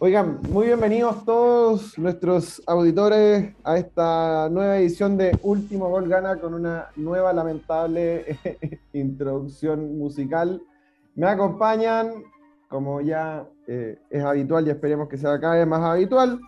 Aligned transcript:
Oigan, 0.00 0.40
muy 0.50 0.66
bienvenidos 0.66 1.24
todos 1.24 1.96
nuestros 1.98 2.60
auditores 2.66 3.54
a 3.62 3.78
esta 3.78 4.48
nueva 4.50 4.76
edición 4.78 5.16
de 5.16 5.38
Último 5.42 5.88
Gol 5.88 6.08
Gana 6.08 6.40
con 6.40 6.52
una 6.52 6.88
nueva 6.96 7.32
lamentable 7.32 8.36
introducción 8.92 9.96
musical. 9.96 10.60
Me 11.14 11.28
acompañan, 11.28 12.24
como 12.68 13.00
ya 13.02 13.46
eh, 13.68 13.96
es 14.10 14.24
habitual 14.24 14.66
y 14.66 14.70
esperemos 14.70 15.08
que 15.08 15.16
sea 15.16 15.38
cada 15.38 15.54
vez 15.54 15.66
más 15.66 15.80
habitual, 15.82 16.40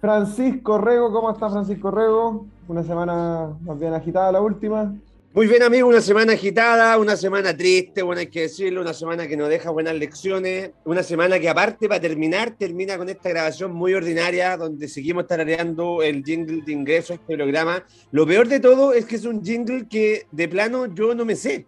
Francisco 0.00 0.78
Rego. 0.78 1.12
¿Cómo 1.12 1.30
está 1.30 1.50
Francisco 1.50 1.90
Rego? 1.90 2.46
Una 2.68 2.82
semana 2.82 3.54
más 3.60 3.78
bien 3.78 3.92
agitada 3.92 4.32
la 4.32 4.40
última. 4.40 4.94
Muy 5.34 5.46
bien, 5.46 5.62
amigo, 5.62 5.86
una 5.86 6.00
semana 6.00 6.32
agitada, 6.32 6.98
una 6.98 7.14
semana 7.14 7.54
triste, 7.54 8.00
bueno, 8.00 8.20
hay 8.20 8.28
que 8.28 8.42
decirlo, 8.42 8.80
una 8.80 8.94
semana 8.94 9.28
que 9.28 9.36
nos 9.36 9.50
deja 9.50 9.70
buenas 9.70 9.94
lecciones, 9.94 10.70
una 10.86 11.02
semana 11.02 11.38
que 11.38 11.50
aparte, 11.50 11.86
para 11.86 12.00
terminar, 12.00 12.56
termina 12.58 12.96
con 12.96 13.10
esta 13.10 13.28
grabación 13.28 13.72
muy 13.72 13.92
ordinaria, 13.92 14.56
donde 14.56 14.88
seguimos 14.88 15.26
tarareando 15.26 16.02
el 16.02 16.24
jingle 16.24 16.62
de 16.64 16.72
ingreso 16.72 17.12
a 17.12 17.16
este 17.16 17.36
programa. 17.36 17.84
Lo 18.10 18.26
peor 18.26 18.48
de 18.48 18.58
todo 18.58 18.94
es 18.94 19.04
que 19.04 19.16
es 19.16 19.26
un 19.26 19.44
jingle 19.44 19.86
que, 19.86 20.26
de 20.32 20.48
plano, 20.48 20.86
yo 20.86 21.14
no 21.14 21.26
me 21.26 21.36
sé, 21.36 21.66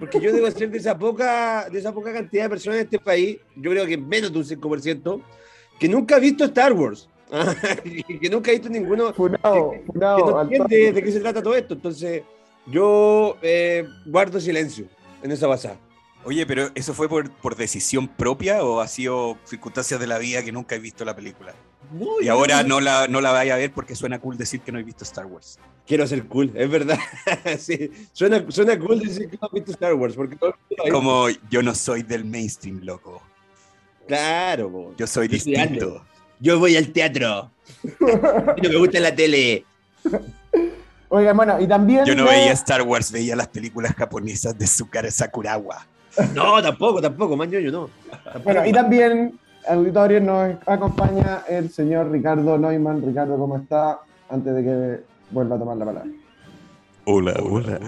porque 0.00 0.20
yo 0.20 0.32
debo 0.32 0.50
ser 0.50 0.68
de 0.70 0.78
esa 0.78 0.98
poca, 0.98 1.70
de 1.70 1.78
esa 1.78 1.94
poca 1.94 2.12
cantidad 2.12 2.42
de 2.42 2.50
personas 2.50 2.80
en 2.80 2.84
este 2.86 2.98
país, 2.98 3.38
yo 3.54 3.70
creo 3.70 3.86
que 3.86 3.96
menos 3.96 4.32
de 4.32 4.38
un 4.40 4.44
5%, 4.44 5.22
que 5.78 5.88
nunca 5.88 6.16
ha 6.16 6.18
visto 6.18 6.44
Star 6.44 6.72
Wars, 6.72 7.08
que 8.20 8.28
nunca 8.28 8.50
ha 8.50 8.54
visto 8.54 8.68
ninguno, 8.68 9.14
Funado, 9.14 9.70
que 9.70 9.82
funado. 9.86 10.18
no 10.18 10.38
al 10.40 10.52
entiende 10.52 10.92
de 10.92 11.02
qué 11.02 11.12
se 11.12 11.20
trata 11.20 11.40
todo 11.40 11.54
esto. 11.54 11.74
Entonces, 11.74 12.22
yo 12.66 13.38
eh, 13.42 13.88
guardo 14.06 14.40
silencio 14.40 14.86
en 15.22 15.32
esa 15.32 15.48
pasada. 15.48 15.78
Oye, 16.24 16.44
pero 16.44 16.70
¿eso 16.74 16.92
fue 16.92 17.08
por, 17.08 17.30
por 17.30 17.54
decisión 17.54 18.08
propia 18.08 18.64
o 18.64 18.80
ha 18.80 18.88
sido 18.88 19.38
circunstancias 19.44 20.00
de 20.00 20.08
la 20.08 20.18
vida 20.18 20.42
que 20.42 20.50
nunca 20.50 20.74
he 20.74 20.80
visto 20.80 21.04
la 21.04 21.14
película? 21.14 21.54
Y 22.20 22.28
ahora 22.28 22.64
no 22.64 22.80
la, 22.80 23.06
no 23.06 23.20
la 23.20 23.30
vaya 23.30 23.54
a 23.54 23.58
ver 23.58 23.70
porque 23.70 23.94
suena 23.94 24.18
cool 24.18 24.36
decir 24.36 24.60
que 24.60 24.72
no 24.72 24.78
he 24.78 24.82
visto 24.82 25.04
Star 25.04 25.26
Wars. 25.26 25.58
Quiero 25.86 26.04
ser 26.06 26.26
cool, 26.26 26.50
es 26.54 26.68
verdad. 26.68 26.98
sí, 27.58 27.90
suena, 28.12 28.44
suena 28.48 28.78
cool 28.78 28.98
decir 28.98 29.30
que 29.30 29.38
no 29.40 29.46
has 29.46 29.52
visto 29.52 29.70
Star 29.70 29.94
Wars. 29.94 30.14
Porque. 30.16 30.36
Como 30.90 31.28
yo 31.48 31.62
no 31.62 31.74
soy 31.74 32.02
del 32.02 32.24
mainstream, 32.24 32.80
loco. 32.82 33.22
Claro, 34.08 34.70
po. 34.70 34.94
Yo 34.96 35.06
soy 35.06 35.28
Yo 35.28 35.38
soy 35.38 35.54
distinto. 35.54 36.04
yo 36.40 36.58
voy 36.58 36.76
al 36.76 36.88
teatro. 36.88 37.50
no 38.00 38.68
me 38.68 38.76
gusta 38.76 38.98
la 38.98 39.14
tele. 39.14 39.64
Oigan, 41.16 41.36
bueno, 41.36 41.58
y 41.58 41.66
también. 41.66 42.04
Yo 42.04 42.14
no 42.14 42.24
me- 42.24 42.30
veía 42.30 42.52
Star 42.52 42.82
Wars, 42.82 43.10
veía 43.10 43.34
las 43.34 43.48
películas 43.48 43.94
japonesas 43.94 44.56
de 44.58 44.66
Sukara 44.66 45.10
Sakurawa. 45.10 45.86
No, 46.34 46.62
tampoco, 46.62 47.00
tampoco, 47.00 47.36
más 47.36 47.48
yo 47.50 47.60
no. 47.70 47.88
Bueno, 48.44 48.66
y 48.66 48.72
también, 48.72 49.38
auditorio, 49.68 50.20
nos 50.20 50.56
acompaña 50.66 51.42
el 51.48 51.70
señor 51.70 52.10
Ricardo 52.10 52.58
Neumann. 52.58 53.00
Ricardo, 53.04 53.38
¿cómo 53.38 53.56
está? 53.56 54.00
Antes 54.28 54.54
de 54.56 54.62
que 54.62 55.00
vuelva 55.30 55.56
a 55.56 55.58
tomar 55.58 55.76
la 55.78 55.84
palabra. 55.86 56.10
Hola, 57.06 57.34
hola. 57.42 57.80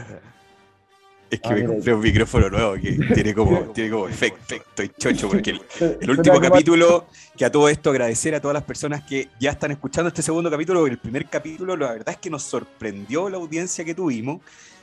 Es 1.30 1.40
que 1.40 1.48
Ah, 1.48 1.52
me 1.54 1.64
compré 1.66 1.94
un 1.94 2.00
micrófono 2.00 2.48
nuevo 2.48 2.74
que 2.74 2.92
tiene 3.14 3.34
como, 3.34 3.60
tiene 3.72 3.90
como 3.90 4.08
efecto. 4.08 4.54
Estoy 4.54 4.90
chocho 4.98 5.28
porque 5.28 5.60
el, 6.00 6.10
último 6.10 6.40
capítulo, 6.40 7.06
que 7.36 7.44
a 7.44 7.52
todo 7.52 7.68
esto 7.68 7.90
agradecer 7.90 8.34
a 8.34 8.40
todas 8.40 8.54
las 8.54 8.62
personas 8.64 9.02
que 9.04 9.28
ya 9.38 9.50
están 9.50 9.70
escuchando 9.70 10.08
este 10.08 10.22
segundo 10.22 10.50
capítulo, 10.50 10.86
el 10.86 10.98
primer 10.98 11.26
capítulo, 11.26 11.76
la 11.76 11.92
verdad 11.92 12.10
es 12.10 12.16
que 12.16 12.30
nos 12.30 12.42
sorprendió 12.42 13.28
la 13.28 13.36
audiencia 13.36 13.84
que 13.84 13.94
tuvimos. 13.94 14.40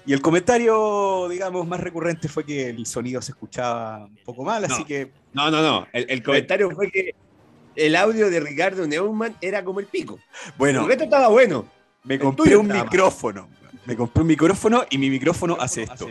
Y 0.07 0.13
el 0.13 0.21
comentario, 0.21 1.27
digamos, 1.29 1.67
más 1.67 1.79
recurrente 1.79 2.27
fue 2.27 2.45
que 2.45 2.69
el 2.69 2.85
sonido 2.85 3.23
se 3.23 3.31
escuchaba 3.31 4.05
un 4.05 4.17
poco 4.23 4.43
mal, 4.43 4.63
así 4.65 4.81
No. 4.81 4.85
que 4.85 5.11
No, 5.33 5.49
no, 5.49 5.63
no. 5.63 5.87
El, 5.93 6.05
el 6.09 6.21
comentario 6.21 6.69
fue 6.69 6.91
que 6.91 7.15
el 7.75 7.95
audio 7.95 8.29
de 8.29 8.39
Ricardo 8.39 8.85
Neumann 8.85 9.35
era 9.41 9.63
como 9.63 9.79
el 9.79 9.87
pico. 9.87 10.19
bueno, 10.59 10.81
El 10.81 10.87
resto 10.89 11.05
estaba 11.05 11.27
bueno. 11.29 11.65
me 12.03 12.19
compré 12.19 12.55
un 12.55 12.67
micrófono. 12.67 13.49
Me 13.85 13.95
compré 13.95 14.21
un 14.21 14.27
micrófono 14.27 14.83
y 14.89 14.97
mi 14.97 15.09
micrófono 15.09 15.57
hace 15.59 15.83
esto. 15.83 16.07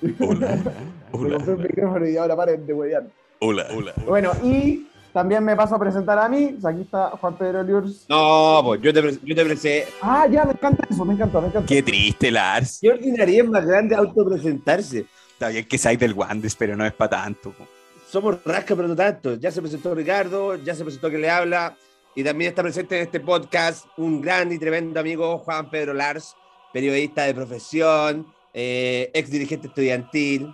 Hola, 0.20 0.56
Me 0.56 0.72
hola, 1.12 1.36
compré 1.36 1.54
un 1.54 1.62
micrófono 1.62 2.06
y 2.08 2.16
ahora 2.16 2.36
paren 2.36 2.66
de 2.66 2.74
huevear. 2.74 3.04
hola, 3.40 3.66
hola. 3.74 3.94
Bueno, 4.06 4.32
y 4.44 4.86
también 5.14 5.42
me 5.42 5.56
paso 5.56 5.74
a 5.74 5.78
presentar 5.78 6.18
a 6.18 6.28
mí. 6.28 6.56
Aquí 6.62 6.82
está 6.82 7.10
Juan 7.10 7.36
Pedro 7.38 7.62
Liurs. 7.62 8.04
No, 8.08 8.60
pues 8.64 8.82
yo 8.82 8.92
te, 8.92 9.00
pre- 9.02 9.18
yo 9.24 9.34
te 9.34 9.44
presé. 9.44 9.86
Ah, 10.02 10.26
ya, 10.30 10.44
me 10.44 10.52
encanta 10.52 10.86
eso, 10.90 11.04
me 11.06 11.14
encantó, 11.14 11.40
me 11.40 11.48
encantó. 11.48 11.66
Qué 11.66 11.82
triste, 11.82 12.30
Lars. 12.30 12.78
¿Qué 12.82 12.90
ordinaria 12.90 13.42
es 13.42 13.48
más 13.48 13.64
grande 13.64 13.94
autopresentarse? 13.94 15.06
Está 15.32 15.48
bien 15.48 15.66
que 15.66 15.78
seáis 15.78 15.98
del 15.98 16.12
Wandes, 16.12 16.54
pero 16.54 16.76
no 16.76 16.84
es 16.84 16.92
para 16.92 17.10
tanto. 17.22 17.50
po. 17.52 17.64
Somos 18.10 18.36
rasca, 18.44 18.76
pero 18.76 18.88
no 18.88 18.94
tanto. 18.96 19.34
Ya 19.36 19.50
se 19.50 19.62
presentó 19.62 19.94
Ricardo, 19.94 20.56
ya 20.56 20.74
se 20.74 20.84
presentó 20.84 21.08
que 21.10 21.18
le 21.18 21.30
habla, 21.30 21.74
y 22.14 22.22
también 22.22 22.50
está 22.50 22.62
presente 22.62 22.96
en 22.98 23.02
este 23.04 23.20
podcast 23.20 23.86
un 23.96 24.20
gran 24.20 24.52
y 24.52 24.58
tremendo 24.58 25.00
amigo, 25.00 25.38
Juan 25.38 25.68
Pedro 25.70 25.92
Lars, 25.94 26.34
periodista 26.80 27.24
de 27.24 27.32
profesión, 27.34 28.26
eh, 28.52 29.10
ex 29.14 29.30
dirigente 29.30 29.68
estudiantil, 29.68 30.46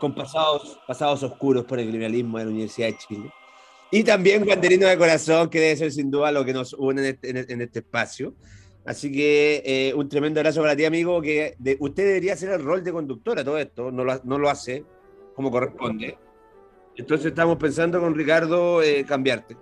con 0.00 0.14
pasados, 0.14 0.80
pasados 0.86 1.22
oscuros 1.22 1.66
por 1.66 1.78
el 1.78 1.88
criminalismo 1.88 2.38
de 2.38 2.44
la 2.46 2.50
Universidad 2.50 2.86
de 2.88 2.96
Chile. 2.96 3.30
Y 3.90 4.02
también 4.02 4.46
guanderino 4.46 4.86
de 4.88 4.96
corazón, 4.96 5.50
que 5.50 5.60
debe 5.60 5.76
ser 5.76 5.92
sin 5.92 6.10
duda 6.10 6.32
lo 6.32 6.42
que 6.42 6.54
nos 6.54 6.72
une 6.72 7.02
en 7.02 7.06
este, 7.08 7.30
en 7.30 7.36
este- 7.36 7.52
en 7.52 7.60
este 7.60 7.78
espacio. 7.80 8.34
Así 8.86 9.12
que 9.12 9.62
eh, 9.66 9.92
un 9.94 10.08
tremendo 10.08 10.40
abrazo 10.40 10.62
para 10.62 10.74
ti, 10.74 10.86
amigo, 10.86 11.20
que 11.20 11.54
de- 11.58 11.76
usted 11.80 12.02
debería 12.06 12.32
hacer 12.32 12.48
el 12.52 12.64
rol 12.64 12.82
de 12.82 12.90
conductora 12.92 13.44
todo 13.44 13.58
esto, 13.58 13.90
no 13.92 14.02
lo, 14.04 14.18
no 14.24 14.38
lo 14.38 14.48
hace 14.48 14.84
como 15.36 15.50
corresponde. 15.50 16.16
Entonces 16.96 17.26
estamos 17.26 17.58
pensando 17.58 18.00
con 18.00 18.14
Ricardo 18.14 18.80
eh, 18.82 19.04
cambiarte 19.06 19.54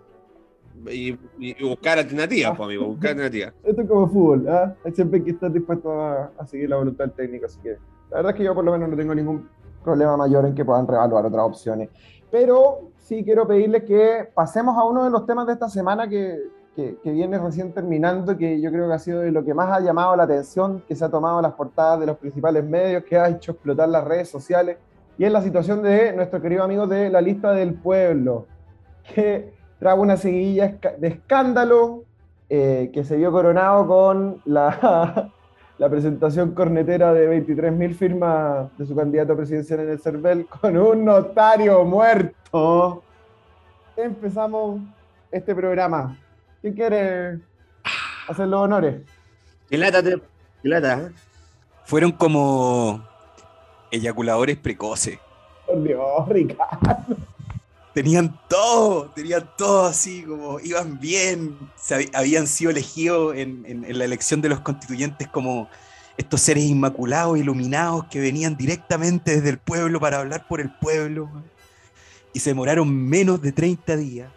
y, 0.90 1.18
y 1.38 1.64
buscar 1.64 1.98
alternativas, 1.98 2.56
pues, 2.56 2.66
amigo, 2.66 2.86
buscar 2.86 3.10
alternativas. 3.10 3.54
Esto 3.62 3.82
es 3.82 3.88
como 3.88 4.08
fútbol, 4.08 4.48
¿ah? 4.48 4.74
Hay 4.84 4.92
siempre 4.92 5.22
que 5.22 5.30
estar 5.30 5.52
dispuesto 5.52 5.92
a, 5.92 6.32
a 6.38 6.46
seguir 6.46 6.70
la 6.70 6.76
voluntad 6.76 7.04
del 7.04 7.14
técnico, 7.14 7.46
así 7.46 7.58
que 7.60 7.76
la 8.10 8.16
verdad 8.16 8.30
es 8.30 8.36
que 8.36 8.44
yo 8.44 8.54
por 8.54 8.64
lo 8.64 8.72
menos 8.72 8.88
no 8.88 8.96
tengo 8.96 9.14
ningún 9.14 9.48
problema 9.84 10.16
mayor 10.16 10.46
en 10.46 10.54
que 10.54 10.64
puedan 10.64 10.86
reevaluar 10.86 11.26
otras 11.26 11.44
opciones. 11.44 11.88
Pero 12.30 12.90
sí 12.98 13.24
quiero 13.24 13.46
pedirles 13.46 13.84
que 13.84 14.28
pasemos 14.34 14.76
a 14.76 14.84
uno 14.84 15.04
de 15.04 15.10
los 15.10 15.26
temas 15.26 15.46
de 15.46 15.54
esta 15.54 15.68
semana 15.68 16.08
que, 16.08 16.38
que, 16.76 16.98
que 17.02 17.10
viene 17.10 17.38
recién 17.38 17.72
terminando, 17.72 18.36
que 18.36 18.60
yo 18.60 18.70
creo 18.70 18.86
que 18.86 18.94
ha 18.94 18.98
sido 18.98 19.20
de 19.20 19.32
lo 19.32 19.44
que 19.44 19.54
más 19.54 19.70
ha 19.70 19.80
llamado 19.80 20.14
la 20.14 20.24
atención, 20.24 20.82
que 20.86 20.94
se 20.94 21.04
ha 21.04 21.08
tomado 21.08 21.40
las 21.40 21.52
portadas 21.52 22.00
de 22.00 22.06
los 22.06 22.18
principales 22.18 22.64
medios, 22.64 23.04
que 23.04 23.16
ha 23.16 23.28
hecho 23.28 23.52
explotar 23.52 23.88
las 23.88 24.04
redes 24.04 24.28
sociales, 24.28 24.76
y 25.16 25.24
es 25.24 25.32
la 25.32 25.42
situación 25.42 25.82
de 25.82 26.12
nuestro 26.12 26.40
querido 26.40 26.62
amigo 26.62 26.86
de 26.86 27.10
la 27.10 27.20
lista 27.20 27.52
del 27.52 27.74
pueblo, 27.74 28.46
que 29.14 29.52
trae 29.78 29.94
una 29.94 30.16
seguidilla 30.16 30.76
de 30.98 31.08
escándalo, 31.08 32.02
eh, 32.50 32.90
que 32.92 33.04
se 33.04 33.16
vio 33.16 33.30
coronado 33.30 33.86
con 33.86 34.40
la, 34.44 35.30
la 35.78 35.88
presentación 35.90 36.52
cornetera 36.52 37.12
de 37.12 37.44
23.000 37.46 37.94
firmas 37.94 38.76
de 38.78 38.86
su 38.86 38.96
candidato 38.96 39.36
presidencial 39.36 39.80
en 39.80 39.90
el 39.90 40.00
CERVEL 40.00 40.46
con 40.46 40.76
un 40.76 41.04
notario 41.04 41.84
muerto. 41.84 43.02
Empezamos 43.96 44.80
este 45.30 45.54
programa. 45.54 46.16
¿Quién 46.60 46.74
quiere 46.74 47.38
hacer 48.28 48.46
los 48.48 48.60
honores? 48.62 49.02
Qué 49.68 49.76
lata, 49.76 50.02
te- 50.02 50.20
qué 50.62 50.68
lata, 50.68 51.00
¿eh? 51.02 51.08
Fueron 51.84 52.12
como 52.12 53.02
eyaculadores 53.90 54.56
precoces. 54.56 55.18
Por 55.66 55.82
Dios, 55.82 56.28
Ricardo. 56.28 56.96
Tenían 57.98 58.38
todo, 58.48 59.10
tenían 59.10 59.50
todo 59.58 59.86
así, 59.86 60.22
como 60.22 60.60
iban 60.60 61.00
bien, 61.00 61.58
habían 62.14 62.46
sido 62.46 62.70
elegidos 62.70 63.34
en, 63.34 63.64
en- 63.66 63.84
en 63.84 63.98
la 63.98 64.04
elección 64.04 64.40
de 64.40 64.48
los 64.48 64.60
constituyentes 64.60 65.26
como 65.26 65.68
estos 66.16 66.40
seres 66.40 66.62
inmaculados, 66.62 67.36
iluminados, 67.40 68.04
que 68.04 68.20
venían 68.20 68.56
directamente 68.56 69.34
desde 69.34 69.48
el 69.48 69.58
pueblo 69.58 69.98
para 69.98 70.20
hablar 70.20 70.46
por 70.46 70.60
el 70.60 70.70
pueblo. 70.70 71.28
Y 72.32 72.38
se 72.38 72.50
demoraron 72.50 72.88
menos 72.88 73.42
de 73.42 73.50
30 73.50 73.96
días, 73.96 74.30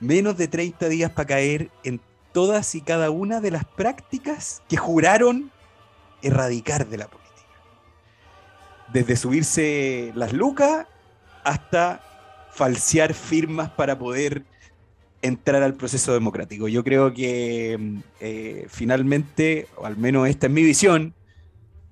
menos 0.00 0.36
de 0.36 0.48
30 0.48 0.88
días 0.88 1.12
para 1.12 1.28
caer 1.28 1.70
en 1.84 2.00
todas 2.32 2.74
y 2.74 2.80
cada 2.80 3.10
una 3.10 3.40
de 3.40 3.52
las 3.52 3.64
prácticas 3.64 4.60
que 4.68 4.76
juraron 4.76 5.52
erradicar 6.20 6.88
de 6.88 6.96
la 6.98 7.06
política. 7.06 7.46
Desde 8.92 9.14
subirse 9.14 10.10
las 10.16 10.32
lucas 10.32 10.88
hasta 11.44 12.00
falsear 12.58 13.14
firmas 13.14 13.70
para 13.70 13.96
poder 13.96 14.42
entrar 15.22 15.62
al 15.62 15.74
proceso 15.74 16.12
democrático. 16.12 16.66
Yo 16.66 16.82
creo 16.82 17.14
que 17.14 18.00
eh, 18.18 18.66
finalmente, 18.68 19.68
o 19.76 19.86
al 19.86 19.96
menos 19.96 20.28
esta 20.28 20.48
es 20.48 20.52
mi 20.52 20.64
visión, 20.64 21.14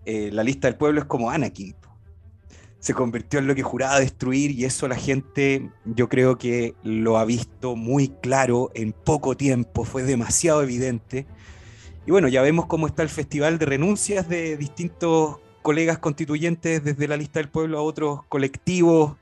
eh, 0.07 0.31
la 0.33 0.43
lista 0.43 0.67
del 0.67 0.77
pueblo 0.77 1.01
es 1.01 1.07
como 1.07 1.31
Anakin. 1.31 1.77
Se 2.81 2.95
convirtió 2.95 3.39
en 3.39 3.47
lo 3.47 3.55
que 3.55 3.63
juraba 3.63 4.01
destruir 4.01 4.51
y 4.51 4.65
eso 4.65 4.89
la 4.89 4.97
gente 4.97 5.71
yo 5.85 6.09
creo 6.09 6.37
que 6.37 6.75
lo 6.83 7.17
ha 7.17 7.25
visto 7.25 7.77
muy 7.77 8.09
claro 8.09 8.73
en 8.75 8.93
poco 8.93 9.37
tiempo, 9.37 9.85
fue 9.85 10.03
demasiado 10.03 10.65
evidente. 10.65 11.27
Y 12.07 12.11
bueno, 12.11 12.27
ya 12.27 12.43
vemos 12.43 12.67
cómo 12.67 12.89
está 12.89 13.05
el 13.05 13.09
festival 13.09 13.59
de 13.59 13.67
renuncias 13.67 14.29
de 14.29 14.57
distintos 14.57 15.39
colegas 15.63 15.99
constituyentes 15.99 16.83
desde 16.83 17.07
la 17.07 17.17
lista 17.17 17.39
del 17.39 17.49
pueblo 17.49 17.79
a 17.79 17.83
otros 17.83 18.21
colectivos 18.29 19.17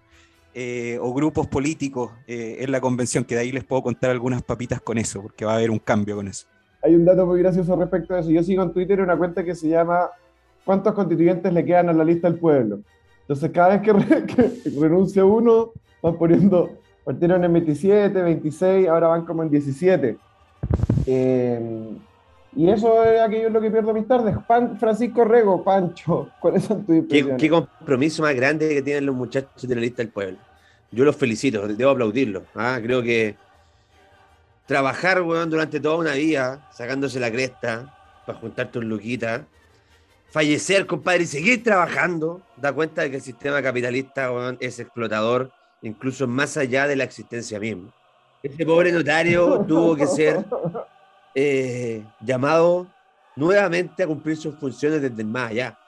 eh, 0.55 0.99
o 1.01 1.13
grupos 1.13 1.47
políticos 1.47 2.13
eh, 2.27 2.59
en 2.61 2.73
la 2.73 2.81
convención, 2.81 3.25
que 3.25 3.35
de 3.35 3.43
ahí 3.43 3.53
les 3.53 3.65
puedo 3.65 3.83
contar 3.83 4.11
algunas 4.11 4.43
papitas 4.43 4.81
con 4.81 4.99
eso, 4.99 5.21
porque 5.21 5.45
va 5.45 5.53
a 5.53 5.57
haber 5.57 5.71
un 5.71 5.79
cambio 5.79 6.17
con 6.17 6.29
eso. 6.29 6.47
Hay 6.83 6.95
un 6.95 7.05
dato 7.05 7.27
muy 7.27 7.41
gracioso 7.41 7.75
respecto 7.77 8.15
a 8.15 8.21
eso. 8.21 8.31
Yo 8.31 8.43
sigo 8.43 8.63
en 8.63 8.73
Twitter 8.73 9.01
una 9.01 9.17
cuenta 9.17 9.43
que 9.43 9.55
se 9.55 9.69
llama 9.69 10.11
¿Cuántos 10.65 10.95
constituyentes 10.95 11.53
le 11.53 11.65
quedan 11.65 11.91
a 11.91 11.93
la 11.93 12.05
lista 12.05 12.29
del 12.29 12.39
pueblo? 12.39 12.81
Entonces, 13.23 13.51
cada 13.51 13.77
vez 13.77 13.83
que, 13.83 14.71
renuncia 14.81 15.25
uno, 15.25 15.73
van 16.03 16.17
poniendo, 16.17 16.71
partieron 17.05 17.45
en 17.45 17.53
27, 17.53 18.23
26, 18.23 18.89
ahora 18.89 19.09
van 19.09 19.25
como 19.25 19.43
en 19.43 19.51
17. 19.51 20.17
Eh, 21.07 21.97
y 22.57 22.71
eso 22.71 23.05
es 23.05 23.21
aquello 23.21 23.51
lo 23.51 23.61
que 23.61 23.71
pierdo 23.71 23.93
mis 23.93 24.07
tardes. 24.07 24.37
Francisco 24.79 25.25
Rego, 25.25 25.63
Pancho, 25.65 26.31
¿cuáles 26.41 26.65
son 26.65 26.85
tus 26.85 27.05
¿Qué, 27.09 27.37
¿Qué, 27.37 27.51
compromiso 27.51 28.23
más 28.23 28.35
grande 28.35 28.69
que 28.69 28.83
tienen 28.83 29.07
los 29.07 29.15
muchachos 29.15 29.69
de 29.69 29.75
la 29.75 29.81
lista 29.81 30.03
del 30.03 30.13
pueblo. 30.13 30.39
Yo 30.91 31.05
los 31.05 31.17
felicito, 31.17 31.67
debo 31.67 31.91
aplaudirlos. 31.91 32.45
¿ah? 32.55 32.79
Creo 32.81 33.03
que 33.03 33.37
trabajar 34.67 35.23
durante 35.25 35.81
toda 35.81 35.97
una 35.97 36.13
vida, 36.13 36.69
sacándose 36.73 37.19
la 37.19 37.31
cresta 37.31 37.93
para 38.25 38.39
juntar 38.39 38.71
tus 38.71 38.85
luquitas, 38.85 39.43
fallecer, 40.31 40.87
compadre, 40.87 41.25
y 41.25 41.27
seguir 41.27 41.63
trabajando, 41.63 42.41
da 42.57 42.73
cuenta 42.73 43.03
de 43.03 43.11
que 43.11 43.17
el 43.17 43.23
sistema 43.23 43.61
capitalista 43.63 44.31
es 44.61 44.79
explotador, 44.79 45.51
incluso 45.83 46.27
más 46.29 46.57
allá 46.57 46.87
de 46.87 46.97
la 46.97 47.05
existencia 47.05 47.59
misma. 47.59 47.93
Ese 48.43 48.65
pobre 48.65 48.93
notario 48.93 49.65
tuvo 49.67 49.97
que 49.97 50.07
ser 50.07 50.45
eh, 51.35 52.05
llamado 52.21 52.87
nuevamente 53.37 54.03
a 54.03 54.07
cumplir 54.07 54.37
sus 54.37 54.55
funciones 54.57 55.03
desde 55.03 55.23
el 55.23 55.29
más 55.29 55.51
allá. 55.51 55.79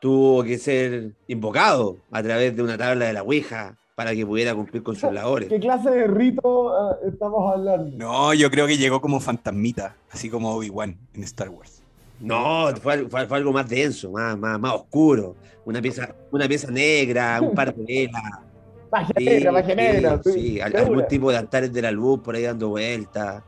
Tuvo 0.00 0.42
que 0.42 0.58
ser 0.58 1.12
invocado 1.28 1.98
a 2.10 2.22
través 2.22 2.54
de 2.56 2.62
una 2.62 2.76
tabla 2.76 3.06
de 3.06 3.12
la 3.12 3.22
Ouija 3.22 3.76
para 3.94 4.14
que 4.14 4.26
pudiera 4.26 4.54
cumplir 4.54 4.82
con 4.82 4.96
sus 4.96 5.12
labores. 5.12 5.48
¿Qué 5.48 5.60
clase 5.60 5.90
de 5.90 6.06
rito 6.06 6.92
eh, 6.92 7.08
estamos 7.12 7.52
hablando? 7.52 7.96
No, 7.96 8.34
yo 8.34 8.50
creo 8.50 8.66
que 8.66 8.76
llegó 8.76 9.00
como 9.00 9.20
fantasmita, 9.20 9.96
así 10.10 10.28
como 10.28 10.54
Obi-Wan 10.54 10.96
en 11.14 11.22
Star 11.24 11.48
Wars. 11.48 11.82
No, 12.20 12.68
fue, 12.76 13.08
algo 13.30 13.52
más 13.52 13.68
denso, 13.68 14.12
más, 14.12 14.38
más, 14.38 14.58
más, 14.58 14.74
oscuro. 14.74 15.34
Una 15.64 15.82
pieza, 15.82 16.14
una 16.30 16.46
pieza 16.46 16.70
negra, 16.70 17.40
un 17.40 17.54
par 17.54 17.74
de 17.74 17.84
velas. 17.84 18.22
Magia 18.92 19.14
negra, 19.18 19.52
magia 19.52 19.74
negra. 19.74 20.20
Sí, 20.22 20.60
algún 20.60 21.06
tipo 21.08 21.30
de 21.30 21.38
altares 21.38 21.72
de 21.72 21.80
la 21.80 21.90
luz 21.90 22.20
por 22.20 22.34
ahí 22.34 22.42
dando 22.42 22.68
vueltas. 22.68 23.42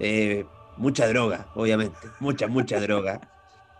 Eh, 0.00 0.46
mucha 0.78 1.06
droga, 1.06 1.46
obviamente, 1.54 1.98
mucha, 2.18 2.46
mucha 2.48 2.80
droga. 2.80 3.20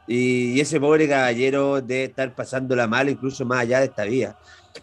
Y, 0.06 0.61
ese 0.61 0.81
pobre 0.81 1.08
caballero 1.08 1.81
debe 1.81 2.05
estar 2.05 2.34
pasándola 2.34 2.87
mal, 2.87 3.08
incluso 3.08 3.44
más 3.44 3.61
allá 3.61 3.78
de 3.81 3.87
esta 3.87 4.05
vida. 4.05 4.38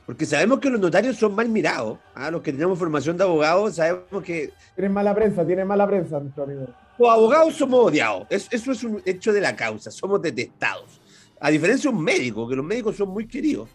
Porque 0.06 0.26
sabemos 0.26 0.60
que 0.60 0.70
los 0.70 0.80
notarios 0.80 1.18
son 1.18 1.36
mal 1.36 1.50
mirados. 1.50 2.00
¿ah? 2.16 2.32
Los 2.32 2.42
que 2.42 2.52
tenemos 2.52 2.80
formación 2.80 3.18
de 3.18 3.24
abogados 3.24 3.76
sabemos 3.76 4.24
que. 4.24 4.52
Tienen 4.76 4.94
mala 4.94 5.14
prensa, 5.14 5.46
tienen 5.46 5.68
mala 5.68 5.88
prensa, 5.88 6.20
nuestro 6.20 6.44
amigo. 6.44 6.68
Los 6.98 7.10
abogados 7.10 7.56
somos 7.56 7.86
odiados. 7.86 8.26
eso 8.30 8.72
es 8.72 8.84
un 8.84 9.02
hecho 9.06 9.32
de 9.32 9.42
la 9.42 9.56
causa. 9.56 9.92
Somos 9.92 10.22
detestados. 10.22 11.02
A 11.40 11.50
diferencia 11.52 11.92
de 11.92 11.96
un 11.98 12.04
médico, 12.04 12.48
que 12.48 12.56
los 12.56 12.66
médicos 12.66 12.96
son 12.96 13.10
muy 13.10 13.28
queridos. 13.28 13.70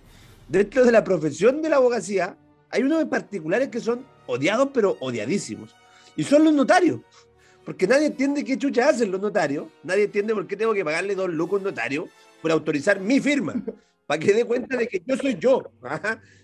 Dentro 0.49 0.85
de 0.85 0.91
la 0.91 1.05
profesión 1.05 1.63
de 1.63 1.69
la 1.69 1.77
abogacía, 1.77 2.37
hay 2.71 2.83
unos 2.83 3.03
en 3.03 3.09
particulares 3.09 3.69
que 3.69 3.81
son 3.81 4.05
odiados, 4.27 4.71
pero 4.73 4.97
odiadísimos. 5.01 5.75
Y 6.17 6.25
son 6.25 6.45
los 6.45 6.53
notarios. 6.53 7.01
Porque 7.65 7.87
nadie 7.87 8.07
entiende 8.07 8.45
qué 8.45 8.59
chucha 8.59 8.89
hacen 8.89 9.11
los 9.11 9.21
notarios. 9.21 9.67
Nadie 9.83 10.05
entiende 10.05 10.35
por 10.35 10.47
qué 10.47 10.57
tengo 10.57 10.75
que 10.75 10.85
pagarle 10.85 11.15
dos 11.15 11.31
lucos 11.31 11.57
a 11.57 11.59
un 11.59 11.65
notario 11.65 12.09
por 12.41 12.51
autorizar 12.51 13.01
mi 13.01 13.21
firma. 13.21 13.55
Para 14.07 14.19
que 14.19 14.33
dé 14.33 14.45
cuenta 14.45 14.77
de 14.77 14.89
que 14.89 15.01
yo 15.07 15.17
soy 15.17 15.37
yo. 15.39 15.63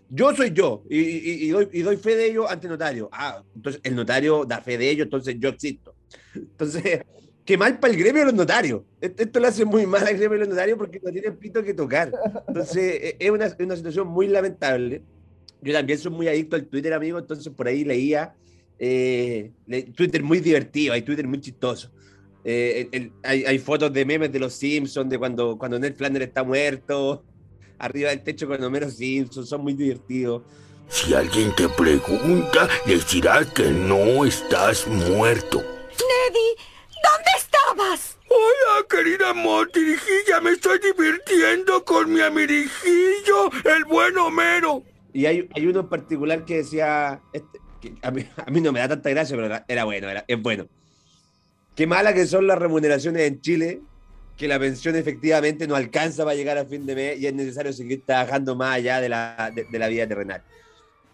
Yo 0.09 0.35
soy 0.35 0.53
yo. 0.53 0.85
Y, 0.89 1.49
doy, 1.51 1.97
fe 1.97 2.17
de 2.17 2.27
ello 2.27 2.49
ante 2.49 2.69
notario. 2.69 3.09
Ah, 3.13 3.43
entonces 3.55 3.81
el 3.85 3.97
notario 3.97 4.45
da 4.45 4.61
fe 4.61 4.79
de 4.79 4.89
ello, 4.89 5.05
entonces 5.05 5.37
yo 5.39 5.51
existo. 5.51 5.95
Entonces, 6.35 7.03
qué 7.45 7.59
mal 7.59 7.79
para 7.79 7.93
el 7.93 7.99
gremio 7.99 8.21
de 8.21 8.27
los 8.27 8.35
notarios. 8.35 8.83
Esto 9.01 9.41
lo 9.41 9.49
hace 9.49 9.65
muy 9.65 9.87
mal 9.87 10.07
al 10.07 10.15
gremio 10.15 10.31
de 10.31 10.39
los 10.39 10.49
notarios 10.49 10.79
porque 10.79 11.01
no 11.03 11.11
tienen 11.11 11.37
pito 11.37 11.63
que 11.63 11.75
tocar. 11.75 12.11
Entonces, 12.47 12.79
e, 12.79 13.17
es 13.19 13.31
una, 13.31 13.55
una 13.59 13.77
situación 13.77 14.07
muy 14.07 14.29
lamentable. 14.29 15.03
Yo 15.61 15.73
también 15.75 15.99
soy 15.99 16.13
muy 16.13 16.29
adicto 16.29 16.57
al 16.57 16.67
Twitter, 16.67 16.95
amigo, 16.95 17.19
entonces 17.19 17.53
por 17.53 17.67
ahí 17.67 17.85
leía 17.85 18.35
eh, 18.79 19.51
Twitter 19.95 20.23
muy 20.23 20.41
divertido, 20.41 20.95
hay 20.95 21.03
Twitter 21.03 21.27
muy 21.27 21.41
chistoso. 21.41 21.91
Eh, 22.45 23.11
hay, 23.25 23.59
fotos 23.59 23.93
de 23.93 24.05
memes 24.05 24.33
de 24.33 24.39
los 24.39 24.55
Simpsons, 24.55 25.11
de 25.11 25.19
cuando, 25.19 25.59
cuando 25.59 25.79
Ned 25.79 25.95
Flanders 25.95 26.27
está 26.27 26.45
muerto, 26.45 27.25
arriba 27.79 28.11
del 28.11 28.23
techo 28.23 28.47
con 28.47 28.63
Homero 28.63 28.91
Simpson, 28.91 29.47
son 29.47 29.63
muy 29.63 29.75
divertidos. 29.75 30.43
Si 30.89 31.13
alguien 31.13 31.55
te 31.55 31.69
pregunta, 31.69 32.69
les 32.87 33.07
dirás 33.11 33.47
que 33.49 33.65
no 33.71 34.25
estás 34.25 34.87
muerto. 34.87 35.59
Neddy, 35.59 36.57
¿dónde 37.05 37.31
estabas? 37.37 38.19
Hola, 38.31 38.87
querida 38.89 39.35
Motirijilla, 39.35 40.41
me 40.43 40.53
estoy 40.53 40.79
divirtiendo 40.79 41.85
con 41.85 42.11
mi 42.13 42.21
amirijillo, 42.21 43.51
el 43.65 43.85
buen 43.85 44.17
Homero. 44.17 44.83
Y 45.13 45.27
hay, 45.27 45.49
hay 45.55 45.67
uno 45.67 45.81
en 45.81 45.89
particular 45.89 46.45
que 46.47 46.59
decía, 46.59 47.21
este, 47.35 47.59
a, 48.03 48.11
mí, 48.11 48.61
no 48.61 48.73
me 48.73 48.81
da 48.81 48.89
tanta 48.89 49.11
gracia, 49.11 49.37
pero 49.37 49.63
era, 49.67 49.85
bueno, 49.85 50.09
era, 50.09 50.25
es 50.27 50.41
bueno. 50.41 50.67
Qué 51.75 51.87
mala 51.87 52.13
que 52.13 52.27
son 52.27 52.47
las 52.47 52.59
remuneraciones 52.59 53.23
en 53.23 53.41
Chile, 53.41 53.81
que 54.37 54.49
la 54.49 54.59
pensión 54.59 54.97
efectivamente 54.97 55.67
no 55.67 55.77
alcanza 55.77 56.25
para 56.25 56.37
llegar 56.37 56.59
a 56.59 56.65
fin 56.65 56.87
de 56.87 56.95
mes 56.95 57.21
y 57.21 57.27
es 57.27 57.35
necesario 57.35 57.73
seguir 57.73 58.03
trabajando 58.05 58.57
más 58.57 58.77
allá 58.77 59.01
de 59.01 59.09
la, 59.09 59.53
de, 59.55 59.79
la 59.79 59.89
vida 59.89 60.07
terrenal. 60.07 60.43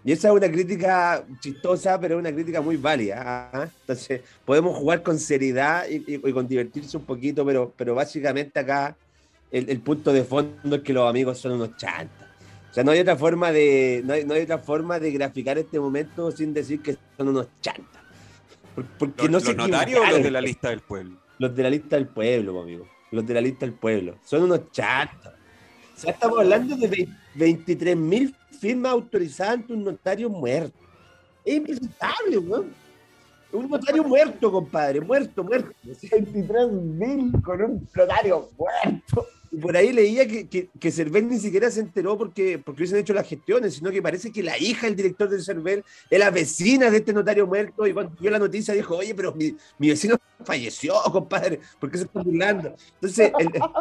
Y 0.04 0.12
esa 0.12 0.28
es 0.28 0.34
una 0.34 0.50
crítica 0.50 1.24
chistosa, 1.40 1.98
pero 1.98 2.16
es 2.16 2.20
una 2.20 2.32
crítica 2.32 2.60
muy 2.60 2.76
válida. 2.76 3.50
¿ah? 3.52 3.68
Entonces, 3.80 4.20
podemos 4.44 4.76
jugar 4.76 5.02
con 5.02 5.18
seriedad 5.18 5.86
y, 5.88 6.18
con 6.32 6.46
divertirse 6.46 6.96
un 6.96 7.04
poquito, 7.04 7.44
pero, 7.44 7.72
pero 7.76 7.94
básicamente 7.94 8.60
acá 8.60 8.96
el, 9.50 9.80
punto 9.80 10.12
de 10.12 10.24
fondo 10.24 10.76
es 10.76 10.82
que 10.82 10.92
los 10.92 11.08
amigos 11.08 11.38
son 11.38 11.52
unos 11.52 11.76
chantas. 11.76 12.23
O 12.74 12.76
sea, 12.76 12.82
no 12.82 12.90
hay 12.90 12.98
otra 12.98 13.14
forma 13.14 13.52
de, 13.52 14.02
no 14.04 14.34
hay, 14.34 14.42
otra 14.42 14.58
forma 14.58 14.98
de 14.98 15.12
graficar 15.12 15.56
este 15.58 15.78
momento 15.78 16.32
sin 16.32 16.52
decir 16.52 16.82
que 16.82 16.96
son 17.16 17.28
unos 17.28 17.46
chantas. 17.60 18.02
Porque 18.98 19.28
los, 19.28 19.44
no 19.44 19.52
los 19.52 19.56
notarios 19.56 20.00
o 20.00 20.10
los 20.10 20.22
de 20.24 20.30
la 20.32 20.40
lista 20.40 20.70
del 20.70 20.80
pueblo. 20.80 21.16
Los 21.38 21.54
de 21.54 21.62
la 21.62 21.70
lista 21.70 21.94
del 21.94 22.08
pueblo, 22.08 22.60
amigo. 22.60 22.88
Los 23.12 23.24
de 23.24 23.34
la 23.34 23.40
lista 23.42 23.64
del 23.64 23.76
pueblo. 23.76 24.16
Son 24.24 24.42
unos 24.42 24.72
chantas. 24.72 25.34
O 25.96 26.00
sea, 26.00 26.10
estamos 26.10 26.40
hablando 26.40 26.74
de 26.74 27.08
23.000 27.36 28.34
firmas 28.58 28.90
autorizadas 28.90 29.54
ante 29.54 29.72
un 29.72 29.84
notario 29.84 30.28
muerto. 30.28 30.76
Es 31.44 31.54
impresentable, 31.54 32.38
weón. 32.38 32.74
Un 33.52 33.70
notario 33.70 34.02
muerto, 34.02 34.50
compadre, 34.50 35.00
muerto, 35.00 35.44
muerto. 35.44 35.70
23.000 35.84 37.40
con 37.40 37.62
un 37.62 37.88
notario 37.94 38.50
muerto 38.58 39.28
por 39.60 39.76
ahí 39.76 39.92
leía 39.92 40.26
que, 40.26 40.48
que, 40.48 40.68
que, 40.78 40.90
Cervel 40.90 41.28
ni 41.28 41.38
siquiera 41.38 41.70
se 41.70 41.80
enteró 41.80 42.16
porque, 42.16 42.58
porque 42.58 42.82
hubiesen 42.82 42.98
hecho 42.98 43.14
las 43.14 43.28
gestiones, 43.28 43.74
sino 43.74 43.90
que 43.90 44.02
parece 44.02 44.32
que 44.32 44.42
la 44.42 44.58
hija 44.58 44.86
del 44.86 44.96
director 44.96 45.28
de 45.28 45.42
Cervel 45.42 45.84
es 46.10 46.18
la 46.18 46.30
vecina 46.30 46.90
de 46.90 46.98
este 46.98 47.12
notario 47.12 47.46
muerto 47.46 47.86
y 47.86 47.92
cuando 47.92 48.16
vio 48.20 48.30
la 48.30 48.38
noticia 48.38 48.74
dijo, 48.74 48.96
oye, 48.96 49.14
pero 49.14 49.34
mi, 49.34 49.54
mi 49.78 49.88
vecino 49.88 50.16
falleció, 50.44 50.94
compadre, 51.12 51.60
¿por 51.80 51.90
qué 51.90 51.98
se 51.98 52.04
está 52.04 52.22
burlando? 52.22 52.74
Entonces, 52.94 53.32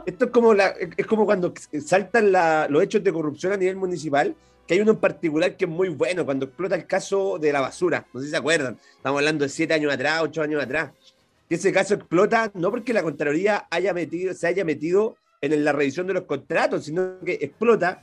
esto 0.05 0.25
es 0.25 0.31
como, 0.31 0.53
la, 0.53 0.73
es 0.97 1.05
como 1.05 1.25
cuando 1.25 1.53
saltan 1.85 2.31
los 2.71 2.83
hechos 2.83 3.03
de 3.03 3.13
corrupción 3.13 3.53
a 3.53 3.57
nivel 3.57 3.75
municipal, 3.75 4.35
que 4.67 4.75
hay 4.75 4.79
uno 4.79 4.91
en 4.91 4.97
particular 4.97 5.57
que 5.57 5.65
es 5.65 5.71
muy 5.71 5.89
bueno, 5.89 6.25
cuando 6.25 6.45
explota 6.45 6.75
el 6.75 6.87
caso 6.87 7.37
de 7.37 7.51
la 7.51 7.61
basura, 7.61 8.05
no 8.13 8.19
sé 8.19 8.27
si 8.27 8.31
se 8.31 8.37
acuerdan, 8.37 8.77
estamos 8.95 9.19
hablando 9.19 9.43
de 9.43 9.49
siete 9.49 9.73
años 9.73 9.93
atrás, 9.93 10.21
ocho 10.23 10.41
años 10.41 10.63
atrás, 10.63 10.91
que 11.49 11.55
ese 11.55 11.71
caso 11.71 11.95
explota 11.95 12.49
no 12.53 12.71
porque 12.71 12.93
la 12.93 13.03
Contraloría 13.03 13.67
haya 13.69 13.93
metido, 13.93 14.33
se 14.33 14.47
haya 14.47 14.63
metido 14.63 15.17
en 15.51 15.65
la 15.65 15.73
revisión 15.73 16.07
de 16.07 16.13
los 16.13 16.23
contratos, 16.23 16.85
sino 16.85 17.19
que 17.19 17.33
explota 17.33 18.01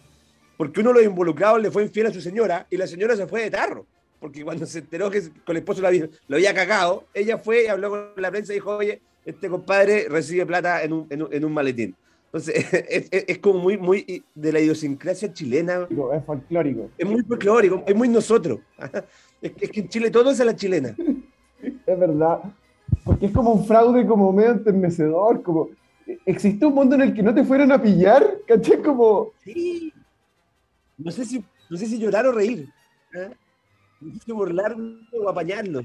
porque 0.57 0.81
uno 0.81 0.91
de 0.91 0.97
los 0.97 1.05
involucrados 1.05 1.63
le 1.63 1.71
fue 1.71 1.85
infiel 1.85 2.09
a 2.09 2.13
su 2.13 2.21
señora 2.21 2.67
y 2.69 2.77
la 2.77 2.87
señora 2.87 3.17
se 3.17 3.27
fue 3.27 3.43
de 3.43 3.51
tarro. 3.51 3.87
Porque 4.21 4.45
cuando 4.45 4.67
se 4.67 4.81
enteró 4.81 5.11
que 5.11 5.23
con 5.47 5.57
el 5.57 5.59
esposo 5.59 5.81
lo 5.81 6.37
había 6.37 6.53
cagado, 6.53 7.05
ella 7.15 7.39
fue 7.39 7.65
y 7.65 7.67
habló 7.69 7.89
con 7.89 8.11
la 8.17 8.31
prensa 8.31 8.53
y 8.53 8.57
dijo, 8.57 8.77
oye, 8.77 9.01
este 9.25 9.49
compadre 9.49 10.07
recibe 10.11 10.45
plata 10.45 10.83
en 10.83 10.93
un, 10.93 11.07
en 11.09 11.45
un, 11.45 11.53
maletín. 11.55 11.97
Entonces, 12.27 12.67
es, 13.11 13.39
como 13.39 13.59
muy, 13.61 13.79
muy 13.79 14.23
de 14.35 14.53
la 14.53 14.61
idiosincrasia 14.61 15.33
chilena. 15.33 15.89
Es 15.89 16.25
folclórico. 16.27 16.91
Es 16.99 17.09
muy 17.09 17.23
folclórico, 17.23 17.83
es 17.87 17.97
muy 17.97 18.09
nosotros. 18.09 18.61
Es, 19.41 19.53
que 19.53 19.81
en 19.81 19.89
Chile 19.89 20.11
todo 20.11 20.31
es 20.31 20.41
a 20.43 20.45
la 20.45 20.55
chilena. 20.55 20.95
es 21.63 21.99
verdad. 21.99 22.41
Porque 23.03 23.25
es 23.25 23.33
como 23.33 23.55
un 23.55 23.65
fraude 23.65 24.07
como 24.07 24.31
medio 24.31 24.51
enternecedor, 24.51 25.43
como 25.43 25.71
existe 26.25 26.67
un 26.67 26.75
mundo 26.75 26.95
en 26.95 27.02
el 27.02 27.14
que 27.14 27.23
no 27.23 27.35
te 27.35 27.45
fueran 27.45 27.73
a 27.73 27.81
pillar, 27.81 28.38
¿caché? 28.47 28.81
Como... 28.81 29.33
Sí. 29.45 29.93
No 30.99 31.11
sé 31.11 31.25
si, 31.25 31.45
no 31.69 31.76
sé 31.76 31.87
si 31.87 31.99
llorar 31.99 32.26
o 32.26 32.33
reír. 32.33 32.69
¿eh? 33.14 33.31
No 34.00 34.12
sé 34.12 34.21
si 34.21 34.33
burlarme 34.33 35.00
o 35.12 35.29
apañarlo. 35.29 35.83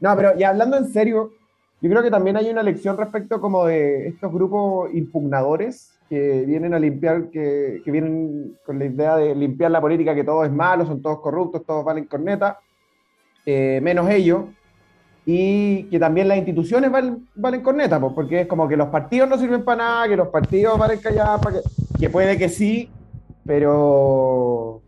No, 0.00 0.16
pero 0.16 0.38
y 0.38 0.42
hablando 0.42 0.76
en 0.76 0.88
serio, 0.88 1.32
yo 1.80 1.90
creo 1.90 2.02
que 2.02 2.10
también 2.10 2.36
hay 2.36 2.48
una 2.50 2.62
lección 2.62 2.96
respecto 2.96 3.40
como 3.40 3.66
de 3.66 4.08
estos 4.08 4.32
grupos 4.32 4.92
impugnadores 4.94 5.92
que 6.08 6.44
vienen 6.46 6.72
a 6.72 6.78
limpiar, 6.78 7.30
que, 7.30 7.82
que 7.84 7.90
vienen 7.90 8.56
con 8.64 8.78
la 8.78 8.84
idea 8.84 9.16
de 9.16 9.34
limpiar 9.34 9.70
la 9.70 9.80
política, 9.80 10.14
que 10.14 10.24
todo 10.24 10.44
es 10.44 10.52
malo, 10.52 10.86
son 10.86 11.02
todos 11.02 11.20
corruptos, 11.20 11.64
todos 11.66 11.84
valen 11.84 12.04
corneta, 12.04 12.60
eh, 13.44 13.80
menos 13.82 14.08
ellos, 14.10 14.44
y 15.28 15.82
que 15.90 15.98
también 15.98 16.28
las 16.28 16.38
instituciones 16.38 16.88
valen, 16.90 17.26
valen 17.34 17.60
corneta, 17.60 18.00
pues, 18.00 18.12
porque 18.14 18.42
es 18.42 18.46
como 18.46 18.68
que 18.68 18.76
los 18.76 18.88
partidos 18.88 19.28
no 19.28 19.36
sirven 19.36 19.64
para 19.64 19.78
nada, 19.78 20.08
que 20.08 20.16
los 20.16 20.28
partidos 20.28 20.78
valen 20.78 21.00
callar, 21.00 21.40
para 21.40 21.56
que, 21.56 21.68
que 21.98 22.08
puede 22.08 22.38
que 22.38 22.48
sí, 22.48 22.88
pero, 23.44 24.80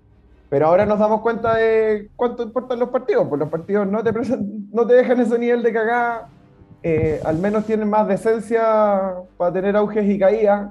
pero 0.49 0.68
ahora 0.68 0.87
nos 0.87 1.00
damos 1.00 1.23
cuenta 1.23 1.57
de 1.57 2.11
cuánto 2.14 2.45
importan 2.45 2.78
los 2.78 2.90
partidos, 2.90 3.26
pues 3.28 3.40
los 3.40 3.49
partidos 3.49 3.88
no 3.88 4.04
te, 4.04 4.12
no 4.73 4.87
te 4.87 4.95
dejan 4.95 5.18
ese 5.21 5.40
nivel 5.40 5.61
de 5.61 5.73
cagada, 5.73 6.28
eh, 6.85 7.21
al 7.25 7.38
menos 7.38 7.64
tienen 7.64 7.90
más 7.90 8.07
decencia 8.07 9.14
para 9.37 9.52
tener 9.52 9.76
auges 9.76 10.09
y 10.09 10.21
caídas, 10.21 10.71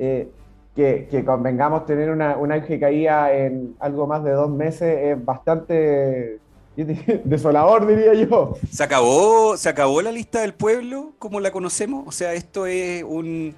eh, 0.00 0.28
que, 0.74 1.06
que, 1.08 1.24
convengamos 1.24 1.86
tener 1.86 2.10
una, 2.10 2.36
una 2.36 2.56
auge 2.56 2.74
y 2.74 2.80
caída 2.80 3.32
en 3.32 3.76
algo 3.78 4.08
más 4.08 4.24
de 4.24 4.32
dos 4.32 4.50
meses 4.50 4.98
es 5.04 5.24
bastante 5.24 6.40
desolador, 6.76 7.86
diría 7.86 8.14
yo. 8.14 8.56
¿Se 8.70 8.82
acabó, 8.82 9.56
¿Se 9.56 9.68
acabó 9.68 10.02
la 10.02 10.10
lista 10.10 10.40
del 10.40 10.54
pueblo 10.54 11.12
como 11.18 11.40
la 11.40 11.50
conocemos? 11.50 12.04
O 12.06 12.12
sea, 12.12 12.34
¿esto 12.34 12.66
es 12.66 13.04
un 13.04 13.54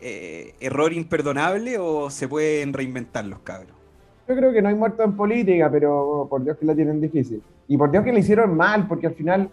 eh, 0.00 0.54
error 0.60 0.92
imperdonable 0.92 1.78
o 1.78 2.10
se 2.10 2.28
pueden 2.28 2.72
reinventar 2.72 3.24
los 3.24 3.40
cabros? 3.40 3.72
Yo 4.28 4.36
creo 4.36 4.52
que 4.52 4.62
no 4.62 4.68
hay 4.68 4.74
muertos 4.74 5.04
en 5.04 5.16
política, 5.16 5.68
pero 5.70 6.26
por 6.30 6.44
Dios 6.44 6.56
que 6.58 6.66
la 6.66 6.74
tienen 6.74 7.00
difícil. 7.00 7.42
Y 7.66 7.76
por 7.76 7.90
Dios 7.90 8.04
que 8.04 8.12
le 8.12 8.20
hicieron 8.20 8.56
mal, 8.56 8.86
porque 8.86 9.06
al 9.06 9.14
final 9.14 9.50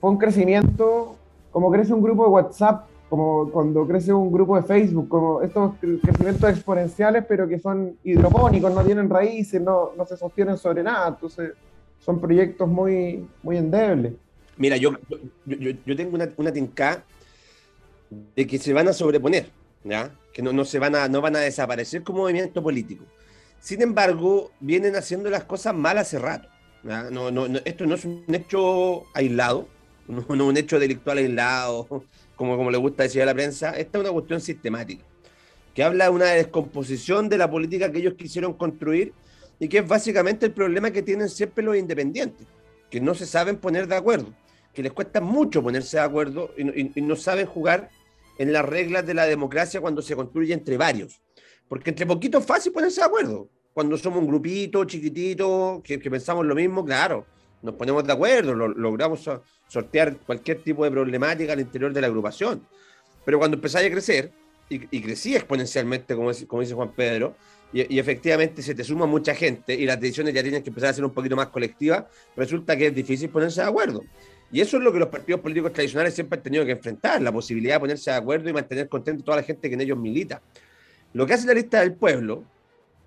fue 0.00 0.10
un 0.10 0.18
crecimiento, 0.18 1.16
como 1.50 1.70
crece 1.70 1.92
un 1.92 2.02
grupo 2.02 2.24
de 2.24 2.30
WhatsApp, 2.30 2.86
como 3.08 3.50
cuando 3.50 3.86
crece 3.86 4.12
un 4.12 4.32
grupo 4.32 4.56
de 4.56 4.62
Facebook, 4.62 5.08
como 5.08 5.42
estos 5.42 5.74
crecimientos 5.80 6.48
exponenciales, 6.50 7.24
pero 7.28 7.46
que 7.46 7.58
son 7.58 7.96
hidropónicos, 8.04 8.72
no 8.72 8.82
tienen 8.82 9.10
raíces, 9.10 9.60
no, 9.60 9.90
no 9.96 10.06
se 10.06 10.16
sostienen 10.16 10.56
sobre 10.56 10.82
nada. 10.82 11.08
Entonces, 11.08 11.52
son 12.04 12.20
proyectos 12.20 12.68
muy, 12.68 13.26
muy 13.42 13.56
endebles. 13.56 14.12
Mira, 14.56 14.76
yo, 14.76 14.92
yo, 15.46 15.70
yo 15.86 15.96
tengo 15.96 16.14
una, 16.14 16.28
una 16.36 16.52
tinca 16.52 17.04
de 18.36 18.46
que 18.46 18.58
se 18.58 18.72
van 18.72 18.88
a 18.88 18.92
sobreponer, 18.92 19.50
¿ya? 19.84 20.12
que 20.32 20.42
no, 20.42 20.52
no, 20.52 20.64
se 20.64 20.78
van 20.78 20.94
a, 20.94 21.08
no 21.08 21.20
van 21.20 21.36
a 21.36 21.40
desaparecer 21.40 22.02
como 22.02 22.20
movimiento 22.20 22.62
político. 22.62 23.04
Sin 23.60 23.80
embargo, 23.82 24.50
vienen 24.60 24.96
haciendo 24.96 25.30
las 25.30 25.44
cosas 25.44 25.74
mal 25.74 25.98
hace 25.98 26.18
rato. 26.18 26.48
No, 26.82 27.30
no, 27.30 27.46
esto 27.64 27.86
no 27.86 27.94
es 27.94 28.04
un 28.04 28.24
hecho 28.28 29.04
aislado, 29.14 29.68
no, 30.08 30.24
no 30.34 30.46
un 30.48 30.56
hecho 30.56 30.80
delictual 30.80 31.18
aislado, 31.18 31.86
como, 32.34 32.56
como 32.56 32.70
le 32.72 32.78
gusta 32.78 33.04
decir 33.04 33.22
a 33.22 33.26
la 33.26 33.34
prensa. 33.34 33.70
Esta 33.70 33.98
es 33.98 34.04
una 34.04 34.12
cuestión 34.12 34.40
sistemática, 34.40 35.04
que 35.74 35.84
habla 35.84 36.06
de 36.06 36.10
una 36.10 36.26
descomposición 36.26 37.28
de 37.28 37.38
la 37.38 37.48
política 37.48 37.92
que 37.92 37.98
ellos 37.98 38.14
quisieron 38.14 38.54
construir 38.54 39.12
y 39.62 39.68
que 39.68 39.78
es 39.78 39.86
básicamente 39.86 40.46
el 40.46 40.52
problema 40.52 40.90
que 40.90 41.02
tienen 41.02 41.28
siempre 41.28 41.62
los 41.62 41.76
independientes, 41.76 42.48
que 42.90 43.00
no 43.00 43.14
se 43.14 43.26
saben 43.26 43.58
poner 43.58 43.86
de 43.86 43.94
acuerdo, 43.94 44.34
que 44.74 44.82
les 44.82 44.90
cuesta 44.90 45.20
mucho 45.20 45.62
ponerse 45.62 45.98
de 45.98 46.02
acuerdo 46.02 46.52
y, 46.58 47.00
no 47.00 47.14
saben 47.14 47.46
jugar 47.46 47.88
en 48.38 48.52
las 48.52 48.64
reglas 48.64 49.06
de 49.06 49.14
la 49.14 49.24
democracia 49.24 49.80
cuando 49.80 50.02
se 50.02 50.16
construye 50.16 50.52
entre 50.52 50.76
varios. 50.76 51.22
Porque 51.68 51.90
entre 51.90 52.06
poquitos 52.06 52.40
es 52.40 52.46
fácil 52.48 52.72
ponerse 52.72 53.02
de 53.02 53.06
acuerdo. 53.06 53.50
Cuando 53.72 53.96
somos 53.96 54.18
un 54.18 54.26
grupito 54.26 54.84
chiquitito 54.84 55.80
que, 55.84 55.96
pensamos 55.98 56.44
lo 56.44 56.56
mismo, 56.56 56.84
claro, 56.84 57.24
nos 57.62 57.76
ponemos 57.76 58.04
de 58.04 58.12
acuerdo, 58.12 58.56
logramos 58.56 59.30
sortear 59.68 60.16
cualquier 60.26 60.64
tipo 60.64 60.82
de 60.82 60.90
problemática 60.90 61.52
al 61.52 61.60
interior 61.60 61.92
de 61.92 62.00
la 62.00 62.08
agrupación. 62.08 62.66
Pero 63.24 63.38
cuando 63.38 63.58
empezáis 63.58 63.86
a 63.86 63.92
crecer, 63.92 64.32
y, 64.68 64.88
y 64.90 65.00
crecí 65.00 65.36
exponencialmente, 65.36 66.16
como, 66.16 66.32
como 66.48 66.62
dice 66.62 66.74
Juan 66.74 66.92
Pedro, 66.96 67.36
y, 67.72 67.98
efectivamente 67.98 68.62
se 68.62 68.74
te 68.74 68.84
suma 68.84 69.06
mucha 69.06 69.34
gente 69.34 69.74
y 69.74 69.86
las 69.86 69.98
decisiones 69.98 70.34
ya 70.34 70.42
tienen 70.42 70.62
que 70.62 70.70
empezar 70.70 70.90
a 70.90 70.92
ser 70.92 71.04
un 71.04 71.12
poquito 71.12 71.36
más 71.36 71.48
colectivas, 71.48 72.04
resulta 72.36 72.76
que 72.76 72.88
es 72.88 72.94
difícil 72.94 73.30
ponerse 73.30 73.62
de 73.62 73.68
acuerdo. 73.68 74.02
Y 74.50 74.60
eso 74.60 74.76
es 74.76 74.82
lo 74.82 74.92
que 74.92 74.98
los 74.98 75.08
partidos 75.08 75.40
políticos 75.40 75.72
tradicionales 75.72 76.14
siempre 76.14 76.36
han 76.36 76.42
tenido 76.42 76.66
que 76.66 76.72
enfrentar, 76.72 77.22
la 77.22 77.32
posibilidad 77.32 77.76
de 77.76 77.80
ponerse 77.80 78.10
de 78.10 78.16
acuerdo 78.16 78.50
y 78.50 78.52
mantener 78.52 78.88
contento 78.88 79.22
a 79.22 79.24
toda 79.24 79.36
la 79.38 79.42
gente 79.42 79.68
que 79.68 79.74
en 79.74 79.80
ellos 79.80 79.96
milita. 79.96 80.42
Lo 81.14 81.26
que 81.26 81.32
hace 81.32 81.46
la 81.46 81.54
lista 81.54 81.80
del 81.80 81.94
pueblo, 81.94 82.44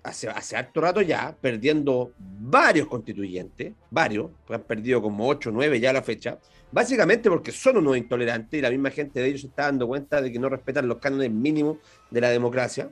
hace, 0.02 0.28
hace 0.28 0.56
harto 0.56 0.80
rato 0.80 1.00
ya, 1.02 1.36
perdiendo 1.40 2.12
varios 2.18 2.88
constituyentes, 2.88 3.72
varios, 3.90 4.30
pues 4.44 4.58
han 4.58 4.66
perdido 4.66 5.00
como 5.00 5.28
8 5.28 5.50
o 5.50 5.52
9 5.52 5.78
ya 5.78 5.90
a 5.90 5.92
la 5.92 6.02
fecha, 6.02 6.38
básicamente 6.72 7.30
porque 7.30 7.52
son 7.52 7.76
unos 7.76 7.96
intolerantes 7.96 8.58
y 8.58 8.62
la 8.62 8.70
misma 8.70 8.90
gente 8.90 9.20
de 9.20 9.28
ellos 9.28 9.44
está 9.44 9.64
dando 9.64 9.86
cuenta 9.86 10.20
de 10.20 10.32
que 10.32 10.40
no 10.40 10.48
respetan 10.48 10.88
los 10.88 10.98
cánones 10.98 11.30
mínimos 11.30 11.78
de 12.10 12.20
la 12.20 12.30
democracia. 12.30 12.90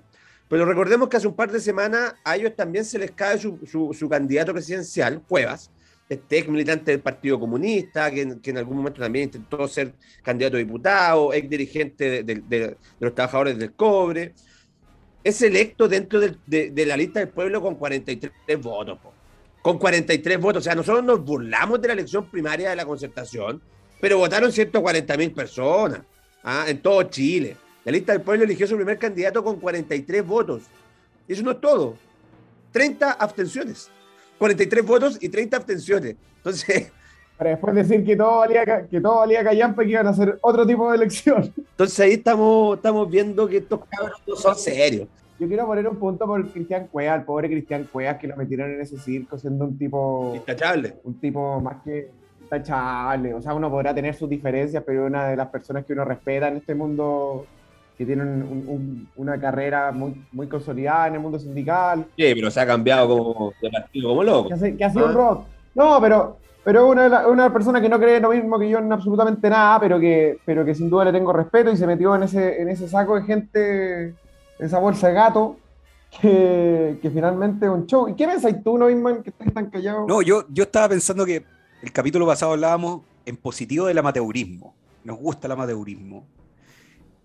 Pero 0.49 0.67
recordemos 0.67 1.09
que 1.09 1.17
hace 1.17 1.27
un 1.27 1.35
par 1.35 1.51
de 1.51 1.61
semanas 1.61 2.15
a 2.23 2.37
ellos 2.37 2.55
también 2.55 2.85
se 2.85 2.99
les 2.99 3.11
cae 3.13 3.39
su, 3.39 4.09
candidato 4.11 4.53
presidencial, 4.53 5.23
Cuevas, 5.27 5.71
este 6.09 6.39
ex 6.39 6.49
militante 6.49 6.91
del 6.91 7.01
Partido 7.01 7.41
Comunista, 7.41 8.11
que, 8.11 8.39
en 8.45 8.59
algún 8.59 8.77
momento 8.77 9.01
también 9.01 9.25
intentó 9.25 9.67
ser 9.67 9.95
candidato 10.23 10.57
a 10.57 10.59
diputado, 10.59 11.33
ex 11.33 11.49
dirigente 11.49 12.23
de, 12.23 12.77
los 13.01 13.15
trabajadores 13.15 13.59
del 13.59 13.73
cobre. 13.73 14.35
Es 15.23 15.41
electo 15.41 15.89
dentro 15.89 16.21
de, 16.21 16.87
la 16.87 16.97
lista 16.97 17.21
del 17.21 17.31
pueblo 17.31 17.63
con 17.63 17.77
43 17.77 18.61
votos. 18.61 18.99
Con 19.63 19.79
43 19.79 20.39
votos. 20.39 20.61
O 20.61 20.65
sea, 20.65 20.75
nosotros 20.75 21.03
nos 21.03 21.25
burlamos 21.25 21.81
de 21.81 21.89
la 21.89 21.95
elección 21.95 22.31
primaria 22.31 22.69
de 22.69 22.77
la 22.77 22.85
concertación, 22.85 23.63
pero 23.99 24.19
votaron 24.19 24.53
140 24.53 25.17
mil 25.17 25.33
personas 25.33 26.03
¿ah? 26.43 26.67
en 26.69 26.83
todo 26.83 27.03
Chile. 27.05 27.57
La 27.85 27.93
lista 27.93 28.13
del 28.13 28.23
pueblo 28.23 28.45
eligió 28.45 28.67
su 28.67 28.77
primer 28.77 28.99
candidato 28.99 29.45
con 29.45 29.61
43 29.61 30.27
votos. 30.27 30.63
Y 31.29 31.35
eso 31.35 31.43
no 31.43 31.53
es 31.53 31.61
todo. 31.61 31.97
30 32.73 33.13
abstenciones. 33.13 33.91
43 34.39 34.87
votos 34.87 35.19
y 35.21 35.29
30 35.29 35.57
abstenciones. 35.57 36.17
Entonces. 36.39 36.91
Para 37.37 37.51
después 37.51 37.75
decir 37.75 38.05
que 38.05 38.17
todo 38.17 38.39
valía, 38.39 38.87
que 38.87 39.01
todo 39.01 39.17
valía 39.17 39.43
callampa 39.43 39.83
y 39.83 39.87
que 39.87 39.93
iban 39.93 40.07
a 40.07 40.11
hacer 40.11 40.39
otro 40.41 40.65
tipo 40.67 40.89
de 40.91 40.97
elección. 40.97 41.53
Entonces 41.57 42.01
ahí 42.01 42.13
estamos, 42.13 42.77
estamos 42.77 43.11
viendo 43.11 43.47
que 43.49 43.59
estos 43.59 43.81
cabros 43.87 44.23
no 44.27 44.37
son 44.37 44.55
serios. 44.57 45.09
Yo 45.39 45.49
quiero 45.49 45.67
poner 45.67 45.89
un 45.89 45.97
punto 45.97 46.27
por 46.27 46.49
Cristian 46.49 46.87
Cuevas, 46.87 47.19
el 47.19 47.25
pobre 47.25 47.49
Cristian 47.49 47.89
Cuevas 47.93 48.19
que 48.19 48.29
lo 48.29 48.37
metieron 48.37 48.71
en 48.71 48.81
ese 48.81 48.97
circo 48.99 49.37
siendo 49.37 49.65
un 49.65 49.77
tipo. 49.77 50.33
Intachable. 50.37 50.95
Un 51.03 51.15
tipo 51.19 51.61
más 51.61 51.83
que 51.83 52.09
intachable. 52.41 53.35
O 53.35 53.43
sea, 53.43 53.53
uno 53.53 53.69
podrá 53.69 53.93
tener 53.93 54.15
sus 54.15 54.29
diferencias, 54.29 54.83
pero 54.87 55.07
una 55.07 55.29
de 55.29 55.37
las 55.37 55.49
personas 55.49 55.85
que 55.85 55.93
uno 55.93 56.05
respeta 56.05 56.49
en 56.49 56.59
este 56.59 56.75
mundo 56.75 57.47
que 57.97 58.05
tienen 58.05 59.09
una 59.17 59.41
carrera 59.41 59.93
muy, 59.93 60.21
muy 60.33 60.49
consolidada 60.49 61.09
en 61.09 61.15
el 61.15 61.21
mundo 61.21 61.39
sindical. 61.39 62.07
Sí, 62.17 62.33
pero 62.35 62.51
se 62.51 62.61
ha 62.61 62.67
cambiado 62.67 63.09
como 63.09 63.53
de 63.63 63.71
partido 63.71 64.09
como 64.09 64.25
loco. 64.25 64.49
Que 64.49 64.85
ha, 64.85 64.91
sido 64.91 65.05
un 65.05 65.11
ah. 65.11 65.15
rock. 65.15 65.45
No, 65.75 66.01
pero, 66.01 66.39
pero 66.65 66.89
una, 66.89 67.29
una 67.29 67.53
persona 67.53 67.81
que 67.81 67.89
no 67.89 68.01
cree 68.01 68.21
lo 68.21 68.31
mismo 68.31 68.59
que 68.59 68.69
yo 68.69 68.79
en 68.79 68.93
absolutamente 68.93 69.49
nada, 69.49 69.79
pero 69.79 70.01
que, 70.01 70.39
pero 70.45 70.65
que 70.65 70.75
sin 70.75 70.91
duda 70.91 71.05
le 71.05 71.13
tengo 71.13 71.33
respeto 71.33 71.71
y 71.71 71.77
se 71.77 71.87
metió 71.87 72.17
en 72.17 72.25
ese, 72.25 72.61
en 72.61 72.69
ese 72.69 72.89
saco 72.89 73.15
de 73.15 73.23
gente, 73.23 74.05
en 74.07 74.17
esa 74.59 74.79
bolsa 74.79 75.09
de 75.09 75.15
gato. 75.15 75.57
Que, 76.21 76.97
que 77.03 77.11
finalmente 77.11 77.67
es 77.67 77.73
un 77.73 77.87
show. 77.87 78.09
¿Y 78.09 78.15
qué 78.15 78.29
pensáis 78.29 78.63
tú, 78.63 78.79
Noisman, 78.79 79.25
que 79.25 79.31
estás 79.31 79.53
tan 79.53 79.69
callado? 79.69 80.07
No, 80.07 80.23
yo, 80.23 80.45
yo 80.49 80.63
estaba 80.63 80.89
pensando 80.89 81.27
que 81.27 81.45
el 81.83 81.91
capítulo 81.91 82.25
pasado 82.25 82.53
hablábamos 82.53 83.01
en 83.27 83.37
positivo 83.37 83.87
del 83.87 83.99
amateurismo. 83.99 84.75
Nos 85.03 85.19
gusta 85.19 85.49
el 85.49 85.53
amateurismo 85.55 86.25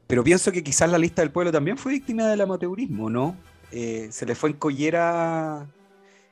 pero 0.09 0.23
pienso 0.23 0.51
que 0.51 0.63
quizás 0.63 0.89
la 0.89 0.97
lista 0.97 1.21
del 1.21 1.29
pueblo 1.29 1.51
también 1.51 1.77
fue 1.77 1.91
víctima 1.91 2.25
del 2.25 2.41
amateurismo, 2.41 3.11
¿no? 3.11 3.35
Eh, 3.71 4.07
se 4.09 4.25
le 4.25 4.33
fue 4.33 4.49
en 4.49 4.55
collera 4.55 5.67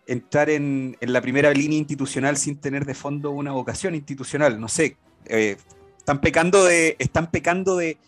entrar 0.07 0.49
en, 0.49 0.97
la 0.99 1.21
primera 1.21 1.53
línea 1.53 1.77
institucional 1.77 2.37
sin 2.37 2.57
tener 2.57 2.85
de 2.85 2.95
fondo 2.95 3.29
una 3.29 3.51
vocación 3.51 3.93
institucional. 3.93 4.59
No 4.59 4.67
sé, 4.67 4.97
eh, 5.25 5.57
están 5.95 6.21
pecando 6.21 6.65
de, 6.65 6.95
están 6.97 7.29
pecando 7.29 7.77
de, 7.77 7.99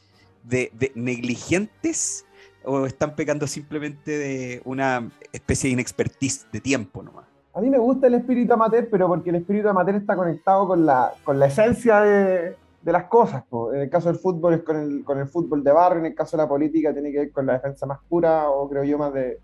negligentes 0.95 2.25
o 2.63 2.88
están 2.88 3.15
pecando 3.15 3.45
simplemente 3.45 4.17
de 4.17 4.61
una 4.65 5.07
especie 5.31 5.67
de 5.67 5.73
inexpertise 5.73 6.47
de 6.51 6.61
tiempo 6.61 7.03
nomás. 7.03 7.25
A 7.53 7.61
mí 7.61 7.69
me 7.69 7.77
gusta 7.77 8.07
el 8.07 8.15
espíritu 8.15 8.55
amateur, 8.55 8.88
pero 8.89 9.07
porque 9.07 9.29
el 9.29 9.35
espíritu 9.35 9.69
amateur 9.69 9.97
está 9.97 10.15
conectado 10.15 10.67
con 10.67 10.88
la, 10.88 11.13
con 11.23 11.38
la 11.38 11.45
esencia 11.45 12.01
de, 12.01 12.55
de 12.81 12.91
las 12.91 13.05
cosas. 13.05 13.43
En 13.74 13.81
el 13.81 13.89
caso 13.89 14.09
del 14.09 14.17
fútbol 14.17 14.53
es 14.53 14.63
con 14.63 14.77
el, 14.77 15.03
con 15.03 15.19
el 15.19 15.27
fútbol 15.27 15.63
de 15.63 15.71
barrio, 15.71 16.00
en 16.00 16.05
el 16.07 16.15
caso 16.15 16.38
de 16.38 16.43
la 16.43 16.50
política 16.50 16.93
tiene 16.93 17.12
que 17.12 17.19
ver 17.19 17.31
con 17.31 17.45
la 17.45 17.53
defensa 17.53 17.86
más 17.86 18.00
pura 18.07 18.50
o 18.50 18.69
creo 18.69 18.83
yo 18.83 18.98
más 18.98 19.13
de 19.13 19.39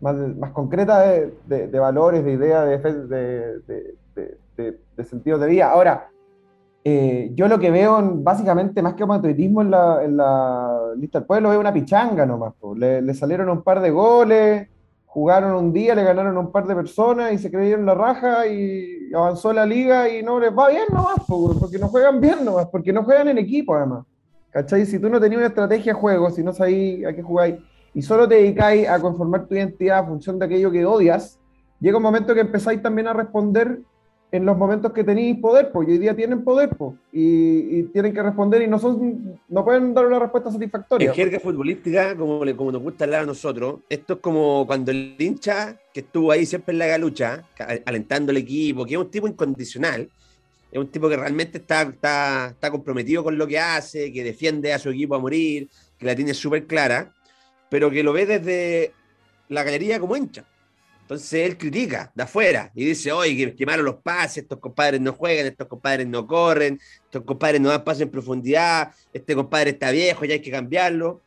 más, 0.00 0.16
más 0.16 0.50
concreta 0.52 1.00
de, 1.00 1.32
de, 1.46 1.78
valores, 1.78 2.24
de 2.24 2.32
ideas, 2.32 2.66
de, 3.08 3.94
de, 4.56 5.04
sentido 5.04 5.38
de 5.38 5.46
vida. 5.46 5.70
Ahora, 5.70 6.08
eh, 6.82 7.30
yo 7.34 7.48
lo 7.48 7.58
que 7.58 7.70
veo 7.70 8.00
básicamente 8.14 8.80
más 8.82 8.94
que 8.94 9.02
amateurismo 9.02 9.60
en 9.62 9.70
la, 9.70 10.02
en 10.02 10.16
la 10.16 10.92
lista 10.96 11.18
del 11.18 11.26
pueblo 11.26 11.52
es 11.52 11.58
una 11.58 11.72
pichanga 11.72 12.24
nomás. 12.24 12.54
Le, 12.76 13.14
salieron 13.14 13.50
un 13.50 13.62
par 13.62 13.80
de 13.80 13.90
goles, 13.90 14.68
jugaron 15.10 15.56
un 15.56 15.72
día, 15.72 15.94
le 15.96 16.04
ganaron 16.04 16.38
un 16.38 16.52
par 16.52 16.68
de 16.68 16.74
personas 16.74 17.32
y 17.32 17.38
se 17.38 17.50
creyeron 17.50 17.84
la 17.84 17.94
raja 17.94 18.46
y 18.46 19.12
avanzó 19.12 19.52
la 19.52 19.66
liga 19.66 20.08
y 20.08 20.22
no 20.22 20.38
les 20.38 20.56
va 20.56 20.68
bien 20.68 20.84
nomás, 20.92 21.16
porque 21.26 21.80
no 21.80 21.88
juegan 21.88 22.20
bien 22.20 22.44
nomás, 22.44 22.66
porque 22.66 22.92
no 22.92 23.02
juegan 23.02 23.26
en 23.26 23.38
equipo 23.38 23.74
además. 23.74 24.04
¿Cachai? 24.50 24.86
Si 24.86 25.00
tú 25.00 25.08
no 25.08 25.20
tenías 25.20 25.38
una 25.38 25.48
estrategia 25.48 25.94
de 25.94 25.98
juego, 25.98 26.30
si 26.30 26.44
no 26.44 26.52
sabéis 26.52 27.04
a 27.06 27.12
qué 27.12 27.22
jugáis 27.22 27.56
y 27.92 28.02
solo 28.02 28.28
te 28.28 28.36
dedicáis 28.36 28.88
a 28.88 29.00
conformar 29.00 29.46
tu 29.46 29.56
identidad 29.56 29.98
a 29.98 30.06
función 30.06 30.38
de 30.38 30.44
aquello 30.44 30.70
que 30.70 30.86
odias, 30.86 31.40
llega 31.80 31.96
un 31.96 32.04
momento 32.04 32.32
que 32.32 32.40
empezáis 32.40 32.80
también 32.80 33.08
a 33.08 33.12
responder 33.12 33.80
en 34.32 34.46
los 34.46 34.56
momentos 34.56 34.92
que 34.92 35.02
tenéis 35.02 35.38
poder, 35.38 35.72
pues 35.72 35.88
hoy 35.88 35.98
día 35.98 36.14
tienen 36.14 36.44
poder, 36.44 36.70
pues, 36.70 36.94
y, 37.12 37.82
tienen 37.84 38.14
que 38.14 38.22
responder 38.22 38.62
y 38.62 38.68
no, 38.68 38.78
son, 38.78 39.40
no 39.48 39.64
pueden 39.64 39.92
dar 39.92 40.06
una 40.06 40.20
respuesta 40.20 40.52
satisfactoria. 40.52 41.08
En 41.08 41.14
jerga 41.14 41.40
futbolística, 41.40 42.16
como, 42.16 42.40
como 42.56 42.72
nos 42.72 42.82
gusta 42.82 43.04
hablar 43.04 43.22
a 43.22 43.26
nosotros, 43.26 43.80
esto 43.88 44.14
es 44.14 44.18
como 44.20 44.66
cuando 44.66 44.92
el 44.92 45.16
hincha 45.18 45.76
que 45.92 46.00
estuvo 46.00 46.30
ahí 46.30 46.46
siempre 46.46 46.72
en 46.72 46.78
la 46.78 46.86
galucha, 46.86 47.44
alentando 47.84 48.30
al 48.30 48.36
equipo, 48.36 48.84
que 48.84 48.94
es 48.94 49.00
un 49.00 49.10
tipo 49.10 49.26
incondicional, 49.26 50.08
es 50.70 50.78
un 50.78 50.88
tipo 50.88 51.08
que 51.08 51.16
realmente 51.16 51.58
está, 51.58 51.82
está, 51.82 52.48
está 52.50 52.70
comprometido 52.70 53.24
con 53.24 53.36
lo 53.36 53.46
que 53.46 53.58
hace, 53.58 54.12
que 54.12 54.22
defiende 54.22 54.72
a 54.72 54.78
su 54.78 54.90
equipo 54.90 55.16
a 55.16 55.18
morir, 55.18 55.68
que 55.98 56.06
la 56.06 56.14
tiene 56.14 56.34
súper 56.34 56.66
clara, 56.66 57.12
pero 57.68 57.90
que 57.90 58.04
lo 58.04 58.12
ve 58.12 58.26
desde 58.26 58.92
la 59.48 59.64
galería 59.64 59.98
como 59.98 60.16
hincha. 60.16 60.44
Entonces 61.10 61.44
él 61.44 61.58
critica 61.58 62.12
de 62.14 62.22
afuera 62.22 62.70
y 62.72 62.84
dice, 62.84 63.10
oye, 63.10 63.56
que 63.56 63.66
los 63.66 63.96
pases, 63.96 64.44
estos 64.44 64.60
compadres 64.60 65.00
no 65.00 65.12
juegan, 65.12 65.44
estos 65.44 65.66
compadres 65.66 66.06
no 66.06 66.24
corren, 66.24 66.78
estos 67.02 67.24
compadres 67.24 67.60
no 67.60 67.68
dan 67.68 67.82
pases 67.82 68.02
en 68.02 68.10
profundidad, 68.10 68.92
este 69.12 69.34
compadre 69.34 69.70
está 69.70 69.90
viejo, 69.90 70.24
ya 70.24 70.34
hay 70.34 70.40
que 70.40 70.52
cambiarlo. 70.52 71.20